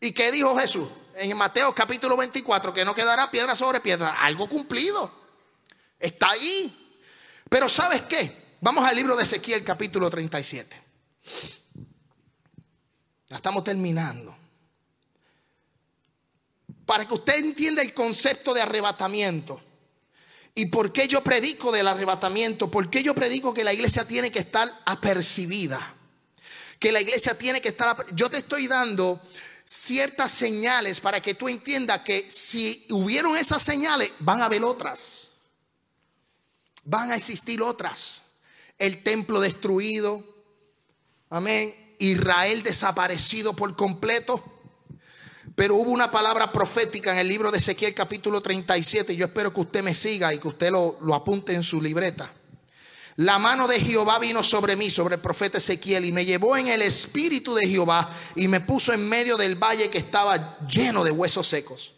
¿Y 0.00 0.12
qué 0.12 0.30
dijo 0.30 0.56
Jesús? 0.56 0.88
En 1.16 1.36
Mateo 1.36 1.74
capítulo 1.74 2.16
24, 2.16 2.72
que 2.72 2.84
no 2.84 2.94
quedará 2.94 3.30
piedra 3.30 3.56
sobre 3.56 3.80
piedra. 3.80 4.14
Algo 4.22 4.48
cumplido. 4.48 5.12
Está 5.98 6.30
ahí. 6.30 6.96
Pero 7.50 7.68
¿sabes 7.68 8.02
qué? 8.02 8.54
Vamos 8.60 8.88
al 8.88 8.94
libro 8.94 9.16
de 9.16 9.24
Ezequiel 9.24 9.64
capítulo 9.64 10.08
37. 10.08 10.82
Ya 13.26 13.36
estamos 13.36 13.64
terminando. 13.64 14.39
Para 16.90 17.06
que 17.06 17.14
usted 17.14 17.38
entienda 17.38 17.82
el 17.82 17.94
concepto 17.94 18.52
de 18.52 18.62
arrebatamiento. 18.62 19.62
¿Y 20.56 20.66
por 20.66 20.92
qué 20.92 21.06
yo 21.06 21.22
predico 21.22 21.70
del 21.70 21.86
arrebatamiento? 21.86 22.68
¿Por 22.68 22.90
qué 22.90 23.04
yo 23.04 23.14
predico 23.14 23.54
que 23.54 23.62
la 23.62 23.72
iglesia 23.72 24.08
tiene 24.08 24.32
que 24.32 24.40
estar 24.40 24.68
apercibida? 24.86 25.94
Que 26.80 26.90
la 26.90 27.00
iglesia 27.00 27.38
tiene 27.38 27.60
que 27.60 27.68
estar... 27.68 28.04
Yo 28.12 28.28
te 28.28 28.38
estoy 28.38 28.66
dando 28.66 29.22
ciertas 29.64 30.32
señales 30.32 30.98
para 30.98 31.22
que 31.22 31.34
tú 31.34 31.48
entiendas 31.48 32.00
que 32.00 32.28
si 32.28 32.88
hubieron 32.90 33.36
esas 33.36 33.62
señales, 33.62 34.10
van 34.18 34.42
a 34.42 34.46
haber 34.46 34.64
otras. 34.64 35.28
Van 36.82 37.12
a 37.12 37.14
existir 37.14 37.62
otras. 37.62 38.22
El 38.78 39.04
templo 39.04 39.38
destruido. 39.38 40.24
Amén. 41.28 41.72
Israel 42.00 42.64
desaparecido 42.64 43.54
por 43.54 43.76
completo. 43.76 44.59
Pero 45.60 45.76
hubo 45.76 45.90
una 45.90 46.10
palabra 46.10 46.50
profética 46.50 47.12
en 47.12 47.18
el 47.18 47.28
libro 47.28 47.50
de 47.50 47.58
Ezequiel 47.58 47.92
capítulo 47.92 48.40
37. 48.40 49.14
Yo 49.14 49.26
espero 49.26 49.52
que 49.52 49.60
usted 49.60 49.82
me 49.82 49.94
siga 49.94 50.32
y 50.32 50.38
que 50.38 50.48
usted 50.48 50.70
lo, 50.70 50.96
lo 51.02 51.14
apunte 51.14 51.52
en 51.52 51.62
su 51.62 51.82
libreta. 51.82 52.32
La 53.16 53.38
mano 53.38 53.68
de 53.68 53.78
Jehová 53.78 54.18
vino 54.18 54.42
sobre 54.42 54.74
mí, 54.74 54.90
sobre 54.90 55.16
el 55.16 55.20
profeta 55.20 55.58
Ezequiel, 55.58 56.06
y 56.06 56.12
me 56.12 56.24
llevó 56.24 56.56
en 56.56 56.68
el 56.68 56.80
espíritu 56.80 57.54
de 57.54 57.68
Jehová 57.68 58.10
y 58.36 58.48
me 58.48 58.62
puso 58.62 58.94
en 58.94 59.06
medio 59.06 59.36
del 59.36 59.56
valle 59.56 59.90
que 59.90 59.98
estaba 59.98 60.58
lleno 60.66 61.04
de 61.04 61.10
huesos 61.10 61.46
secos. 61.46 61.92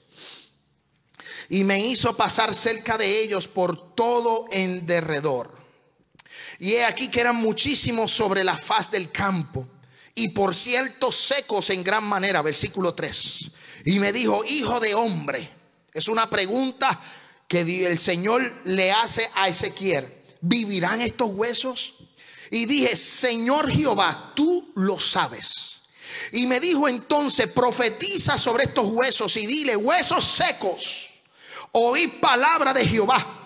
Y 1.49 1.63
me 1.63 1.87
hizo 1.87 2.17
pasar 2.17 2.57
cerca 2.57 2.99
de 2.99 3.23
ellos 3.23 3.47
por 3.47 3.95
todo 3.95 4.47
en 4.51 4.89
derredor. 4.89 5.57
Y 6.59 6.73
he 6.73 6.85
aquí 6.85 7.09
que 7.09 7.21
eran 7.21 7.37
muchísimos 7.37 8.11
sobre 8.11 8.43
la 8.43 8.59
faz 8.59 8.91
del 8.91 9.13
campo 9.13 9.69
y 10.15 10.29
por 10.29 10.55
cierto 10.55 11.11
secos 11.11 11.71
en 11.71 11.83
gran 11.83 12.05
manera, 12.05 12.43
versículo 12.43 12.95
3. 12.95 13.51
Y 13.85 13.99
me 13.99 14.13
dijo, 14.13 14.45
hijo 14.45 14.79
de 14.81 14.95
hombre, 14.95 15.51
es 15.93 16.09
una 16.09 16.29
pregunta 16.29 16.99
que 17.49 17.87
el 17.87 17.99
Señor 17.99 18.63
le 18.65 18.93
hace 18.93 19.29
a 19.35 19.49
Ezequiel, 19.49 20.07
¿vivirán 20.41 21.01
estos 21.01 21.31
huesos? 21.33 21.95
Y 22.51 22.67
dije, 22.67 22.95
Señor 22.97 23.71
Jehová, 23.71 24.33
tú 24.37 24.73
lo 24.77 24.99
sabes. 24.99 25.81
Y 26.33 26.47
me 26.47 26.61
dijo 26.61 26.89
entonces, 26.89 27.49
profetiza 27.49 28.39
sobre 28.39 28.65
estos 28.65 28.87
huesos 28.87 29.37
y 29.37 29.47
dile, 29.47 29.77
huesos 29.77 30.25
secos, 30.25 31.11
oí 31.73 32.09
palabra 32.09 32.75
de 32.75 32.87
Jehová. 32.87 33.39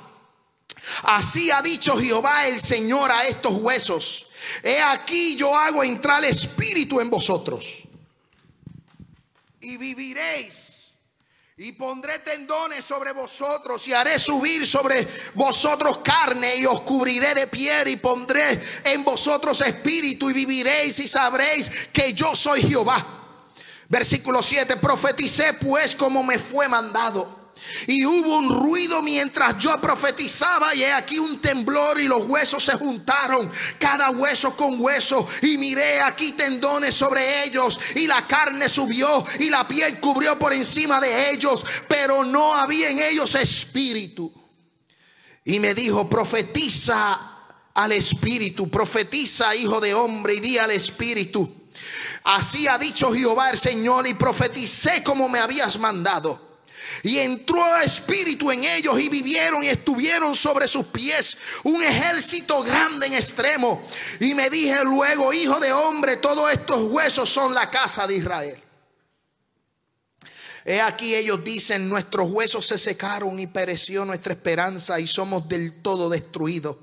Así 1.02 1.50
ha 1.50 1.62
dicho 1.62 1.96
Jehová 1.96 2.46
el 2.46 2.60
Señor 2.60 3.10
a 3.10 3.26
estos 3.26 3.54
huesos 3.54 4.25
He 4.62 4.80
aquí 4.80 5.36
yo 5.36 5.57
hago 5.57 5.82
entrar 5.82 6.24
el 6.24 6.30
espíritu 6.30 7.01
en 7.01 7.11
vosotros. 7.11 7.82
Y 9.61 9.76
viviréis. 9.76 10.66
Y 11.59 11.72
pondré 11.72 12.18
tendones 12.18 12.84
sobre 12.84 13.12
vosotros 13.12 13.88
y 13.88 13.94
haré 13.94 14.18
subir 14.18 14.66
sobre 14.66 15.09
vosotros 15.32 15.99
carne 15.99 16.57
y 16.57 16.66
os 16.66 16.82
cubriré 16.82 17.34
de 17.34 17.47
piel 17.47 17.88
y 17.88 17.97
pondré 17.97 18.61
en 18.84 19.03
vosotros 19.03 19.62
espíritu 19.62 20.28
y 20.28 20.34
viviréis 20.34 20.99
y 20.99 21.09
sabréis 21.09 21.70
que 21.94 22.12
yo 22.12 22.36
soy 22.36 22.61
Jehová. 22.61 23.16
Versículo 23.88 24.42
7, 24.42 24.76
profeticé 24.76 25.55
pues 25.55 25.97
como 25.97 26.22
me 26.22 26.38
fue 26.38 26.68
mandado. 26.68 27.36
Y 27.86 28.04
hubo 28.04 28.38
un 28.38 28.48
ruido 28.48 29.02
mientras 29.02 29.58
yo 29.58 29.80
profetizaba 29.80 30.74
y 30.74 30.82
he 30.82 30.92
aquí 30.92 31.18
un 31.18 31.40
temblor 31.40 32.00
y 32.00 32.08
los 32.08 32.26
huesos 32.26 32.64
se 32.64 32.74
juntaron, 32.74 33.50
cada 33.78 34.10
hueso 34.10 34.56
con 34.56 34.80
hueso. 34.80 35.26
Y 35.42 35.58
miré 35.58 36.00
aquí 36.00 36.32
tendones 36.32 36.94
sobre 36.94 37.44
ellos 37.44 37.78
y 37.94 38.06
la 38.06 38.26
carne 38.26 38.68
subió 38.68 39.24
y 39.38 39.50
la 39.50 39.66
piel 39.66 40.00
cubrió 40.00 40.38
por 40.38 40.52
encima 40.52 41.00
de 41.00 41.30
ellos, 41.30 41.64
pero 41.88 42.24
no 42.24 42.54
había 42.54 42.90
en 42.90 43.00
ellos 43.00 43.34
espíritu. 43.34 44.32
Y 45.44 45.60
me 45.60 45.74
dijo, 45.74 46.08
profetiza 46.08 47.36
al 47.74 47.92
espíritu, 47.92 48.68
profetiza 48.70 49.54
hijo 49.54 49.80
de 49.80 49.94
hombre 49.94 50.34
y 50.34 50.40
di 50.40 50.58
al 50.58 50.70
espíritu. 50.70 51.68
Así 52.24 52.66
ha 52.66 52.78
dicho 52.78 53.12
Jehová 53.12 53.50
el 53.50 53.58
Señor 53.58 54.06
y 54.08 54.14
profeticé 54.14 55.02
como 55.04 55.28
me 55.28 55.38
habías 55.38 55.78
mandado. 55.78 56.45
Y 57.03 57.18
entró 57.18 57.64
espíritu 57.80 58.51
en 58.51 58.64
ellos 58.64 58.99
y 59.01 59.09
vivieron 59.09 59.62
y 59.62 59.68
estuvieron 59.68 60.34
sobre 60.34 60.68
sus 60.68 60.86
pies 60.86 61.36
un 61.64 61.82
ejército 61.82 62.62
grande 62.62 63.07
en 63.07 63.14
extremo. 63.14 63.82
Y 64.20 64.34
me 64.34 64.51
dije 64.51 64.84
luego, 64.84 65.32
hijo 65.32 65.59
de 65.61 65.72
hombre, 65.72 66.16
todos 66.16 66.53
estos 66.53 66.84
huesos 66.84 67.28
son 67.28 67.55
la 67.55 67.70
casa 67.70 68.07
de 68.07 68.16
Israel. 68.16 68.62
He 70.64 70.80
aquí 70.80 71.14
ellos 71.14 71.44
dicen, 71.44 71.88
nuestros 71.88 72.28
huesos 72.28 72.66
se 72.66 72.76
secaron 72.76 73.38
y 73.38 73.47
pereció 73.47 74.05
nuestra 74.05 74.32
esperanza 74.32 74.99
y 74.99 75.07
somos 75.07 75.47
del 75.49 75.80
todo 75.80 76.09
destruidos. 76.09 76.76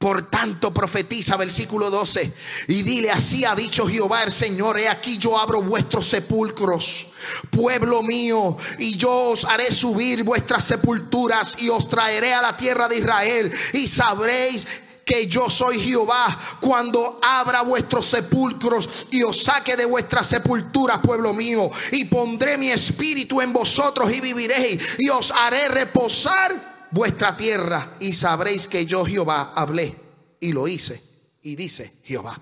Por 0.00 0.30
tanto, 0.30 0.72
profetiza, 0.72 1.36
versículo 1.36 1.90
12, 1.90 2.32
y 2.68 2.82
dile, 2.82 3.10
así 3.10 3.44
ha 3.44 3.54
dicho 3.54 3.86
Jehová 3.86 4.22
el 4.22 4.32
Señor, 4.32 4.78
he 4.78 4.88
aquí 4.88 5.18
yo 5.18 5.38
abro 5.38 5.60
vuestros 5.60 6.08
sepulcros, 6.08 7.08
pueblo 7.50 8.02
mío, 8.02 8.56
y 8.78 8.96
yo 8.96 9.12
os 9.32 9.44
haré 9.44 9.70
subir 9.70 10.22
vuestras 10.22 10.64
sepulturas 10.64 11.56
y 11.58 11.68
os 11.68 11.90
traeré 11.90 12.32
a 12.32 12.40
la 12.40 12.56
tierra 12.56 12.88
de 12.88 12.96
Israel, 12.96 13.52
y 13.74 13.86
sabréis 13.86 14.66
que 15.04 15.26
yo 15.26 15.50
soy 15.50 15.78
Jehová 15.78 16.34
cuando 16.62 17.20
abra 17.22 17.60
vuestros 17.60 18.06
sepulcros 18.06 18.88
y 19.10 19.22
os 19.22 19.44
saque 19.44 19.76
de 19.76 19.84
vuestras 19.84 20.28
sepulturas, 20.28 21.00
pueblo 21.00 21.34
mío, 21.34 21.70
y 21.92 22.06
pondré 22.06 22.56
mi 22.56 22.70
espíritu 22.70 23.42
en 23.42 23.52
vosotros 23.52 24.10
y 24.10 24.22
viviréis, 24.22 24.96
y 24.98 25.10
os 25.10 25.30
haré 25.30 25.68
reposar 25.68 26.69
vuestra 26.90 27.36
tierra 27.36 27.96
y 28.00 28.14
sabréis 28.14 28.66
que 28.66 28.86
yo 28.86 29.04
Jehová 29.04 29.52
hablé 29.54 29.96
y 30.40 30.52
lo 30.52 30.68
hice. 30.68 31.02
Y 31.42 31.56
dice 31.56 31.94
Jehová. 32.04 32.38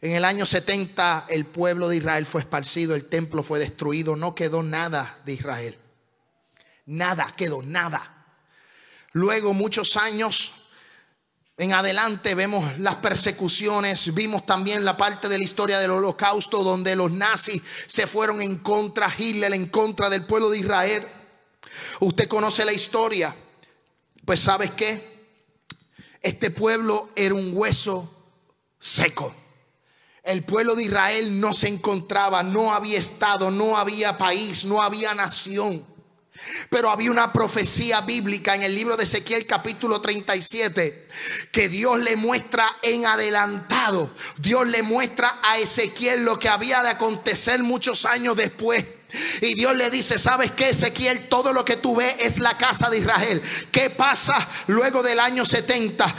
En 0.00 0.12
el 0.12 0.24
año 0.24 0.44
70 0.44 1.26
el 1.28 1.46
pueblo 1.46 1.88
de 1.88 1.96
Israel 1.96 2.26
fue 2.26 2.42
esparcido, 2.42 2.94
el 2.94 3.08
templo 3.08 3.42
fue 3.42 3.58
destruido, 3.58 4.16
no 4.16 4.34
quedó 4.34 4.62
nada 4.62 5.18
de 5.24 5.32
Israel. 5.32 5.78
Nada, 6.86 7.32
quedó 7.36 7.62
nada. 7.62 8.26
Luego 9.12 9.54
muchos 9.54 9.96
años 9.96 10.52
en 11.56 11.72
adelante 11.72 12.34
vemos 12.34 12.78
las 12.80 12.96
persecuciones, 12.96 14.12
vimos 14.12 14.44
también 14.44 14.84
la 14.84 14.96
parte 14.96 15.28
de 15.28 15.38
la 15.38 15.44
historia 15.44 15.78
del 15.78 15.92
holocausto 15.92 16.64
donde 16.64 16.96
los 16.96 17.12
nazis 17.12 17.62
se 17.86 18.08
fueron 18.08 18.42
en 18.42 18.58
contra, 18.58 19.08
Hitler 19.16 19.54
en 19.54 19.68
contra 19.68 20.10
del 20.10 20.26
pueblo 20.26 20.50
de 20.50 20.58
Israel. 20.58 21.06
Usted 22.00 22.28
conoce 22.28 22.64
la 22.64 22.72
historia. 22.72 23.34
Pues 24.24 24.40
sabes 24.40 24.70
qué? 24.72 25.14
Este 26.20 26.50
pueblo 26.50 27.10
era 27.16 27.34
un 27.34 27.50
hueso 27.54 28.10
seco. 28.78 29.34
El 30.22 30.42
pueblo 30.42 30.74
de 30.74 30.84
Israel 30.84 31.38
no 31.38 31.52
se 31.52 31.68
encontraba, 31.68 32.42
no 32.42 32.72
había 32.72 32.98
estado, 32.98 33.50
no 33.50 33.76
había 33.76 34.16
país, 34.16 34.64
no 34.64 34.82
había 34.82 35.12
nación. 35.14 35.84
Pero 36.70 36.90
había 36.90 37.10
una 37.10 37.32
profecía 37.32 38.00
bíblica 38.00 38.54
en 38.54 38.62
el 38.62 38.74
libro 38.74 38.96
de 38.96 39.04
Ezequiel 39.04 39.46
capítulo 39.46 40.00
37 40.00 41.08
que 41.52 41.68
Dios 41.68 42.00
le 42.00 42.16
muestra 42.16 42.66
en 42.82 43.06
adelantado. 43.06 44.10
Dios 44.38 44.66
le 44.66 44.82
muestra 44.82 45.40
a 45.42 45.58
Ezequiel 45.58 46.24
lo 46.24 46.38
que 46.38 46.48
había 46.48 46.82
de 46.82 46.88
acontecer 46.88 47.62
muchos 47.62 48.04
años 48.04 48.36
después. 48.36 48.84
Y 49.40 49.54
Dios 49.54 49.76
le 49.76 49.90
dice, 49.90 50.18
¿sabes 50.18 50.50
qué, 50.52 50.70
Ezequiel? 50.70 51.28
Todo 51.28 51.52
lo 51.52 51.64
que 51.64 51.76
tú 51.76 51.94
ves 51.96 52.14
es 52.18 52.40
la 52.40 52.58
casa 52.58 52.90
de 52.90 52.98
Israel. 52.98 53.40
¿Qué 53.70 53.90
pasa 53.90 54.34
luego 54.66 55.02
del 55.02 55.20
año 55.20 55.44
70? 55.44 56.14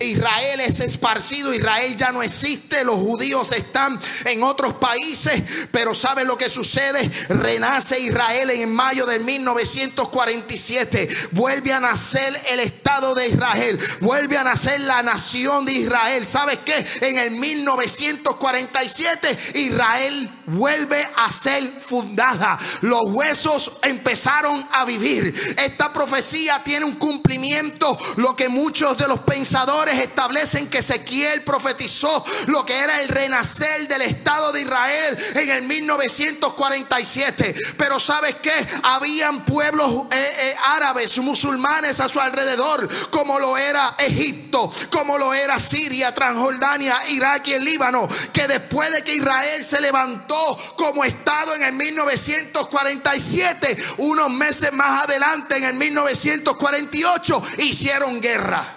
Israel 0.00 0.60
es 0.60 0.80
esparcido, 0.80 1.52
Israel 1.52 1.96
ya 1.96 2.12
no 2.12 2.22
existe, 2.22 2.84
los 2.84 2.94
judíos 2.96 3.52
están 3.52 4.00
en 4.24 4.42
otros 4.42 4.74
países, 4.74 5.42
pero 5.70 5.94
¿sabes 5.94 6.26
lo 6.26 6.38
que 6.38 6.48
sucede? 6.48 7.10
Renace 7.28 8.00
Israel 8.00 8.50
en 8.50 8.72
mayo 8.72 9.06
de 9.06 9.18
1947, 9.18 11.08
vuelve 11.32 11.72
a 11.72 11.80
nacer 11.80 12.40
el 12.50 12.60
Estado 12.60 13.14
de 13.14 13.28
Israel, 13.28 13.78
vuelve 14.00 14.38
a 14.38 14.44
nacer 14.44 14.80
la 14.80 15.02
nación 15.02 15.66
de 15.66 15.72
Israel. 15.72 16.24
¿Sabes 16.24 16.60
qué? 16.64 16.86
En 17.02 17.18
el 17.18 17.32
1947 17.32 19.36
Israel 19.54 20.30
vuelve 20.50 21.06
a 21.16 21.30
ser 21.30 21.80
inundada. 21.90 22.58
Los 22.82 23.02
huesos 23.06 23.78
empezaron 23.82 24.66
a 24.72 24.84
vivir. 24.84 25.34
Esta 25.58 25.92
profecía 25.92 26.62
tiene 26.62 26.84
un 26.84 26.96
cumplimiento, 26.96 27.96
lo 28.16 28.34
que 28.36 28.48
muchos 28.48 28.96
de 28.96 29.08
los 29.08 29.20
pensadores 29.20 29.98
establecen 29.98 30.68
que 30.68 30.78
Ezequiel 30.78 31.42
profetizó, 31.42 32.24
lo 32.46 32.64
que 32.64 32.78
era 32.78 33.00
el 33.00 33.08
renacer 33.08 33.88
del 33.88 34.02
Estado 34.02 34.52
de 34.52 34.62
Israel 34.62 35.18
en 35.34 35.50
el 35.50 35.62
1947. 35.62 37.54
Pero 37.76 38.00
¿sabes 38.00 38.36
qué? 38.36 38.52
Habían 38.82 39.44
pueblos 39.44 40.06
eh, 40.10 40.32
eh, 40.38 40.56
árabes, 40.76 41.18
musulmanes 41.18 42.00
a 42.00 42.08
su 42.08 42.20
alrededor, 42.20 42.88
como 43.10 43.38
lo 43.38 43.56
era 43.56 43.94
Egipto, 43.98 44.72
como 44.90 45.18
lo 45.18 45.34
era 45.34 45.58
Siria, 45.58 46.14
Transjordania, 46.14 46.96
Irak 47.08 47.48
y 47.48 47.54
el 47.54 47.64
Líbano, 47.64 48.08
que 48.32 48.46
después 48.48 48.92
de 48.92 49.02
que 49.02 49.14
Israel 49.14 49.64
se 49.64 49.80
levantó 49.80 50.39
como 50.76 51.04
Estado 51.04 51.54
en 51.54 51.62
el 51.62 51.72
1947, 51.74 53.76
unos 53.98 54.30
meses 54.30 54.72
más 54.72 55.04
adelante, 55.04 55.56
en 55.56 55.64
el 55.64 55.74
1948, 55.74 57.42
hicieron 57.58 58.20
guerra. 58.20 58.76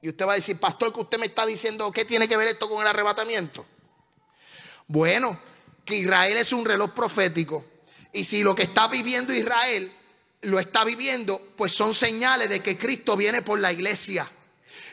Y 0.00 0.08
usted 0.08 0.26
va 0.26 0.32
a 0.32 0.36
decir, 0.36 0.58
pastor, 0.58 0.92
que 0.92 1.00
usted 1.00 1.18
me 1.18 1.26
está 1.26 1.46
diciendo, 1.46 1.90
¿qué 1.90 2.04
tiene 2.04 2.28
que 2.28 2.36
ver 2.36 2.48
esto 2.48 2.68
con 2.68 2.80
el 2.80 2.86
arrebatamiento? 2.86 3.66
Bueno, 4.86 5.40
que 5.84 5.96
Israel 5.96 6.36
es 6.36 6.52
un 6.52 6.64
reloj 6.64 6.92
profético. 6.92 7.64
Y 8.12 8.24
si 8.24 8.42
lo 8.42 8.54
que 8.54 8.64
está 8.64 8.88
viviendo 8.88 9.32
Israel 9.32 9.92
lo 10.42 10.60
está 10.60 10.84
viviendo, 10.84 11.40
pues 11.56 11.72
son 11.72 11.94
señales 11.94 12.48
de 12.48 12.60
que 12.60 12.78
Cristo 12.78 13.16
viene 13.16 13.42
por 13.42 13.58
la 13.58 13.72
iglesia 13.72 14.30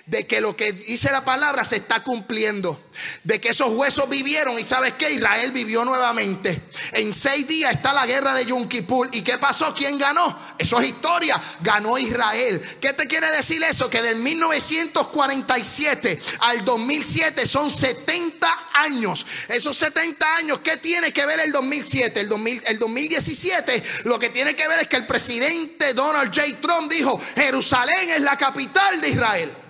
de 0.05 0.27
que 0.27 0.41
lo 0.41 0.53
que 0.53 0.73
dice 0.73 1.09
la 1.11 1.23
palabra 1.23 1.63
se 1.63 1.77
está 1.77 2.03
cumpliendo, 2.03 2.77
de 3.23 3.39
que 3.39 3.47
esos 3.49 3.69
huesos 3.69 4.09
vivieron 4.09 4.59
y 4.59 4.65
sabes 4.65 4.95
que 4.95 5.09
Israel 5.09 5.53
vivió 5.53 5.85
nuevamente. 5.85 6.61
En 6.91 7.13
seis 7.13 7.47
días 7.47 7.75
está 7.75 7.93
la 7.93 8.05
guerra 8.05 8.33
de 8.33 8.45
Yom 8.45 8.67
Kippur. 8.67 9.07
¿Y 9.13 9.21
qué 9.21 9.37
pasó? 9.37 9.73
¿Quién 9.73 9.97
ganó? 9.97 10.37
Eso 10.57 10.81
es 10.81 10.89
historia. 10.89 11.41
Ganó 11.61 11.97
Israel. 11.97 12.61
¿Qué 12.81 12.91
te 12.91 13.07
quiere 13.07 13.31
decir 13.31 13.63
eso? 13.63 13.89
Que 13.89 14.01
del 14.01 14.17
1947 14.17 16.19
al 16.41 16.65
2007 16.65 17.47
son 17.47 17.71
70 17.71 18.45
años. 18.73 19.25
Esos 19.47 19.77
70 19.77 20.35
años, 20.35 20.59
¿qué 20.59 20.75
tiene 20.77 21.13
que 21.13 21.25
ver 21.25 21.39
el 21.39 21.53
2007? 21.53 22.19
El, 22.19 22.27
2000, 22.27 22.63
el 22.65 22.77
2017 22.77 23.81
lo 24.03 24.19
que 24.19 24.27
tiene 24.29 24.53
que 24.53 24.67
ver 24.67 24.81
es 24.81 24.89
que 24.89 24.97
el 24.97 25.07
presidente 25.07 25.93
Donald 25.93 26.35
J. 26.35 26.59
Trump 26.61 26.91
dijo, 26.91 27.17
Jerusalén 27.37 28.09
es 28.09 28.19
la 28.19 28.37
capital 28.37 28.99
de 28.99 29.07
Israel. 29.07 29.62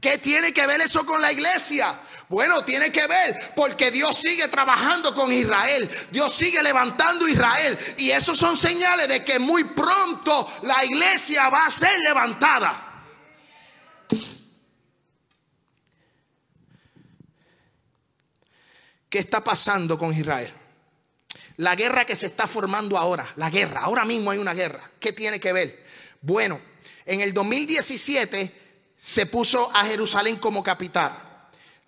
¿Qué 0.00 0.18
tiene 0.18 0.52
que 0.52 0.66
ver 0.66 0.80
eso 0.80 1.04
con 1.06 1.20
la 1.20 1.32
iglesia? 1.32 1.98
Bueno, 2.28 2.64
tiene 2.64 2.90
que 2.90 3.06
ver 3.06 3.36
porque 3.54 3.90
Dios 3.90 4.16
sigue 4.16 4.48
trabajando 4.48 5.14
con 5.14 5.32
Israel. 5.32 5.88
Dios 6.10 6.34
sigue 6.34 6.62
levantando 6.62 7.28
Israel. 7.28 7.78
Y 7.98 8.10
esos 8.10 8.38
son 8.38 8.56
señales 8.56 9.08
de 9.08 9.24
que 9.24 9.38
muy 9.38 9.64
pronto 9.64 10.52
la 10.62 10.84
iglesia 10.84 11.48
va 11.48 11.66
a 11.66 11.70
ser 11.70 11.98
levantada. 12.00 12.82
¿Qué 19.08 19.20
está 19.20 19.42
pasando 19.42 19.96
con 19.96 20.12
Israel? 20.12 20.52
La 21.58 21.74
guerra 21.74 22.04
que 22.04 22.16
se 22.16 22.26
está 22.26 22.46
formando 22.46 22.98
ahora, 22.98 23.26
la 23.36 23.48
guerra, 23.48 23.80
ahora 23.80 24.04
mismo 24.04 24.30
hay 24.30 24.38
una 24.38 24.52
guerra. 24.52 24.90
¿Qué 25.00 25.12
tiene 25.12 25.40
que 25.40 25.52
ver? 25.52 25.86
Bueno, 26.20 26.60
en 27.06 27.20
el 27.20 27.32
2017 27.32 28.65
se 29.06 29.24
puso 29.26 29.70
a 29.72 29.84
Jerusalén 29.84 30.34
como 30.34 30.64
capital. 30.64 31.16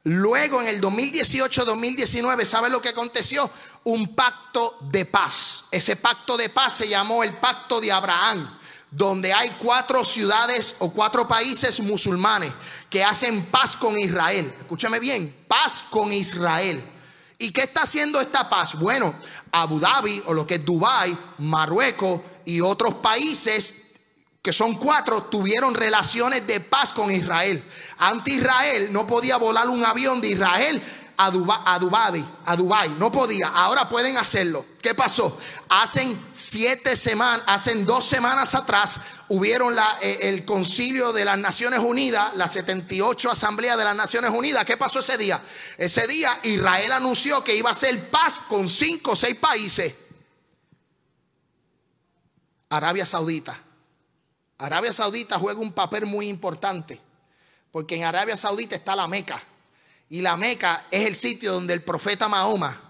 Luego 0.04 0.62
en 0.62 0.68
el 0.68 0.80
2018-2019, 0.80 2.44
¿sabe 2.44 2.70
lo 2.70 2.80
que 2.80 2.90
aconteció? 2.90 3.50
Un 3.82 4.14
pacto 4.14 4.78
de 4.82 5.04
paz. 5.04 5.64
Ese 5.72 5.96
pacto 5.96 6.36
de 6.36 6.48
paz 6.48 6.74
se 6.74 6.88
llamó 6.88 7.24
el 7.24 7.34
pacto 7.38 7.80
de 7.80 7.90
Abraham, 7.90 8.56
donde 8.92 9.32
hay 9.32 9.50
cuatro 9.60 10.04
ciudades 10.04 10.76
o 10.78 10.92
cuatro 10.92 11.26
países 11.26 11.80
musulmanes 11.80 12.52
que 12.88 13.02
hacen 13.02 13.46
paz 13.46 13.74
con 13.76 13.98
Israel. 13.98 14.54
Escúchame 14.60 15.00
bien, 15.00 15.44
paz 15.48 15.86
con 15.90 16.12
Israel. 16.12 16.80
¿Y 17.36 17.50
qué 17.50 17.62
está 17.62 17.82
haciendo 17.82 18.20
esta 18.20 18.48
paz? 18.48 18.78
Bueno, 18.78 19.12
Abu 19.50 19.80
Dhabi 19.80 20.22
o 20.26 20.32
lo 20.32 20.46
que 20.46 20.54
es 20.54 20.64
Dubai, 20.64 21.18
Marruecos 21.38 22.20
y 22.44 22.60
otros 22.60 22.94
países 22.94 23.87
que 24.42 24.52
son 24.52 24.74
cuatro, 24.76 25.24
tuvieron 25.24 25.74
relaciones 25.74 26.46
de 26.46 26.60
paz 26.60 26.92
con 26.92 27.10
Israel. 27.10 27.62
Ante 27.98 28.32
Israel 28.32 28.92
no 28.92 29.06
podía 29.06 29.36
volar 29.36 29.68
un 29.68 29.84
avión 29.84 30.20
de 30.20 30.28
Israel 30.28 30.82
a, 31.18 31.30
Dubai, 31.30 32.24
a 32.44 32.56
Dubai, 32.56 32.90
no 32.90 33.10
podía. 33.10 33.48
Ahora 33.48 33.88
pueden 33.88 34.16
hacerlo. 34.16 34.64
¿Qué 34.80 34.94
pasó? 34.94 35.36
Hacen 35.68 36.16
siete 36.32 36.94
semanas, 36.94 37.44
hacen 37.48 37.84
dos 37.84 38.04
semanas 38.04 38.54
atrás, 38.54 39.00
hubieron 39.28 39.74
la, 39.74 39.98
eh, 40.00 40.18
el 40.22 40.44
concilio 40.44 41.12
de 41.12 41.24
las 41.24 41.36
Naciones 41.36 41.80
Unidas, 41.80 42.34
la 42.36 42.46
78 42.46 43.32
Asamblea 43.32 43.76
de 43.76 43.84
las 43.84 43.96
Naciones 43.96 44.30
Unidas. 44.30 44.64
¿Qué 44.64 44.76
pasó 44.76 45.00
ese 45.00 45.18
día? 45.18 45.42
Ese 45.76 46.06
día 46.06 46.38
Israel 46.44 46.92
anunció 46.92 47.42
que 47.42 47.56
iba 47.56 47.70
a 47.70 47.72
hacer 47.72 48.10
paz 48.10 48.38
con 48.48 48.68
cinco 48.68 49.12
o 49.12 49.16
seis 49.16 49.34
países. 49.34 49.92
Arabia 52.70 53.06
Saudita, 53.06 53.58
Arabia 54.58 54.92
Saudita 54.92 55.38
juega 55.38 55.60
un 55.60 55.72
papel 55.72 56.06
muy 56.06 56.28
importante, 56.28 57.00
porque 57.70 57.96
en 57.96 58.04
Arabia 58.04 58.36
Saudita 58.36 58.74
está 58.74 58.96
la 58.96 59.06
Meca, 59.06 59.40
y 60.10 60.20
la 60.20 60.36
Meca 60.36 60.86
es 60.90 61.06
el 61.06 61.14
sitio 61.14 61.52
donde 61.52 61.74
el 61.74 61.82
profeta 61.82 62.28
Mahoma, 62.28 62.80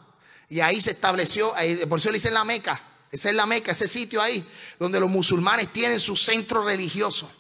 y 0.49 0.61
ahí 0.61 0.81
se 0.81 0.93
estableció, 0.93 1.53
por 1.89 1.99
eso 1.99 2.11
le 2.11 2.19
dicen 2.19 2.35
la 2.35 2.45
Meca, 2.45 2.81
esa 3.11 3.29
es 3.29 3.35
la 3.35 3.47
Meca, 3.47 3.73
ese 3.73 3.89
sitio 3.89 4.23
ahí, 4.23 4.47
donde 4.79 4.99
los 5.01 5.11
musulmanes 5.11 5.73
tienen 5.73 6.01
su 6.01 6.17
centro 6.17 6.65
religioso. 6.65 7.31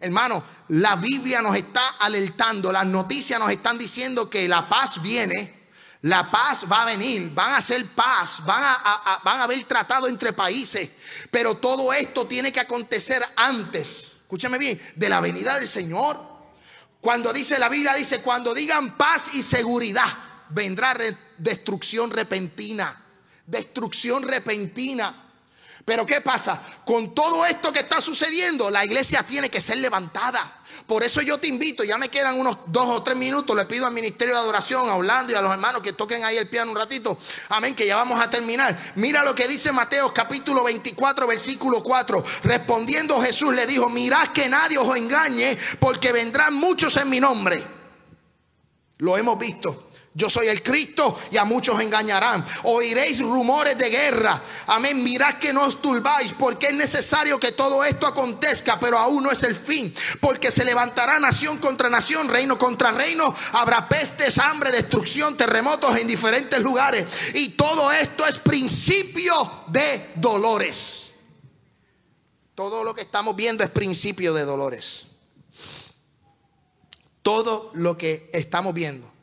Hermano, 0.00 0.42
la 0.68 0.96
Biblia 0.96 1.42
nos 1.42 1.56
está 1.56 1.86
alertando, 1.98 2.72
las 2.72 2.86
noticias 2.86 3.38
nos 3.38 3.50
están 3.50 3.76
diciendo 3.76 4.30
que 4.30 4.48
la 4.48 4.68
paz 4.68 5.02
viene, 5.02 5.59
la 6.02 6.30
paz 6.30 6.64
va 6.70 6.82
a 6.82 6.86
venir, 6.86 7.30
van 7.34 7.54
a 7.54 7.60
ser 7.60 7.84
paz, 7.86 8.42
van 8.46 8.62
a, 8.62 9.20
van 9.22 9.40
a 9.40 9.44
haber 9.44 9.62
tratado 9.64 10.06
entre 10.06 10.32
países, 10.32 10.88
pero 11.30 11.56
todo 11.56 11.92
esto 11.92 12.26
tiene 12.26 12.52
que 12.52 12.60
acontecer 12.60 13.22
antes, 13.36 14.12
escúchame 14.22 14.56
bien, 14.56 14.80
de 14.96 15.08
la 15.08 15.20
venida 15.20 15.58
del 15.58 15.68
Señor. 15.68 16.18
Cuando 17.00 17.32
dice 17.32 17.58
la 17.58 17.68
Biblia, 17.68 17.94
dice, 17.94 18.22
cuando 18.22 18.54
digan 18.54 18.96
paz 18.96 19.34
y 19.34 19.42
seguridad, 19.42 20.08
vendrá 20.50 20.96
destrucción 21.36 22.10
repentina, 22.10 23.04
destrucción 23.46 24.22
repentina. 24.22 25.26
Pero 25.84 26.06
¿qué 26.06 26.20
pasa? 26.20 26.60
Con 26.84 27.14
todo 27.14 27.44
esto 27.46 27.72
que 27.72 27.80
está 27.80 28.00
sucediendo, 28.00 28.70
la 28.70 28.84
iglesia 28.84 29.22
tiene 29.22 29.48
que 29.48 29.60
ser 29.60 29.78
levantada. 29.78 30.58
Por 30.86 31.02
eso 31.02 31.20
yo 31.20 31.38
te 31.38 31.48
invito, 31.48 31.84
ya 31.84 31.98
me 31.98 32.08
quedan 32.08 32.38
unos 32.38 32.58
dos 32.66 32.86
o 32.86 33.02
tres 33.02 33.16
minutos, 33.16 33.56
le 33.56 33.64
pido 33.64 33.86
al 33.86 33.92
Ministerio 33.92 34.34
de 34.34 34.40
Adoración, 34.40 34.88
a 34.88 34.94
Orlando 34.94 35.32
y 35.32 35.36
a 35.36 35.42
los 35.42 35.52
hermanos 35.52 35.82
que 35.82 35.92
toquen 35.92 36.24
ahí 36.24 36.36
el 36.36 36.48
piano 36.48 36.70
un 36.70 36.76
ratito. 36.76 37.18
Amén, 37.48 37.74
que 37.74 37.86
ya 37.86 37.96
vamos 37.96 38.20
a 38.20 38.30
terminar. 38.30 38.78
Mira 38.96 39.24
lo 39.24 39.34
que 39.34 39.48
dice 39.48 39.72
Mateo 39.72 40.12
capítulo 40.12 40.62
24, 40.64 41.26
versículo 41.26 41.82
4. 41.82 42.24
Respondiendo 42.44 43.20
Jesús 43.20 43.54
le 43.54 43.66
dijo, 43.66 43.88
mirad 43.88 44.28
que 44.28 44.48
nadie 44.48 44.78
os 44.78 44.96
engañe, 44.96 45.56
porque 45.78 46.12
vendrán 46.12 46.54
muchos 46.54 46.96
en 46.96 47.08
mi 47.08 47.20
nombre. 47.20 47.64
Lo 48.98 49.16
hemos 49.16 49.38
visto. 49.38 49.89
Yo 50.12 50.28
soy 50.28 50.48
el 50.48 50.60
Cristo 50.60 51.16
y 51.30 51.36
a 51.36 51.44
muchos 51.44 51.80
engañarán. 51.80 52.44
Oiréis 52.64 53.20
rumores 53.20 53.78
de 53.78 53.90
guerra. 53.90 54.42
Amén. 54.66 55.04
Mirad 55.04 55.34
que 55.34 55.52
no 55.52 55.64
os 55.64 55.80
turbáis 55.80 56.32
porque 56.32 56.68
es 56.68 56.74
necesario 56.74 57.38
que 57.38 57.52
todo 57.52 57.84
esto 57.84 58.08
acontezca, 58.08 58.80
pero 58.80 58.98
aún 58.98 59.22
no 59.22 59.30
es 59.30 59.44
el 59.44 59.54
fin. 59.54 59.94
Porque 60.20 60.50
se 60.50 60.64
levantará 60.64 61.20
nación 61.20 61.58
contra 61.58 61.88
nación, 61.88 62.28
reino 62.28 62.58
contra 62.58 62.90
reino. 62.90 63.32
Habrá 63.52 63.88
pestes, 63.88 64.38
hambre, 64.38 64.72
destrucción, 64.72 65.36
terremotos 65.36 65.96
en 65.96 66.08
diferentes 66.08 66.60
lugares. 66.60 67.06
Y 67.34 67.50
todo 67.50 67.92
esto 67.92 68.26
es 68.26 68.38
principio 68.38 69.64
de 69.68 70.10
dolores. 70.16 71.12
Todo 72.56 72.82
lo 72.82 72.96
que 72.96 73.02
estamos 73.02 73.36
viendo 73.36 73.62
es 73.62 73.70
principio 73.70 74.34
de 74.34 74.44
dolores. 74.44 75.06
Todo 77.22 77.70
lo 77.74 77.96
que 77.96 78.28
estamos 78.32 78.74
viendo 78.74 79.19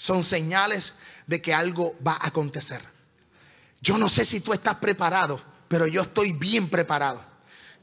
son 0.00 0.24
señales 0.24 0.94
de 1.26 1.42
que 1.42 1.52
algo 1.52 1.94
va 2.06 2.12
a 2.12 2.28
acontecer. 2.28 2.80
Yo 3.82 3.98
no 3.98 4.08
sé 4.08 4.24
si 4.24 4.40
tú 4.40 4.54
estás 4.54 4.76
preparado, 4.76 5.38
pero 5.68 5.86
yo 5.86 6.00
estoy 6.00 6.32
bien 6.32 6.70
preparado. 6.70 7.22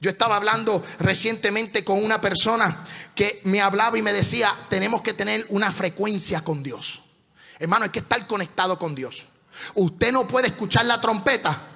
Yo 0.02 0.10
estaba 0.10 0.36
hablando 0.36 0.84
recientemente 0.98 1.84
con 1.84 2.04
una 2.04 2.20
persona 2.20 2.84
que 3.14 3.40
me 3.44 3.62
hablaba 3.62 4.00
y 4.00 4.02
me 4.02 4.14
decía, 4.14 4.52
tenemos 4.68 5.04
que 5.04 5.14
tener 5.14 5.46
una 5.50 5.72
frecuencia 5.72 6.42
con 6.42 6.64
Dios. 6.64 7.04
Hermano, 7.60 7.86
hay 7.86 7.92
que 7.92 8.00
estar 8.00 8.26
conectado 8.26 8.80
con 8.80 8.96
Dios. 8.96 9.28
Usted 9.76 10.12
no 10.12 10.28
puede 10.28 10.48
escuchar 10.48 10.88
la 10.88 11.00
trompeta 11.00 11.68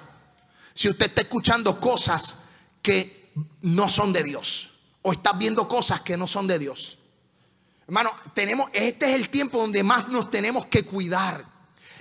si 0.74 0.88
usted 0.88 1.06
está 1.06 1.20
escuchando 1.20 1.78
cosas 1.78 2.38
que 2.82 3.30
no 3.60 3.88
son 3.88 4.12
de 4.12 4.24
Dios 4.24 4.70
o 5.02 5.12
está 5.12 5.34
viendo 5.34 5.68
cosas 5.68 6.00
que 6.00 6.16
no 6.16 6.26
son 6.26 6.48
de 6.48 6.58
Dios. 6.58 6.98
Hermano, 7.86 8.10
tenemos, 8.34 8.70
este 8.72 9.10
es 9.10 9.14
el 9.14 9.28
tiempo 9.28 9.58
donde 9.58 9.82
más 9.82 10.08
nos 10.08 10.30
tenemos 10.30 10.66
que 10.66 10.84
cuidar. 10.84 11.44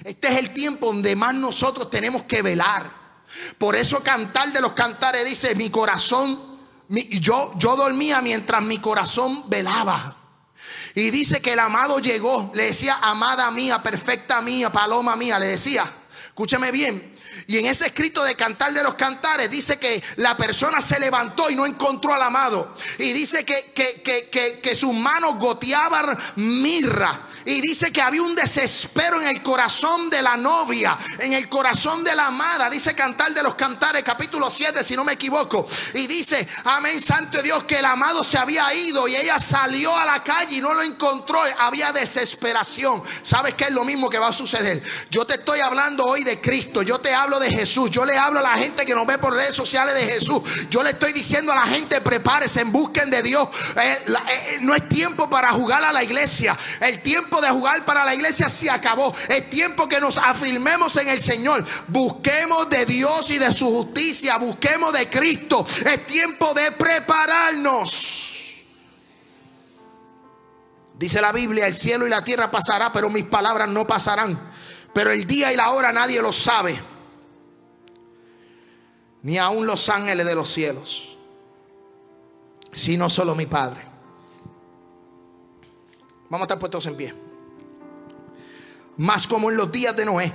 Este 0.04 0.28
es 0.30 0.38
el 0.38 0.54
tiempo 0.54 0.88
donde 0.88 1.16
más 1.16 1.34
nosotros 1.34 1.90
tenemos 1.90 2.24
que 2.24 2.42
velar. 2.42 2.92
Por 3.58 3.76
eso 3.76 4.02
cantar 4.04 4.52
de 4.52 4.62
los 4.62 4.74
cantares 4.74 5.26
dice, 5.26 5.56
mi 5.56 5.70
corazón, 5.70 6.40
yo, 6.90 7.54
yo 7.58 7.76
dormía 7.76 8.22
mientras 8.22 8.62
mi 8.62 8.80
corazón 8.80 9.50
velaba. 9.50 10.18
Y 10.96 11.10
dice 11.10 11.42
que 11.42 11.54
el 11.54 11.60
amado 11.60 12.00
llegó, 12.00 12.52
le 12.54 12.66
decía, 12.66 12.98
amada 13.02 13.50
mía, 13.52 13.82
perfecta 13.82 14.42
mía, 14.42 14.72
paloma 14.72 15.16
mía, 15.16 15.40
le 15.40 15.48
decía, 15.48 15.92
escúcheme 16.28 16.72
bien. 16.72 17.16
Y 17.48 17.58
en 17.58 17.66
ese 17.66 17.88
escrito 17.88 18.24
de 18.24 18.36
cantar 18.36 18.74
de 18.74 18.84
los 18.84 18.96
cantares 18.96 19.50
dice 19.50 19.78
que 19.78 20.02
la 20.18 20.38
persona 20.38 20.82
se 20.82 21.00
levantó 21.00 21.50
y 21.50 21.56
no 21.56 21.66
encontró 21.66 22.14
al 22.14 22.22
amado. 22.22 22.76
Y 23.00 23.14
dice 23.14 23.46
que, 23.46 23.72
que, 23.74 24.02
que, 24.04 24.60
que 24.60 24.76
sus 24.76 24.94
manos 24.94 25.40
goteaban 25.40 26.18
mirra. 26.36 27.28
Y 27.46 27.62
dice 27.62 27.92
que 27.92 28.02
había 28.02 28.22
un 28.22 28.36
desespero 28.36 29.22
en 29.22 29.28
el 29.28 29.42
corazón 29.42 30.10
de 30.10 30.22
la 30.22 30.38
novia, 30.38 30.98
en 31.20 31.34
el 31.34 31.50
corazón 31.50 32.04
de 32.04 32.16
la 32.16 32.28
amada. 32.28 32.70
Dice 32.70 32.94
Cantar 32.94 33.34
de 33.34 33.44
los 33.44 33.56
Cantares, 33.56 34.04
capítulo 34.04 34.52
7, 34.52 34.84
si 34.84 34.96
no 34.96 35.04
me 35.04 35.14
equivoco. 35.14 35.68
Y 35.94 36.08
dice, 36.08 36.48
amén, 36.66 37.02
santo 37.02 37.42
Dios, 37.42 37.64
que 37.64 37.80
el 37.80 37.86
amado 37.86 38.24
se 38.24 38.38
había 38.38 38.74
ido 38.74 39.08
y 39.08 39.16
ella 39.16 39.40
salió 39.40 39.96
a 39.98 40.06
la 40.06 40.24
calle 40.24 40.58
y 40.58 40.62
no 40.62 40.74
lo 40.74 40.84
encontró. 40.84 41.42
Había 41.60 41.92
desesperación. 41.92 43.02
¿Sabes 43.24 43.56
qué 43.56 43.66
es 43.66 43.72
lo 43.72 43.84
mismo 43.86 44.10
que 44.10 44.20
va 44.20 44.30
a 44.30 44.34
suceder? 44.34 44.82
Yo 45.10 45.26
te 45.26 45.36
estoy 45.36 45.60
hablando 45.60 46.06
hoy 46.06 46.24
de 46.24 46.40
Cristo. 46.40 46.82
Yo 46.84 47.00
te 47.00 47.14
hablo 47.14 47.40
de 47.40 47.50
Jesús. 47.50 47.90
Yo 47.90 48.06
le 48.06 48.18
hablo 48.18 48.40
a 48.40 48.44
la 48.44 48.54
gente 48.54 48.86
que 48.86 48.94
nos 48.94 49.08
ve 49.08 49.18
por 49.18 49.34
redes 49.34 49.56
sociales 49.56 49.96
de 49.96 50.06
Jesús. 50.06 50.42
Yo 50.70 50.84
le 50.84 50.92
estoy 50.92 51.14
diciendo 51.14 51.52
a 51.52 51.56
la 51.56 51.66
gente, 51.66 52.02
prepárese, 52.02 52.64
busquen 52.66 53.10
de 53.10 53.24
Dios. 53.24 53.48
Eh, 53.76 54.06
eh, 54.08 54.58
no 54.62 54.76
es 54.76 54.88
tiempo 54.88 55.30
para 55.30 55.52
jugar 55.52 55.84
a 55.84 55.92
la 55.92 56.04
iglesia. 56.04 56.58
El 56.82 57.02
tiempo 57.02 57.31
de 57.40 57.50
jugar 57.50 57.86
para 57.86 58.04
la 58.04 58.14
iglesia 58.14 58.50
se 58.50 58.70
acabó. 58.70 59.14
Es 59.30 59.50
tiempo 59.50 59.88
que 59.88 60.02
nos 60.02 60.18
afirmemos 60.18 60.98
en 60.98 61.08
el 61.08 61.20
Señor. 61.20 61.64
Busquemos 61.88 62.70
de 62.70 62.86
Dios 62.86 63.32
y 63.32 63.38
de 63.38 63.54
su 63.54 63.68
justicia. 63.68 64.38
Busquemos 64.38 64.92
de 64.92 65.10
Cristo. 65.10 65.66
Es 65.86 66.06
tiempo 66.08 66.54
de 66.54 66.72
prepararnos. 66.74 68.40
Dice 70.96 71.22
la 71.22 71.32
Biblia, 71.32 71.68
el 71.68 71.76
cielo 71.76 72.06
y 72.06 72.10
la 72.10 72.24
tierra 72.24 72.52
pasará, 72.52 72.92
pero 72.92 73.10
mis 73.10 73.26
palabras 73.26 73.70
no 73.70 73.88
pasarán. 73.88 74.52
Pero 74.94 75.12
el 75.12 75.26
día 75.26 75.54
y 75.54 75.56
la 75.56 75.70
hora 75.70 75.94
nadie 75.94 76.22
lo 76.22 76.34
sabe. 76.34 76.80
Ni 79.24 79.38
aun 79.38 79.66
los 79.66 79.88
ángeles 79.90 80.26
de 80.26 80.36
los 80.36 80.50
cielos. 80.50 81.18
Sino 82.74 83.10
solo 83.10 83.36
mi 83.36 83.46
Padre. 83.46 83.91
Vamos 86.32 86.46
a 86.46 86.46
estar 86.46 86.60
puestos 86.60 86.86
en 86.86 86.96
pie. 86.96 87.14
Más 88.96 89.28
como 89.28 89.52
en 89.52 89.58
los 89.58 89.70
días 89.70 89.94
de 89.98 90.06
Noé, 90.06 90.32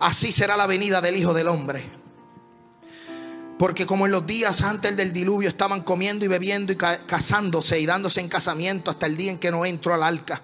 así 0.00 0.30
será 0.32 0.54
la 0.54 0.66
venida 0.66 1.00
del 1.00 1.16
Hijo 1.16 1.32
del 1.32 1.48
Hombre. 1.48 1.82
Porque 3.58 3.86
como 3.86 4.04
en 4.04 4.12
los 4.12 4.26
días 4.26 4.60
antes 4.60 4.94
del 4.98 5.14
diluvio 5.14 5.48
estaban 5.48 5.82
comiendo 5.82 6.26
y 6.26 6.28
bebiendo 6.28 6.74
y 6.74 6.76
casándose 6.76 7.80
y 7.80 7.86
dándose 7.86 8.20
en 8.20 8.28
casamiento 8.28 8.90
hasta 8.90 9.06
el 9.06 9.16
día 9.16 9.32
en 9.32 9.38
que 9.38 9.50
Noé 9.50 9.70
entró 9.70 9.94
al 9.94 10.02
arca. 10.02 10.42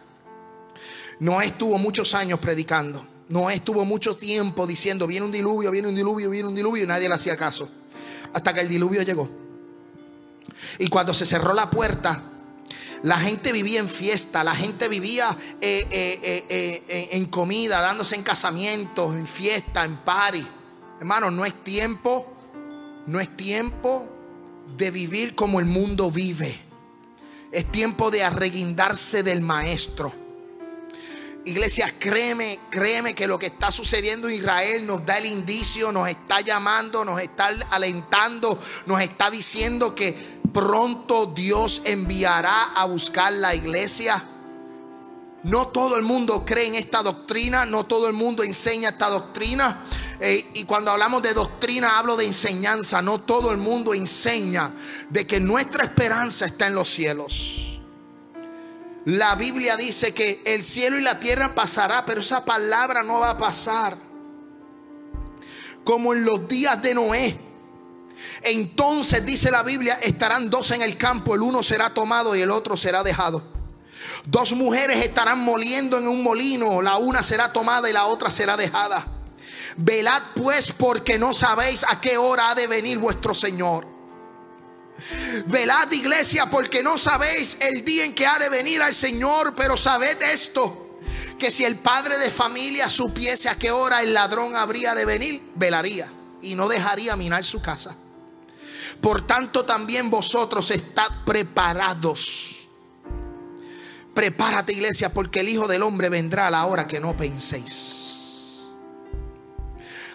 Noé 1.20 1.46
estuvo 1.46 1.76
muchos 1.76 2.14
años 2.14 2.38
predicando. 2.40 3.06
Noé 3.28 3.56
estuvo 3.56 3.84
mucho 3.84 4.16
tiempo 4.16 4.66
diciendo, 4.66 5.06
viene 5.06 5.26
un 5.26 5.32
diluvio, 5.32 5.70
viene 5.70 5.88
un 5.88 5.94
diluvio, 5.94 6.30
viene 6.30 6.48
un 6.48 6.54
diluvio 6.54 6.84
y 6.84 6.86
nadie 6.86 7.06
le 7.06 7.14
hacía 7.14 7.36
caso. 7.36 7.68
Hasta 8.32 8.54
que 8.54 8.60
el 8.60 8.68
diluvio 8.68 9.02
llegó. 9.02 9.28
Y 10.78 10.88
cuando 10.88 11.12
se 11.12 11.26
cerró 11.26 11.52
la 11.52 11.68
puerta, 11.68 12.32
la 13.02 13.18
gente 13.18 13.52
vivía 13.52 13.80
en 13.80 13.88
fiesta, 13.88 14.42
la 14.42 14.54
gente 14.54 14.88
vivía 14.88 15.36
eh, 15.60 15.86
eh, 15.90 16.44
eh, 16.48 17.08
en 17.12 17.26
comida, 17.26 17.80
dándose 17.80 18.16
en 18.16 18.22
casamientos, 18.22 19.14
en 19.14 19.26
fiesta, 19.26 19.84
en 19.84 19.96
party. 19.96 20.46
Hermano, 20.98 21.30
no 21.30 21.44
es 21.44 21.54
tiempo, 21.62 22.26
no 23.06 23.20
es 23.20 23.36
tiempo 23.36 24.08
de 24.76 24.90
vivir 24.90 25.34
como 25.34 25.60
el 25.60 25.66
mundo 25.66 26.10
vive. 26.10 26.58
Es 27.52 27.70
tiempo 27.70 28.10
de 28.10 28.24
arreguindarse 28.24 29.22
del 29.22 29.40
maestro. 29.40 30.12
Iglesia, 31.46 31.94
créeme, 31.96 32.58
créeme 32.70 33.14
que 33.14 33.28
lo 33.28 33.38
que 33.38 33.46
está 33.46 33.70
sucediendo 33.70 34.28
en 34.28 34.34
Israel 34.34 34.84
nos 34.84 35.06
da 35.06 35.18
el 35.18 35.26
indicio, 35.26 35.92
nos 35.92 36.08
está 36.08 36.40
llamando, 36.40 37.04
nos 37.04 37.20
está 37.20 37.46
alentando, 37.70 38.58
nos 38.86 39.00
está 39.00 39.30
diciendo 39.30 39.94
que 39.94 40.35
pronto 40.56 41.26
Dios 41.26 41.82
enviará 41.84 42.72
a 42.74 42.86
buscar 42.86 43.30
la 43.30 43.54
iglesia. 43.54 44.24
No 45.42 45.66
todo 45.66 45.96
el 45.96 46.02
mundo 46.02 46.44
cree 46.46 46.68
en 46.68 46.76
esta 46.76 47.02
doctrina, 47.02 47.66
no 47.66 47.84
todo 47.84 48.06
el 48.06 48.14
mundo 48.14 48.42
enseña 48.42 48.88
esta 48.88 49.10
doctrina. 49.10 49.82
Eh, 50.18 50.52
y 50.54 50.64
cuando 50.64 50.90
hablamos 50.90 51.20
de 51.20 51.34
doctrina 51.34 51.98
hablo 51.98 52.16
de 52.16 52.24
enseñanza. 52.24 53.02
No 53.02 53.20
todo 53.20 53.50
el 53.50 53.58
mundo 53.58 53.92
enseña 53.92 54.72
de 55.10 55.26
que 55.26 55.40
nuestra 55.40 55.84
esperanza 55.84 56.46
está 56.46 56.68
en 56.68 56.74
los 56.74 56.88
cielos. 56.88 57.82
La 59.04 59.34
Biblia 59.34 59.76
dice 59.76 60.14
que 60.14 60.40
el 60.46 60.62
cielo 60.62 60.96
y 60.96 61.02
la 61.02 61.20
tierra 61.20 61.54
pasará, 61.54 62.06
pero 62.06 62.22
esa 62.22 62.46
palabra 62.46 63.02
no 63.02 63.20
va 63.20 63.30
a 63.30 63.36
pasar. 63.36 63.98
Como 65.84 66.14
en 66.14 66.24
los 66.24 66.48
días 66.48 66.80
de 66.80 66.94
Noé. 66.94 67.45
Entonces 68.46 69.26
dice 69.26 69.50
la 69.50 69.64
Biblia, 69.64 69.98
estarán 70.00 70.48
dos 70.48 70.70
en 70.70 70.80
el 70.80 70.96
campo, 70.96 71.34
el 71.34 71.42
uno 71.42 71.64
será 71.64 71.92
tomado 71.92 72.36
y 72.36 72.42
el 72.42 72.52
otro 72.52 72.76
será 72.76 73.02
dejado. 73.02 73.42
Dos 74.24 74.52
mujeres 74.52 75.04
estarán 75.04 75.40
moliendo 75.40 75.98
en 75.98 76.06
un 76.06 76.22
molino, 76.22 76.80
la 76.80 76.96
una 76.96 77.24
será 77.24 77.52
tomada 77.52 77.90
y 77.90 77.92
la 77.92 78.06
otra 78.06 78.30
será 78.30 78.56
dejada. 78.56 79.04
Velad 79.76 80.22
pues 80.36 80.70
porque 80.70 81.18
no 81.18 81.34
sabéis 81.34 81.84
a 81.88 82.00
qué 82.00 82.18
hora 82.18 82.50
ha 82.50 82.54
de 82.54 82.68
venir 82.68 82.98
vuestro 82.98 83.34
Señor. 83.34 83.84
Velad 85.46 85.90
iglesia 85.90 86.46
porque 86.46 86.84
no 86.84 86.98
sabéis 86.98 87.56
el 87.58 87.84
día 87.84 88.04
en 88.04 88.14
que 88.14 88.28
ha 88.28 88.38
de 88.38 88.48
venir 88.48 88.80
al 88.80 88.94
Señor, 88.94 89.54
pero 89.56 89.76
sabed 89.76 90.22
esto, 90.22 90.98
que 91.36 91.50
si 91.50 91.64
el 91.64 91.74
padre 91.76 92.16
de 92.18 92.30
familia 92.30 92.88
supiese 92.90 93.48
a 93.48 93.56
qué 93.56 93.72
hora 93.72 94.02
el 94.02 94.14
ladrón 94.14 94.54
habría 94.54 94.94
de 94.94 95.04
venir, 95.04 95.42
velaría 95.56 96.08
y 96.42 96.54
no 96.54 96.68
dejaría 96.68 97.16
minar 97.16 97.44
su 97.44 97.60
casa. 97.60 97.96
Por 99.00 99.26
tanto, 99.26 99.64
también 99.64 100.10
vosotros 100.10 100.70
estad 100.70 101.24
preparados. 101.24 102.68
Prepárate, 104.14 104.72
iglesia, 104.72 105.12
porque 105.12 105.40
el 105.40 105.48
Hijo 105.48 105.68
del 105.68 105.82
Hombre 105.82 106.08
vendrá 106.08 106.46
a 106.46 106.50
la 106.50 106.66
hora 106.66 106.86
que 106.86 107.00
no 107.00 107.16
penséis. 107.16 108.62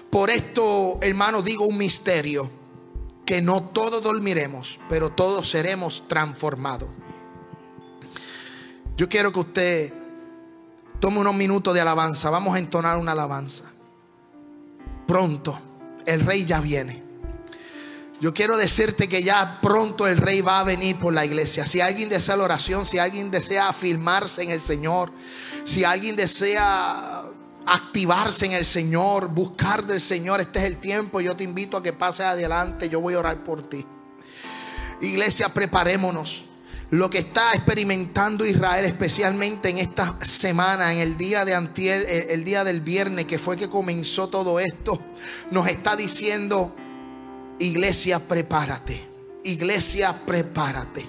Por 0.10 0.30
esto, 0.30 0.98
hermano, 1.02 1.42
digo 1.42 1.66
un 1.66 1.78
misterio, 1.78 2.50
que 3.26 3.42
no 3.42 3.70
todos 3.70 4.04
dormiremos, 4.04 4.80
pero 4.90 5.12
todos 5.12 5.50
seremos 5.50 6.04
transformados. 6.10 6.90
Yo 8.98 9.08
quiero 9.08 9.32
que 9.32 9.40
usted 9.40 9.94
tome 11.00 11.20
unos 11.20 11.36
minutos 11.36 11.74
de 11.74 11.82
alabanza. 11.82 12.30
Vamos 12.30 12.56
a 12.56 12.60
entonar 12.60 12.98
una 12.98 13.14
alabanza. 13.14 13.72
Pronto, 15.08 15.58
el 16.06 16.22
rey 16.22 16.46
ya 16.46 16.60
viene. 16.60 17.11
Yo 18.22 18.36
quiero 18.36 18.56
decirte 18.56 19.10
que 19.10 19.24
ya 19.24 19.60
pronto 19.64 20.06
el 20.06 20.16
rey 20.16 20.42
va 20.42 20.60
a 20.60 20.64
venir 20.64 20.96
por 21.00 21.12
la 21.12 21.26
iglesia. 21.26 21.66
Si 21.66 21.82
alguien 21.82 22.08
desea 22.08 22.38
la 22.38 22.44
oración, 22.44 22.86
si 22.86 23.00
alguien 23.00 23.32
desea 23.32 23.68
afirmarse 23.68 24.44
en 24.44 24.52
el 24.52 24.62
Señor, 24.62 25.12
si 25.64 25.84
alguien 25.84 26.16
desea 26.16 27.24
activarse 27.66 28.46
en 28.46 28.52
el 28.52 28.64
Señor, 28.64 29.30
buscar 29.30 29.88
del 29.88 30.00
Señor, 30.00 30.40
este 30.40 30.60
es 30.60 30.66
el 30.66 30.78
tiempo. 30.78 31.20
Yo 31.20 31.36
te 31.36 31.44
invito 31.44 31.78
a 31.78 31.82
que 31.82 31.94
pases 31.94 32.28
adelante. 32.28 32.90
Yo 32.90 33.02
voy 33.02 33.16
a 33.16 33.20
orar 33.20 33.44
por 33.44 33.68
ti. 33.68 33.84
Iglesia, 35.02 35.50
preparémonos. 35.50 36.46
Lo 36.92 37.10
que 37.10 37.18
está 37.18 37.54
experimentando 37.54 38.46
Israel, 38.46 38.86
especialmente 38.86 39.70
en 39.70 39.80
esta 39.80 40.24
semana, 40.24 40.94
en 40.94 41.00
el 41.00 41.18
día 41.18 41.44
de 41.44 41.56
antier, 41.56 42.06
el 42.30 42.44
día 42.44 42.64
del 42.64 42.82
viernes, 42.82 43.26
que 43.26 43.40
fue 43.40 43.58
que 43.58 43.68
comenzó 43.68 44.28
todo 44.28 44.60
esto, 44.60 45.02
nos 45.50 45.68
está 45.68 45.96
diciendo 45.96 46.76
Iglesia, 47.62 48.20
prepárate. 48.20 49.00
Iglesia, 49.44 50.26
prepárate. 50.26 51.06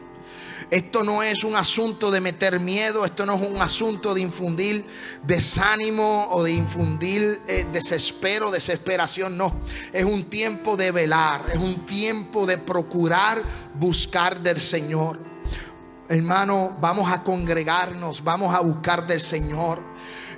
Esto 0.71 1.03
no 1.03 1.23
es 1.23 1.45
un 1.45 1.55
asunto 1.55 2.11
de 2.11 2.21
meter 2.21 2.59
miedo, 2.61 3.05
esto 3.05 3.27
no 3.27 3.35
es 3.35 3.43
un 3.43 3.61
asunto 3.61 4.15
de 4.15 4.23
infundir 4.23 4.85
desánimo 5.23 6.29
o 6.31 6.43
de 6.43 6.53
infundir 6.53 7.41
eh, 7.47 7.67
desespero, 7.73 8.51
desesperación, 8.51 9.37
no. 9.37 9.61
Es 9.93 10.05
un 10.05 10.31
tiempo 10.31 10.77
de 10.77 10.91
velar, 10.91 11.45
es 11.53 11.59
un 11.59 11.85
tiempo 11.85 12.47
de 12.47 12.59
procurar 12.59 13.43
buscar 13.75 14.41
del 14.41 14.61
Señor. 14.61 15.21
Hermano, 16.09 16.77
vamos 16.81 17.11
a 17.11 17.23
congregarnos, 17.23 18.25
vamos 18.25 18.55
a 18.55 18.61
buscar 18.61 19.07
del 19.07 19.21
Señor. 19.21 19.92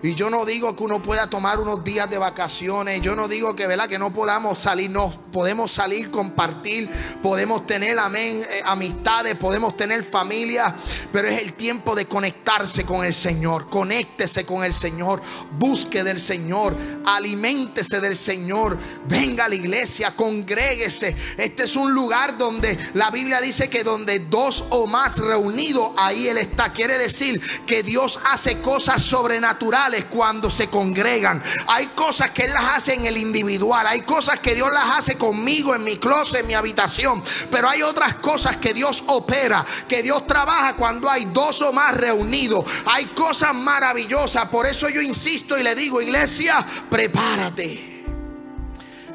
Y 0.04 0.14
yo 0.14 0.28
no 0.28 0.44
digo 0.44 0.76
que 0.76 0.82
uno 0.82 1.00
pueda 1.00 1.30
tomar 1.30 1.58
unos 1.58 1.82
días 1.82 2.10
de 2.10 2.18
vacaciones. 2.18 3.00
Yo 3.00 3.16
no 3.16 3.26
digo 3.26 3.56
que, 3.56 3.66
¿verdad? 3.66 3.88
que 3.88 3.98
no 3.98 4.12
podamos 4.12 4.58
salir. 4.58 4.90
No, 4.90 5.10
podemos 5.32 5.72
salir, 5.72 6.10
compartir. 6.10 6.90
Podemos 7.22 7.66
tener, 7.66 7.96
eh, 7.96 8.62
amistades. 8.66 9.34
Podemos 9.36 9.78
tener 9.78 10.04
familia. 10.04 10.76
Pero 11.10 11.26
es 11.28 11.40
el 11.40 11.54
tiempo 11.54 11.94
de 11.94 12.04
conectarse 12.04 12.84
con 12.84 13.02
el 13.02 13.14
Señor. 13.14 13.70
Conéctese 13.70 14.44
con 14.44 14.62
el 14.62 14.74
Señor. 14.74 15.22
Busque 15.52 16.04
del 16.04 16.20
Señor. 16.20 16.76
Aliméntese 17.06 18.02
del 18.02 18.14
Señor. 18.14 18.76
Venga 19.08 19.46
a 19.46 19.48
la 19.48 19.54
iglesia. 19.54 20.14
Congréguese. 20.14 21.16
Este 21.38 21.64
es 21.64 21.76
un 21.76 21.94
lugar 21.94 22.36
donde 22.36 22.76
la 22.92 23.10
Biblia 23.10 23.40
dice 23.40 23.70
que 23.70 23.82
donde 23.82 24.18
dos 24.18 24.66
o 24.68 24.86
más 24.86 25.16
reunidos, 25.16 25.92
ahí 25.96 26.28
Él 26.28 26.36
está. 26.36 26.74
Quiere 26.74 26.98
decir 26.98 27.40
que 27.66 27.82
Dios 27.82 28.20
hace 28.30 28.60
cosas 28.60 29.02
sobrenaturales 29.02 29.93
cuando 30.02 30.50
se 30.50 30.66
congregan. 30.66 31.40
Hay 31.68 31.86
cosas 31.88 32.32
que 32.32 32.46
Él 32.46 32.52
las 32.52 32.76
hace 32.76 32.94
en 32.94 33.06
el 33.06 33.16
individual. 33.16 33.86
Hay 33.86 34.00
cosas 34.00 34.40
que 34.40 34.54
Dios 34.54 34.72
las 34.72 34.98
hace 34.98 35.16
conmigo 35.16 35.74
en 35.74 35.84
mi 35.84 35.98
closet, 35.98 36.40
en 36.40 36.48
mi 36.48 36.54
habitación. 36.54 37.22
Pero 37.50 37.68
hay 37.68 37.82
otras 37.82 38.16
cosas 38.16 38.56
que 38.56 38.74
Dios 38.74 39.04
opera, 39.06 39.64
que 39.86 40.02
Dios 40.02 40.26
trabaja 40.26 40.74
cuando 40.74 41.08
hay 41.08 41.26
dos 41.26 41.62
o 41.62 41.72
más 41.72 41.94
reunidos. 41.94 42.64
Hay 42.86 43.06
cosas 43.06 43.54
maravillosas. 43.54 44.48
Por 44.48 44.66
eso 44.66 44.88
yo 44.88 45.00
insisto 45.00 45.56
y 45.56 45.62
le 45.62 45.74
digo, 45.76 46.02
iglesia, 46.02 46.66
prepárate. 46.90 48.04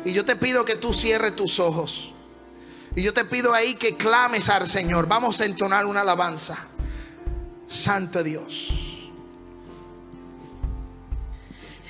Y 0.05 0.13
yo 0.13 0.23
te 0.23 0.37
pido 0.37 0.63
que 0.63 0.75
tú 0.75 0.93
cierres 0.93 1.35
tus 1.35 1.59
ojos. 1.59 2.13
Y 2.95 3.03
yo 3.03 3.13
te 3.13 3.25
pido 3.25 3.53
ahí 3.53 3.75
que 3.75 3.95
clames 3.95 4.49
al 4.49 4.67
Señor. 4.67 5.07
Vamos 5.07 5.41
a 5.41 5.45
entonar 5.45 5.85
una 5.85 6.01
alabanza. 6.01 6.57
Santo 7.67 8.23
Dios. 8.23 8.78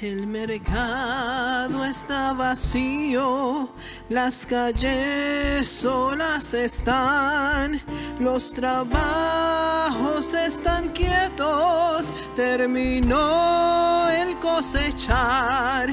El 0.02 0.28
mercado 0.28 1.84
está 1.84 2.32
vacío, 2.32 3.68
las 4.08 4.45
calles 4.45 5.68
solas 5.68 6.54
están, 6.54 7.82
los 8.18 8.54
trabajos 8.54 10.34
están 10.34 10.88
quietos, 10.93 12.10
terminó 12.38 14.10
el 14.10 14.38
cosechar, 14.38 15.89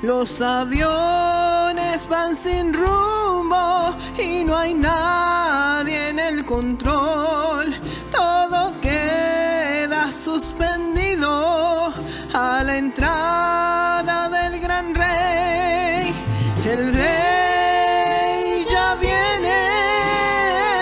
los 0.00 0.40
aviones 0.40 2.08
van 2.08 2.34
sin 2.34 2.72
rumbo 2.72 3.94
y 4.18 4.42
no 4.42 4.56
hay 4.56 4.72
nadie 4.72 6.08
en 6.08 6.18
el 6.18 6.46
control, 6.46 7.76
todo 8.10 8.80
queda 8.80 10.10
suspendido 10.10 10.90
a 12.32 12.62
la 12.62 12.76
entrada 12.76 14.28
del 14.28 14.60
gran 14.60 14.94
rey. 14.94 16.14
El 16.64 16.94
rey 16.94 18.66
ya 18.70 18.94
viene, 18.94 19.58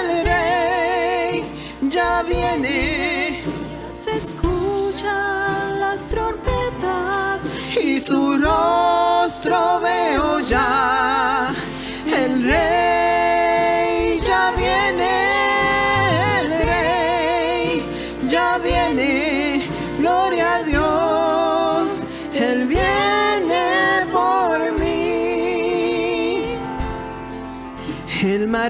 el 0.00 0.26
rey 0.26 1.44
ya 1.82 2.22
viene. 2.22 3.42
Se 3.92 4.16
escuchan 4.16 5.80
las 5.80 6.02
trompetas 6.02 7.42
y 7.80 7.98
su 7.98 8.38
rostro 8.38 9.80
veo 9.80 10.40
ya. 10.40 11.54
El 12.06 12.44
rey 12.44 12.97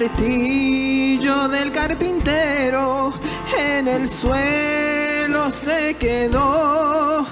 martillo 0.00 1.48
del 1.48 1.72
carpintero 1.72 3.12
en 3.58 3.88
el 3.88 4.08
suelo 4.08 5.50
se 5.50 5.96
quedó. 5.96 7.26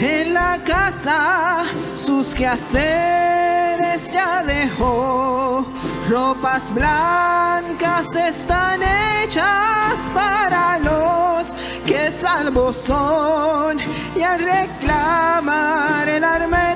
En 0.00 0.32
la 0.32 0.62
casa 0.62 1.64
sus 1.94 2.28
quehaceres 2.28 4.12
ya 4.12 4.44
dejó. 4.44 5.66
Ropas 6.08 6.62
blancas 6.72 8.06
están 8.14 8.80
hechas 8.82 9.96
para 10.14 10.78
los 10.78 11.48
que 11.86 12.12
salvos 12.12 12.76
son. 12.86 13.78
Y 14.14 14.22
al 14.22 14.38
reclamar 14.38 16.08
el 16.08 16.22
arma 16.22 16.69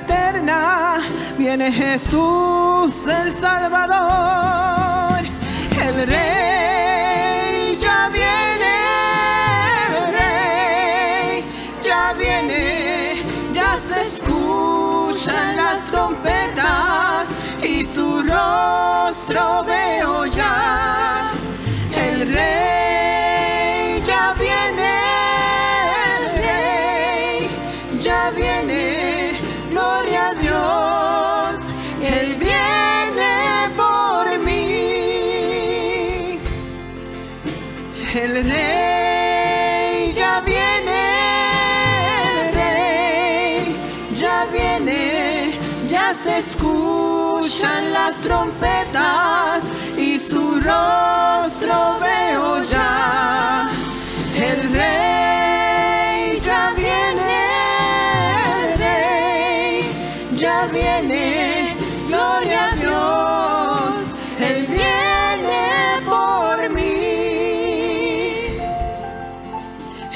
viene 1.39 1.73
Jesús 1.73 2.95
el 3.07 3.33
Salvador. 3.33 5.25
El 5.81 6.07
rey 6.07 7.77
ya 7.79 8.09
viene, 8.09 8.77
el 9.89 10.13
rey 10.13 11.45
ya 11.83 12.13
viene, 12.15 13.23
ya 13.53 13.79
se 13.79 14.07
escuchan 14.07 15.57
las 15.57 15.87
trompetas 15.87 17.29
y 17.63 17.85
su 17.85 18.23
rostro 18.23 19.65
veo 19.65 20.27
ya. 20.27 21.33
El 21.95 22.33
rey 22.33 22.74
El 38.15 38.45
rey 38.45 40.13
ya 40.13 40.41
viene, 40.43 41.03
el 42.31 42.55
rey 42.55 43.77
ya 44.15 44.47
viene, 44.53 45.59
ya 45.89 46.15
se 46.15 46.39
escuchan 46.39 47.93
las 47.93 48.15
trompetas 48.19 49.65
y 49.99 50.21
su 50.21 50.61
rostro 50.61 51.99
veo 52.01 52.63
ya. 52.63 53.69
El 54.37 54.63
rey 54.73 56.39
ya 56.41 56.71
viene, 56.77 57.33
el 58.55 58.79
rey 58.79 59.91
ya 60.37 60.67
viene, 60.67 61.77
gloria 62.07 62.71
a 62.71 62.77
Dios, 62.77 63.54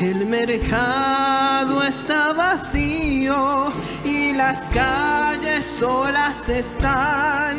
El 0.01 0.27
mercado 0.27 1.83
está 1.83 2.33
vacío 2.33 3.73
y 4.05 4.33
las 4.33 4.71
calles 4.71 5.65
solas 5.67 6.49
están. 6.49 7.57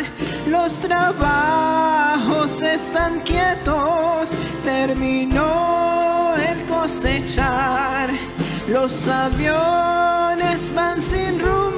Los 0.47 0.71
trabajos 0.79 2.61
están 2.61 3.19
quietos, 3.21 4.29
terminó 4.63 6.35
el 6.37 6.65
cosechar. 6.65 8.09
Los 8.69 9.05
aviones 9.05 10.73
van 10.73 11.01
sin 11.01 11.39
rumbo 11.41 11.68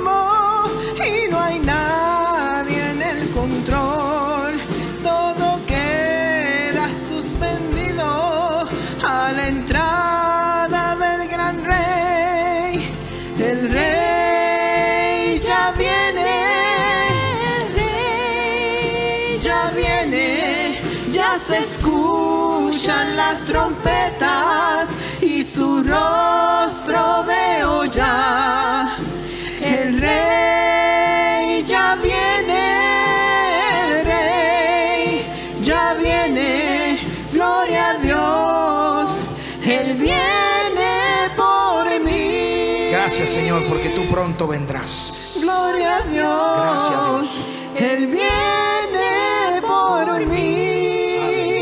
vendrás. 44.48 45.34
Gloria 45.40 45.98
a 45.98 46.02
Dios. 46.04 46.58
Gracias 46.58 46.96
a 46.96 47.10
Dios. 47.10 47.30
Él 47.76 48.08
viene 48.08 49.62
por 49.62 50.26
mí. 50.26 51.62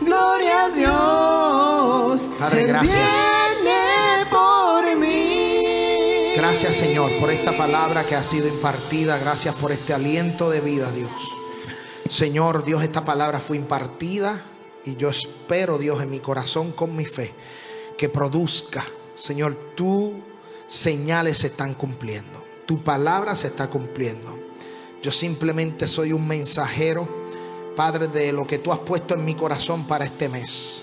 Gloria 0.00 0.64
a 0.64 0.68
Dios. 0.70 2.22
Padre, 2.38 2.64
gracias. 2.64 2.96
Él 2.96 3.62
viene 3.62 4.26
por 4.30 4.96
mí. 4.96 6.34
Gracias, 6.36 6.76
Señor, 6.76 7.10
por 7.18 7.30
esta 7.30 7.56
palabra 7.56 8.04
que 8.04 8.14
ha 8.14 8.22
sido 8.22 8.48
impartida. 8.48 9.18
Gracias 9.18 9.54
por 9.56 9.72
este 9.72 9.94
aliento 9.94 10.50
de 10.50 10.60
vida, 10.60 10.90
Dios. 10.92 11.10
Señor, 12.08 12.64
Dios, 12.64 12.82
esta 12.82 13.04
palabra 13.04 13.40
fue 13.40 13.56
impartida 13.56 14.40
y 14.84 14.96
yo 14.96 15.08
espero, 15.08 15.78
Dios, 15.78 16.02
en 16.02 16.10
mi 16.10 16.20
corazón 16.20 16.72
con 16.72 16.94
mi 16.94 17.06
fe, 17.06 17.32
que 17.96 18.08
produzca, 18.08 18.84
Señor, 19.16 19.54
tu 19.74 20.22
señales 20.66 21.38
se 21.38 21.48
están 21.48 21.74
cumpliendo. 21.74 22.44
Tu 22.66 22.82
palabra 22.82 23.34
se 23.34 23.48
está 23.48 23.68
cumpliendo. 23.68 24.38
Yo 25.02 25.12
simplemente 25.12 25.86
soy 25.86 26.12
un 26.12 26.26
mensajero, 26.26 27.06
Padre, 27.76 28.08
de 28.08 28.32
lo 28.32 28.46
que 28.46 28.58
tú 28.58 28.72
has 28.72 28.78
puesto 28.78 29.14
en 29.14 29.24
mi 29.24 29.34
corazón 29.34 29.86
para 29.86 30.04
este 30.04 30.28
mes. 30.28 30.82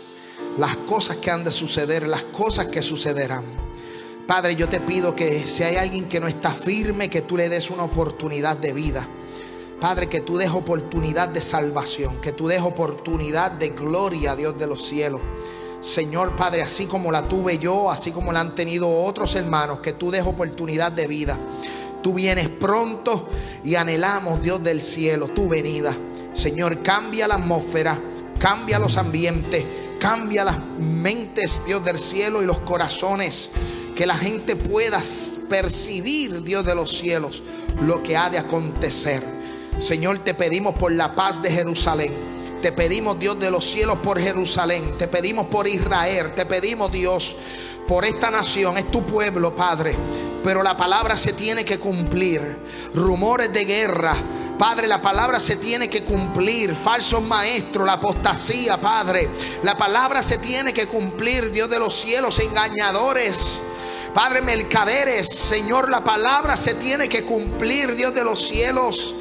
Las 0.57 0.77
cosas 0.77 1.17
que 1.17 1.32
han 1.32 1.43
de 1.43 1.51
suceder, 1.51 2.07
las 2.07 2.23
cosas 2.23 2.67
que 2.67 2.82
sucederán. 2.82 3.43
Padre, 4.27 4.55
yo 4.55 4.69
te 4.69 4.79
pido 4.79 5.15
que 5.15 5.45
si 5.45 5.63
hay 5.63 5.77
alguien 5.77 6.07
que 6.07 6.19
no 6.19 6.27
está 6.27 6.51
firme, 6.51 7.09
que 7.09 7.21
tú 7.21 7.36
le 7.36 7.49
des 7.49 7.71
una 7.71 7.84
oportunidad 7.84 8.57
de 8.57 8.73
vida. 8.73 9.07
Padre, 9.79 10.07
que 10.07 10.21
tú 10.21 10.38
des 10.38 10.51
oportunidad 10.51 11.29
de 11.29 11.41
salvación, 11.41 12.21
que 12.21 12.32
tú 12.32 12.47
des 12.47 12.61
oportunidad 12.61 13.51
de 13.51 13.69
gloria, 13.69 14.36
Dios 14.36 14.57
de 14.59 14.67
los 14.67 14.86
cielos. 14.86 15.21
Señor 15.82 16.36
Padre, 16.36 16.61
así 16.61 16.86
como 16.86 17.11
la 17.11 17.23
tuve 17.23 17.57
yo, 17.57 17.89
así 17.89 18.11
como 18.11 18.32
la 18.32 18.39
han 18.39 18.53
tenido 18.53 18.89
otros 19.03 19.36
hermanos, 19.36 19.79
que 19.79 19.93
tú 19.93 20.11
des 20.11 20.23
oportunidad 20.23 20.91
de 20.91 21.07
vida. 21.07 21.38
Tú 22.03 22.13
vienes 22.13 22.49
pronto 22.49 23.29
y 23.63 23.75
anhelamos, 23.75 24.41
Dios 24.41 24.63
del 24.63 24.82
cielo, 24.82 25.27
tu 25.29 25.47
venida. 25.47 25.95
Señor, 26.34 26.82
cambia 26.84 27.27
la 27.27 27.36
atmósfera, 27.36 27.99
cambia 28.39 28.79
los 28.79 28.97
ambientes, 28.97 29.65
cambia 29.99 30.45
las 30.45 30.57
mentes, 30.79 31.61
Dios 31.65 31.84
del 31.84 31.99
cielo, 31.99 32.41
y 32.41 32.45
los 32.45 32.59
corazones 32.59 33.49
que 33.95 34.05
la 34.05 34.17
gente 34.17 34.55
pueda 34.55 35.01
percibir, 35.49 36.43
Dios 36.43 36.65
de 36.65 36.75
los 36.75 36.97
cielos, 36.97 37.43
lo 37.82 38.01
que 38.01 38.17
ha 38.17 38.29
de 38.29 38.38
acontecer. 38.38 39.23
Señor, 39.79 40.23
te 40.23 40.34
pedimos 40.34 40.75
por 40.75 40.91
la 40.91 41.15
paz 41.15 41.41
de 41.41 41.51
Jerusalén. 41.51 42.30
Te 42.62 42.72
pedimos, 42.72 43.18
Dios 43.18 43.39
de 43.39 43.49
los 43.49 43.66
cielos, 43.66 43.97
por 43.99 44.20
Jerusalén. 44.20 44.95
Te 44.97 45.07
pedimos 45.07 45.47
por 45.47 45.68
Israel. 45.68 46.34
Te 46.36 46.45
pedimos, 46.45 46.91
Dios, 46.91 47.36
por 47.88 48.05
esta 48.05 48.30
nación. 48.30 48.78
Es 48.78 48.91
tu 48.91 49.03
pueblo, 49.03 49.55
Padre. 49.55 49.95
Pero 50.43 50.62
la 50.62 50.78
palabra 50.78 51.18
se 51.18 51.34
tiene 51.34 51.66
que 51.66 51.80
cumplir. 51.80 52.57
Rumores 52.93 53.51
de 53.51 53.66
guerra. 53.66 54.16
Padre, 54.59 54.88
la 54.88 55.01
palabra 55.01 55.39
se 55.39 55.55
tiene 55.55 55.89
que 55.89 56.03
cumplir. 56.03 56.76
Falsos 56.76 57.24
maestros, 57.24 57.84
la 57.86 57.93
apostasía, 57.93 58.78
Padre. 58.78 59.28
La 59.64 59.76
palabra 59.76 60.22
se 60.22 60.38
tiene 60.38 60.72
que 60.72 60.86
cumplir, 60.86 61.51
Dios 61.51 61.68
de 61.68 61.80
los 61.80 61.99
cielos, 61.99 62.38
engañadores. 62.38 63.57
Padre, 64.14 64.41
mercaderes, 64.41 65.30
Señor, 65.30 65.89
la 65.89 66.03
palabra 66.03 66.55
se 66.57 66.76
tiene 66.76 67.09
que 67.09 67.24
cumplir, 67.24 67.95
Dios 67.95 68.14
de 68.14 68.24
los 68.24 68.39
cielos. 68.47 69.16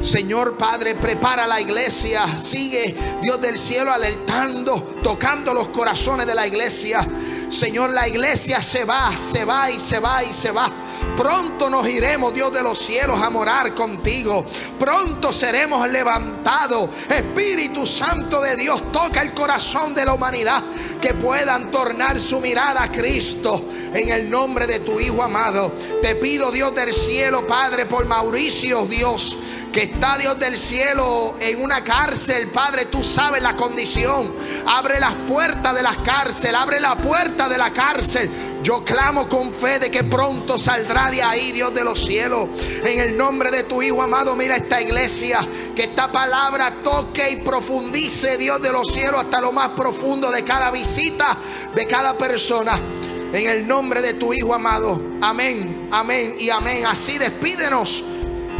Señor 0.00 0.56
Padre, 0.56 0.94
prepara 0.94 1.46
la 1.46 1.60
iglesia. 1.60 2.26
Sigue, 2.36 2.94
Dios 3.22 3.40
del 3.40 3.58
cielo, 3.58 3.92
alertando, 3.92 4.98
tocando 5.02 5.52
los 5.54 5.68
corazones 5.68 6.26
de 6.26 6.34
la 6.34 6.46
iglesia. 6.46 7.06
Señor, 7.48 7.90
la 7.90 8.08
iglesia 8.08 8.60
se 8.60 8.84
va, 8.84 9.10
se 9.16 9.44
va 9.44 9.70
y 9.70 9.78
se 9.78 10.00
va 10.00 10.24
y 10.24 10.32
se 10.32 10.50
va. 10.50 10.70
Pronto 11.16 11.70
nos 11.70 11.88
iremos, 11.88 12.34
Dios 12.34 12.52
de 12.52 12.62
los 12.62 12.78
cielos, 12.78 13.20
a 13.22 13.30
morar 13.30 13.74
contigo. 13.74 14.44
Pronto 14.78 15.32
seremos 15.32 15.88
levantados. 15.88 16.90
Espíritu 17.08 17.86
Santo 17.86 18.40
de 18.40 18.56
Dios, 18.56 18.92
toca 18.92 19.22
el 19.22 19.32
corazón 19.32 19.94
de 19.94 20.04
la 20.04 20.14
humanidad. 20.14 20.62
Que 21.00 21.14
puedan 21.14 21.70
tornar 21.70 22.20
su 22.20 22.40
mirada 22.40 22.82
a 22.82 22.90
Cristo 22.90 23.64
en 23.94 24.08
el 24.08 24.28
nombre 24.28 24.66
de 24.66 24.80
tu 24.80 24.98
Hijo 24.98 25.22
amado. 25.22 25.72
Te 26.02 26.16
pido, 26.16 26.50
Dios 26.50 26.74
del 26.74 26.92
cielo, 26.92 27.46
Padre, 27.46 27.86
por 27.86 28.06
Mauricio, 28.06 28.86
Dios 28.86 29.38
que 29.72 29.82
está 29.82 30.16
Dios 30.18 30.38
del 30.38 30.56
cielo 30.56 31.36
en 31.40 31.62
una 31.62 31.84
cárcel, 31.84 32.48
Padre, 32.48 32.86
tú 32.86 33.04
sabes 33.04 33.42
la 33.42 33.56
condición. 33.56 34.34
Abre 34.66 34.98
las 34.98 35.14
puertas 35.28 35.74
de 35.74 35.82
la 35.82 35.94
cárcel, 36.02 36.54
abre 36.54 36.80
la 36.80 36.96
puerta 36.96 37.48
de 37.48 37.58
la 37.58 37.70
cárcel. 37.72 38.30
Yo 38.62 38.84
clamo 38.84 39.28
con 39.28 39.52
fe 39.52 39.78
de 39.78 39.90
que 39.90 40.02
pronto 40.02 40.58
saldrá 40.58 41.10
de 41.10 41.22
ahí, 41.22 41.52
Dios 41.52 41.72
de 41.74 41.84
los 41.84 42.04
cielos. 42.04 42.48
En 42.84 43.00
el 43.00 43.16
nombre 43.16 43.50
de 43.50 43.62
tu 43.64 43.82
Hijo 43.82 44.02
amado, 44.02 44.34
mira 44.34 44.56
esta 44.56 44.80
iglesia. 44.80 45.46
Que 45.74 45.84
esta 45.84 46.10
palabra 46.10 46.72
toque 46.82 47.30
y 47.30 47.36
profundice, 47.36 48.38
Dios 48.38 48.60
de 48.62 48.72
los 48.72 48.92
cielos, 48.92 49.20
hasta 49.20 49.40
lo 49.40 49.52
más 49.52 49.68
profundo 49.68 50.30
de 50.30 50.42
cada 50.42 50.70
visita, 50.70 51.36
de 51.74 51.86
cada 51.86 52.16
persona. 52.18 52.80
En 53.32 53.46
el 53.48 53.68
nombre 53.68 54.00
de 54.02 54.14
tu 54.14 54.32
Hijo 54.32 54.54
amado. 54.54 55.00
Amén, 55.20 55.88
amén 55.92 56.34
y 56.38 56.50
amén. 56.50 56.86
Así 56.86 57.18
despídenos. 57.18 58.02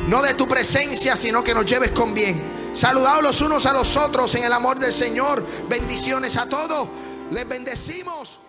No 0.09 0.22
de 0.22 0.34
tu 0.34 0.46
presencia, 0.46 1.16
sino 1.16 1.42
que 1.42 1.54
nos 1.54 1.66
lleves 1.66 1.90
con 1.90 2.14
bien. 2.14 2.40
Saludados 2.72 3.22
los 3.22 3.40
unos 3.40 3.66
a 3.66 3.72
los 3.72 3.96
otros 3.96 4.34
en 4.36 4.44
el 4.44 4.52
amor 4.52 4.78
del 4.78 4.92
Señor. 4.92 5.44
Bendiciones 5.68 6.36
a 6.36 6.48
todos. 6.48 6.88
Les 7.32 7.48
bendecimos 7.48 8.40